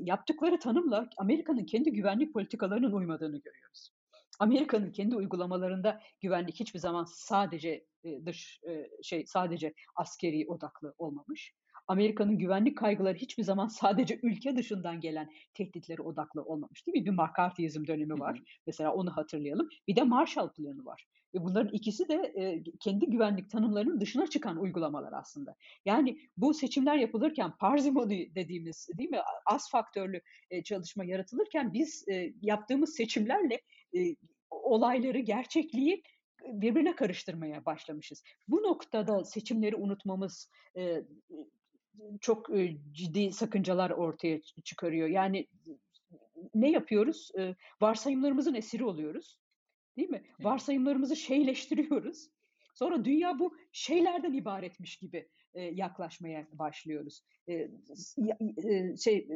yaptıkları 0.00 0.58
tanımla 0.58 1.08
Amerika'nın 1.18 1.64
kendi 1.64 1.92
güvenlik 1.92 2.23
politikalarının 2.32 2.92
uymadığını 2.92 3.40
görüyoruz. 3.40 3.90
Amerika'nın 4.38 4.92
kendi 4.92 5.16
uygulamalarında 5.16 6.00
güvenlik 6.20 6.60
hiçbir 6.60 6.78
zaman 6.78 7.04
sadece 7.04 7.86
dış 8.26 8.60
şey 9.02 9.26
sadece 9.26 9.74
askeri 9.96 10.46
odaklı 10.48 10.94
olmamış. 10.98 11.54
Amerika'nın 11.88 12.38
güvenlik 12.38 12.78
kaygıları 12.78 13.18
hiçbir 13.18 13.42
zaman 13.42 13.66
sadece 13.80 14.20
ülke 14.22 14.56
dışından 14.56 15.00
gelen 15.00 15.30
tehditlere 15.54 16.02
odaklı 16.02 16.42
olmamış 16.42 16.86
değil 16.86 16.98
mi? 16.98 17.04
Bir 17.04 17.10
McCarthyizm 17.10 17.86
dönemi 17.86 18.20
var. 18.20 18.36
Hı 18.36 18.40
hı. 18.40 18.44
Mesela 18.66 18.94
onu 18.94 19.16
hatırlayalım. 19.16 19.68
Bir 19.88 19.96
de 19.96 20.02
Marshall 20.02 20.52
Planı 20.52 20.84
var. 20.84 21.06
Ve 21.34 21.44
bunların 21.44 21.72
ikisi 21.72 22.08
de 22.08 22.14
e, 22.14 22.62
kendi 22.80 23.06
güvenlik 23.06 23.50
tanımlarının 23.50 24.00
dışına 24.00 24.26
çıkan 24.26 24.56
uygulamalar 24.56 25.12
aslında. 25.12 25.54
Yani 25.84 26.18
bu 26.36 26.54
seçimler 26.54 26.96
yapılırken 26.96 27.52
parsimony 27.56 28.34
dediğimiz 28.34 28.88
değil 28.98 29.10
mi 29.10 29.18
az 29.46 29.70
faktörlü 29.70 30.20
e, 30.50 30.62
çalışma 30.62 31.04
yaratılırken 31.04 31.72
biz 31.72 32.08
e, 32.08 32.32
yaptığımız 32.42 32.94
seçimlerle 32.94 33.60
e, 33.96 34.16
olayları, 34.50 35.18
gerçekliği 35.18 36.02
birbirine 36.44 36.96
karıştırmaya 36.96 37.64
başlamışız. 37.64 38.22
Bu 38.48 38.62
noktada 38.62 39.24
seçimleri 39.24 39.76
unutmamız 39.76 40.50
e, 40.76 41.02
çok 42.20 42.48
ciddi 42.92 43.32
sakıncalar 43.32 43.90
ortaya 43.90 44.42
çıkarıyor. 44.42 45.08
Yani 45.08 45.46
ne 46.54 46.70
yapıyoruz? 46.70 47.32
Varsayımlarımızın 47.80 48.54
esiri 48.54 48.84
oluyoruz. 48.84 49.38
Değil 49.96 50.10
mi? 50.10 50.22
Varsayımlarımızı 50.40 51.16
şeyleştiriyoruz. 51.16 52.30
Sonra 52.74 53.04
dünya 53.04 53.38
bu 53.38 53.56
şeylerden 53.72 54.32
ibaretmiş 54.32 54.96
gibi 54.96 55.28
yaklaşmaya 55.54 56.46
başlıyoruz. 56.52 57.22
Şey 59.04 59.28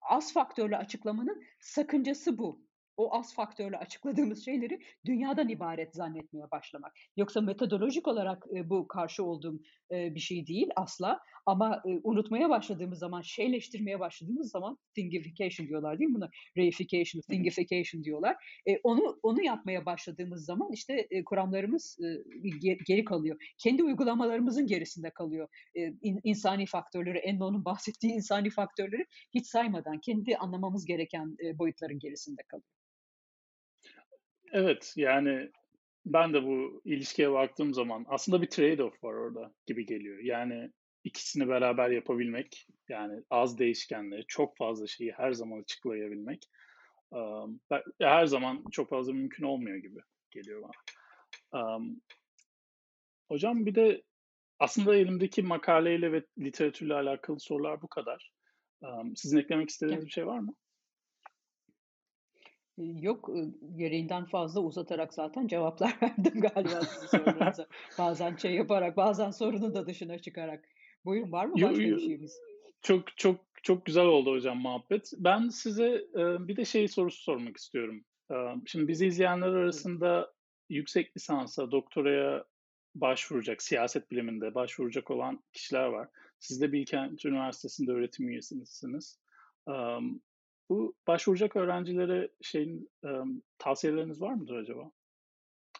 az 0.00 0.32
faktörlü 0.32 0.76
açıklamanın 0.76 1.42
sakıncası 1.60 2.38
bu 2.38 2.67
o 2.98 3.14
az 3.14 3.34
faktörle 3.34 3.76
açıkladığımız 3.76 4.44
şeyleri 4.44 4.80
dünyadan 5.06 5.48
ibaret 5.48 5.94
zannetmeye 5.94 6.50
başlamak. 6.50 6.92
Yoksa 7.16 7.40
metodolojik 7.40 8.08
olarak 8.08 8.44
e, 8.56 8.70
bu 8.70 8.88
karşı 8.88 9.24
olduğum 9.24 9.60
e, 9.90 10.14
bir 10.14 10.20
şey 10.20 10.46
değil 10.46 10.68
asla. 10.76 11.20
Ama 11.46 11.82
e, 11.86 12.00
unutmaya 12.02 12.50
başladığımız 12.50 12.98
zaman, 12.98 13.22
şeyleştirmeye 13.22 14.00
başladığımız 14.00 14.50
zaman 14.50 14.78
thingification 14.94 15.68
diyorlar 15.68 15.98
değil 15.98 16.10
mi 16.10 16.14
buna? 16.14 16.30
Reification, 16.56 17.22
thingification 17.30 18.04
diyorlar. 18.04 18.36
E, 18.66 18.78
onu 18.82 19.18
onu 19.22 19.42
yapmaya 19.42 19.86
başladığımız 19.86 20.44
zaman 20.44 20.72
işte 20.72 21.06
e, 21.10 21.24
kuramlarımız 21.24 21.98
e, 22.00 22.06
geri 22.86 23.04
kalıyor. 23.04 23.54
Kendi 23.58 23.82
uygulamalarımızın 23.82 24.66
gerisinde 24.66 25.10
kalıyor. 25.10 25.48
E, 25.74 25.80
in, 26.02 26.20
insani 26.24 26.66
faktörleri, 26.66 27.18
Enno'nun 27.18 27.64
bahsettiği 27.64 28.12
insani 28.12 28.50
faktörleri 28.50 29.04
hiç 29.34 29.46
saymadan 29.46 30.00
kendi 30.00 30.36
anlamamız 30.36 30.84
gereken 30.84 31.36
e, 31.44 31.58
boyutların 31.58 31.98
gerisinde 31.98 32.42
kalıyor. 32.48 32.78
Evet, 34.52 34.92
yani 34.96 35.50
ben 36.06 36.34
de 36.34 36.42
bu 36.42 36.82
ilişkiye 36.84 37.32
baktığım 37.32 37.74
zaman 37.74 38.04
aslında 38.08 38.42
bir 38.42 38.46
trade-off 38.46 39.04
var 39.04 39.14
orada 39.14 39.52
gibi 39.66 39.86
geliyor. 39.86 40.18
Yani 40.18 40.70
ikisini 41.04 41.48
beraber 41.48 41.90
yapabilmek, 41.90 42.66
yani 42.88 43.22
az 43.30 43.58
değişkenleri, 43.58 44.24
çok 44.28 44.56
fazla 44.56 44.86
şeyi 44.86 45.12
her 45.12 45.32
zaman 45.32 45.60
açıklayabilmek 45.60 46.42
her 48.00 48.26
zaman 48.26 48.64
çok 48.72 48.90
fazla 48.90 49.12
mümkün 49.12 49.44
olmuyor 49.44 49.76
gibi 49.76 49.98
geliyor 50.30 50.62
bana. 50.62 51.80
Hocam 53.28 53.66
bir 53.66 53.74
de 53.74 54.02
aslında 54.58 54.96
elimdeki 54.96 55.42
makaleyle 55.42 56.12
ve 56.12 56.24
literatürle 56.38 56.94
alakalı 56.94 57.40
sorular 57.40 57.82
bu 57.82 57.88
kadar. 57.88 58.32
Sizin 59.14 59.38
eklemek 59.38 59.68
istediğiniz 59.68 60.06
bir 60.06 60.10
şey 60.10 60.26
var 60.26 60.38
mı? 60.38 60.54
Yok, 63.00 63.30
gereğinden 63.76 64.24
fazla 64.24 64.60
uzatarak 64.60 65.14
zaten 65.14 65.46
cevaplar 65.46 65.96
verdim 66.02 66.40
galiba 66.40 66.80
sizin 66.80 67.06
sorularınıza. 67.06 67.66
Bazen 67.98 68.36
şey 68.36 68.54
yaparak, 68.54 68.96
bazen 68.96 69.30
sorunun 69.30 69.74
da 69.74 69.86
dışına 69.86 70.18
çıkarak. 70.18 70.64
Buyurun 71.04 71.32
var 71.32 71.44
mı 71.44 71.54
başka 71.54 71.78
bir 71.78 71.98
şeyimiz? 71.98 72.38
çok 72.82 73.16
çok 73.16 73.40
çok 73.62 73.86
güzel 73.86 74.04
oldu 74.04 74.32
hocam 74.32 74.58
muhabbet. 74.58 75.12
Ben 75.18 75.48
size 75.48 76.04
bir 76.48 76.56
de 76.56 76.64
şey 76.64 76.88
sorusu 76.88 77.22
sormak 77.22 77.56
istiyorum. 77.56 78.04
şimdi 78.66 78.88
bizi 78.88 79.06
izleyenler 79.06 79.48
arasında 79.48 80.32
yüksek 80.68 81.16
lisansa, 81.16 81.70
doktoraya 81.70 82.44
başvuracak, 82.94 83.62
siyaset 83.62 84.10
biliminde 84.10 84.54
başvuracak 84.54 85.10
olan 85.10 85.42
kişiler 85.52 85.84
var. 85.84 86.08
Siz 86.38 86.60
de 86.60 86.72
Bilkent 86.72 87.24
Üniversitesi'nde 87.24 87.92
öğretim 87.92 88.28
üyesisiniz. 88.28 89.20
Bu 90.68 90.94
başvuracak 91.06 91.56
öğrencilere 91.56 92.30
şeyin 92.42 92.90
tavsiyeleriniz 93.58 94.20
var 94.20 94.34
mıdır 94.34 94.54
acaba? 94.54 94.90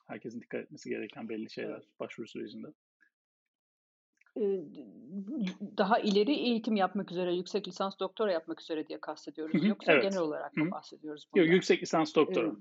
Herkesin 0.06 0.40
dikkat 0.40 0.60
etmesi 0.60 0.88
gereken 0.88 1.28
belli 1.28 1.50
şeyler 1.50 1.82
başvuru 2.00 2.28
sürecinde. 2.28 2.66
Daha 5.76 5.98
ileri 5.98 6.34
eğitim 6.34 6.76
yapmak 6.76 7.12
üzere, 7.12 7.34
yüksek 7.34 7.68
lisans 7.68 7.98
doktora 8.00 8.32
yapmak 8.32 8.60
üzere 8.60 8.88
diye 8.88 9.00
kastediyoruz. 9.00 9.64
Yoksa 9.64 9.92
evet. 9.92 10.02
genel 10.02 10.18
olarak 10.18 10.56
mı 10.56 10.70
bahsediyoruz 10.70 11.28
bundan? 11.32 11.44
Yok, 11.44 11.54
yüksek 11.54 11.82
lisans 11.82 12.14
doktora. 12.14 12.52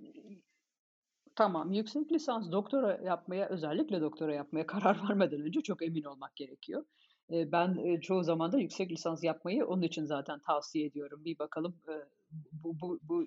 Tamam, 1.36 1.72
yüksek 1.72 2.12
lisans 2.12 2.52
doktora 2.52 3.00
yapmaya, 3.04 3.50
özellikle 3.50 4.02
doktora 4.02 4.36
yapmaya 4.36 4.68
karar 4.68 5.10
vermeden 5.10 5.42
önce 5.42 5.62
çok 5.62 5.82
emin 5.82 6.04
olmak 6.04 6.36
gerekiyor 6.36 6.86
ben, 7.30 8.00
çoğu 8.00 8.24
zaman 8.24 8.52
da 8.52 8.60
yüksek 8.60 8.92
lisans 8.92 9.24
yapmayı 9.24 9.66
onun 9.66 9.82
için 9.82 10.06
zaten 10.06 10.40
tavsiye 10.40 10.86
ediyorum. 10.86 11.26
Bir 11.26 11.40
bakalım, 11.40 11.76
bu 12.32 12.80
bu 12.82 13.00
bu 13.04 13.26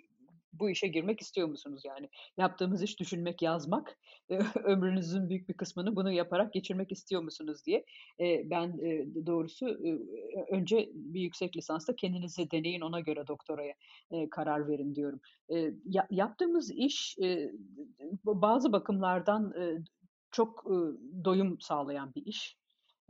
bu 0.52 0.70
işe 0.70 0.88
girmek 0.88 1.20
istiyor 1.20 1.48
musunuz 1.48 1.82
yani? 1.84 2.08
Yaptığımız 2.36 2.82
iş 2.82 3.00
düşünmek, 3.00 3.42
yazmak. 3.42 3.98
ömrünüzün 4.64 5.28
büyük 5.28 5.48
bir 5.48 5.54
kısmını 5.54 5.96
bunu 5.96 6.12
yaparak 6.12 6.52
geçirmek 6.52 6.92
istiyor 6.92 7.22
musunuz 7.22 7.66
diye. 7.66 7.84
ben, 8.20 8.78
doğrusu, 9.26 9.66
önce 10.50 10.90
bir 10.94 11.20
yüksek 11.20 11.56
lisansta 11.56 11.96
kendinizi 11.96 12.50
deneyin, 12.50 12.80
ona 12.80 13.00
göre 13.00 13.26
doktoraya, 13.26 13.74
karar 14.30 14.68
verin 14.68 14.94
diyorum. 14.94 15.20
ya 15.84 16.06
yaptığımız 16.10 16.70
iş, 16.70 17.16
bazı 18.24 18.72
bakımlardan, 18.72 19.54
çok, 20.30 20.64
doyum 21.24 21.60
sağlayan 21.60 22.14
bir 22.14 22.26
iş 22.26 22.59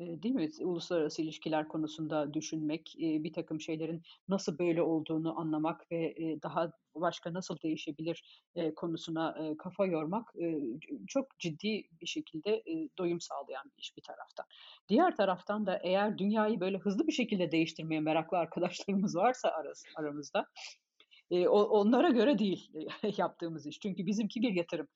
değil 0.01 0.35
mi? 0.35 0.49
Uluslararası 0.61 1.23
ilişkiler 1.23 1.69
konusunda 1.69 2.35
düşünmek, 2.35 2.95
bir 2.99 3.33
takım 3.33 3.61
şeylerin 3.61 4.03
nasıl 4.29 4.59
böyle 4.59 4.83
olduğunu 4.83 5.41
anlamak 5.41 5.93
ve 5.93 6.15
daha 6.43 6.73
başka 6.95 7.33
nasıl 7.35 7.57
değişebilir 7.63 8.45
konusuna 8.77 9.55
kafa 9.59 9.87
yormak 9.87 10.35
çok 11.07 11.39
ciddi 11.39 11.83
bir 12.01 12.07
şekilde 12.07 12.63
doyum 12.99 13.21
sağlayan 13.21 13.65
bir 13.77 13.83
iş 13.83 13.97
bir 13.97 14.03
taraftan. 14.03 14.47
Diğer 14.89 15.17
taraftan 15.17 15.67
da 15.67 15.81
eğer 15.83 16.19
dünyayı 16.19 16.61
böyle 16.61 16.79
hızlı 16.79 17.07
bir 17.07 17.13
şekilde 17.13 17.53
değiştirmeye 17.53 18.01
meraklı 18.01 18.39
arkadaşlarımız 18.39 19.17
varsa 19.17 19.53
aramızda 19.97 20.47
onlara 21.49 22.09
göre 22.11 22.39
değil 22.39 22.71
yaptığımız 23.17 23.67
iş. 23.67 23.81
Çünkü 23.81 24.07
bizimki 24.07 24.43
bir 24.43 24.53
yatırım. 24.53 24.89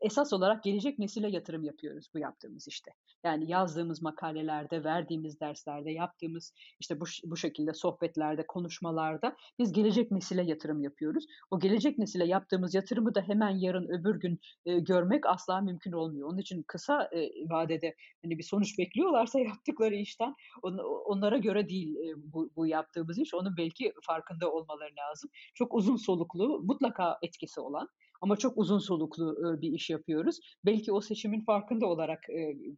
esas 0.00 0.32
olarak 0.32 0.62
gelecek 0.62 0.98
nesile 0.98 1.30
yatırım 1.30 1.64
yapıyoruz 1.64 2.08
bu 2.14 2.18
yaptığımız 2.18 2.68
işte. 2.68 2.90
Yani 3.24 3.50
yazdığımız 3.50 4.02
makalelerde, 4.02 4.84
verdiğimiz 4.84 5.40
derslerde, 5.40 5.90
yaptığımız 5.90 6.52
işte 6.80 7.00
bu, 7.00 7.04
bu 7.24 7.36
şekilde 7.36 7.74
sohbetlerde, 7.74 8.46
konuşmalarda 8.46 9.36
biz 9.58 9.72
gelecek 9.72 10.10
nesile 10.10 10.42
yatırım 10.42 10.82
yapıyoruz. 10.82 11.24
O 11.50 11.58
gelecek 11.58 11.98
nesile 11.98 12.26
yaptığımız 12.26 12.74
yatırımı 12.74 13.14
da 13.14 13.20
hemen 13.20 13.50
yarın 13.50 13.88
öbür 13.88 14.20
gün 14.20 14.38
görmek 14.66 15.26
asla 15.26 15.60
mümkün 15.60 15.92
olmuyor. 15.92 16.28
Onun 16.28 16.38
için 16.38 16.64
kısa 16.66 17.10
vadede 17.50 17.94
hani 18.22 18.38
bir 18.38 18.42
sonuç 18.42 18.78
bekliyorlarsa 18.78 19.38
yaptıkları 19.50 19.94
işten 19.94 20.34
on, 20.62 20.78
onlara 21.04 21.38
göre 21.38 21.68
değil 21.68 21.96
bu, 22.16 22.50
bu 22.56 22.66
yaptığımız 22.66 23.18
iş. 23.18 23.34
Onun 23.34 23.56
belki 23.56 23.92
farkında 24.02 24.52
olmaları 24.52 24.92
lazım. 24.98 25.30
Çok 25.54 25.63
uzun 25.72 25.96
soluklu, 25.96 26.62
mutlaka 26.62 27.18
etkisi 27.22 27.60
olan 27.60 27.88
ama 28.20 28.36
çok 28.36 28.58
uzun 28.58 28.78
soluklu 28.78 29.36
bir 29.62 29.72
iş 29.72 29.90
yapıyoruz. 29.90 30.40
Belki 30.64 30.92
o 30.92 31.00
seçimin 31.00 31.40
farkında 31.40 31.86
olarak 31.86 32.24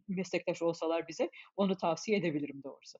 meslektaş 0.07 0.61
olsalar 0.61 1.07
bize 1.07 1.29
onu 1.57 1.77
tavsiye 1.77 2.17
edebilirim 2.17 2.63
doğrusu. 2.63 2.99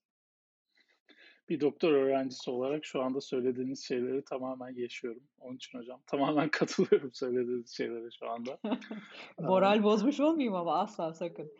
Bir 1.49 1.59
doktor 1.59 1.91
öğrencisi 1.91 2.51
olarak 2.51 2.85
şu 2.85 3.01
anda 3.01 3.21
söylediğiniz 3.21 3.85
şeyleri 3.88 4.23
tamamen 4.23 4.75
yaşıyorum. 4.75 5.23
Onun 5.39 5.55
için 5.55 5.79
hocam 5.79 6.01
tamamen 6.07 6.49
katılıyorum 6.51 7.13
söylediğiniz 7.13 7.77
şeylere 7.77 8.11
şu 8.19 8.29
anda. 8.29 8.59
Moral 9.39 9.83
bozmuş 9.83 10.19
olmayayım 10.19 10.55
ama 10.55 10.79
asla 10.79 11.13
sakın. 11.13 11.51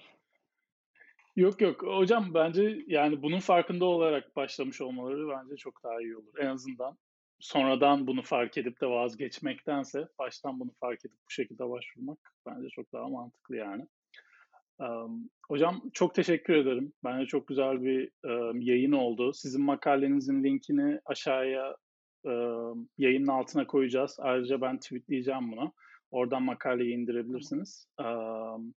Yok 1.36 1.62
yok 1.62 1.84
hocam 1.84 2.34
bence 2.34 2.84
yani 2.88 3.22
bunun 3.22 3.40
farkında 3.40 3.86
olarak 3.86 4.36
başlamış 4.36 4.82
olmaları 4.82 5.30
bence 5.30 5.58
çok 5.58 5.84
daha 5.84 6.02
iyi 6.02 6.18
olur. 6.18 6.38
En 6.38 6.48
azından 6.48 6.98
sonradan 7.40 8.08
bunu 8.08 8.22
fark 8.22 8.58
edip 8.58 8.82
de 8.82 8.88
vazgeçmektense 8.88 10.08
baştan 10.20 10.60
bunu 10.60 10.72
fark 10.80 11.06
edip 11.06 11.18
bu 11.26 11.32
şekilde 11.32 11.70
başvurmak 11.70 12.20
bence 12.46 12.70
çok 12.70 12.94
daha 12.94 13.10
mantıklı 13.10 13.56
yani. 13.56 13.88
Um, 14.80 15.30
hocam 15.48 15.82
çok 15.94 16.16
teşekkür 16.16 16.54
ederim. 16.54 16.94
Bence 17.04 17.26
çok 17.26 17.48
güzel 17.48 17.84
bir 17.84 18.12
um, 18.24 18.62
yayın 18.62 18.92
oldu. 18.92 19.34
Sizin 19.34 19.62
makalenizin 19.62 20.44
linkini 20.44 21.00
aşağıya 21.06 21.76
um, 22.24 22.90
yayının 22.98 23.28
altına 23.28 23.68
koyacağız. 23.68 24.18
Ayrıca 24.20 24.62
ben 24.62 24.80
tweetleyeceğim 24.80 25.52
bunu. 25.52 25.74
Oradan 26.12 26.44
makaleyi 26.44 26.96
indirebilirsiniz. 26.96 27.88
Um, 28.00 28.74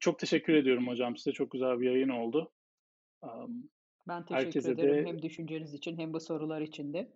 çok 0.00 0.18
teşekkür 0.18 0.54
ediyorum 0.54 0.88
hocam. 0.88 1.16
Size 1.16 1.32
çok 1.32 1.50
güzel 1.50 1.80
bir 1.80 1.90
yayın 1.90 2.08
oldu. 2.08 2.52
Um, 3.22 3.68
ben 4.08 4.24
teşekkür 4.24 4.70
ederim 4.70 5.04
de... 5.04 5.08
hem 5.08 5.22
düşünceniz 5.22 5.74
için 5.74 5.98
hem 5.98 6.12
bu 6.12 6.20
sorular 6.20 6.60
için 6.60 6.92
de. 6.92 7.12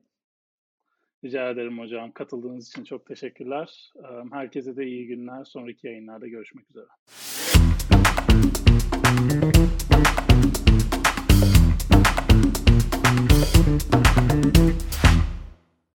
Rica 1.24 1.50
ederim 1.50 1.78
hocam. 1.78 2.12
Katıldığınız 2.12 2.68
için 2.68 2.84
çok 2.84 3.06
teşekkürler. 3.06 3.92
Herkese 4.32 4.76
de 4.76 4.86
iyi 4.86 5.06
günler. 5.06 5.44
Sonraki 5.44 5.86
yayınlarda 5.86 6.28
görüşmek 6.28 6.70
üzere. 6.70 6.86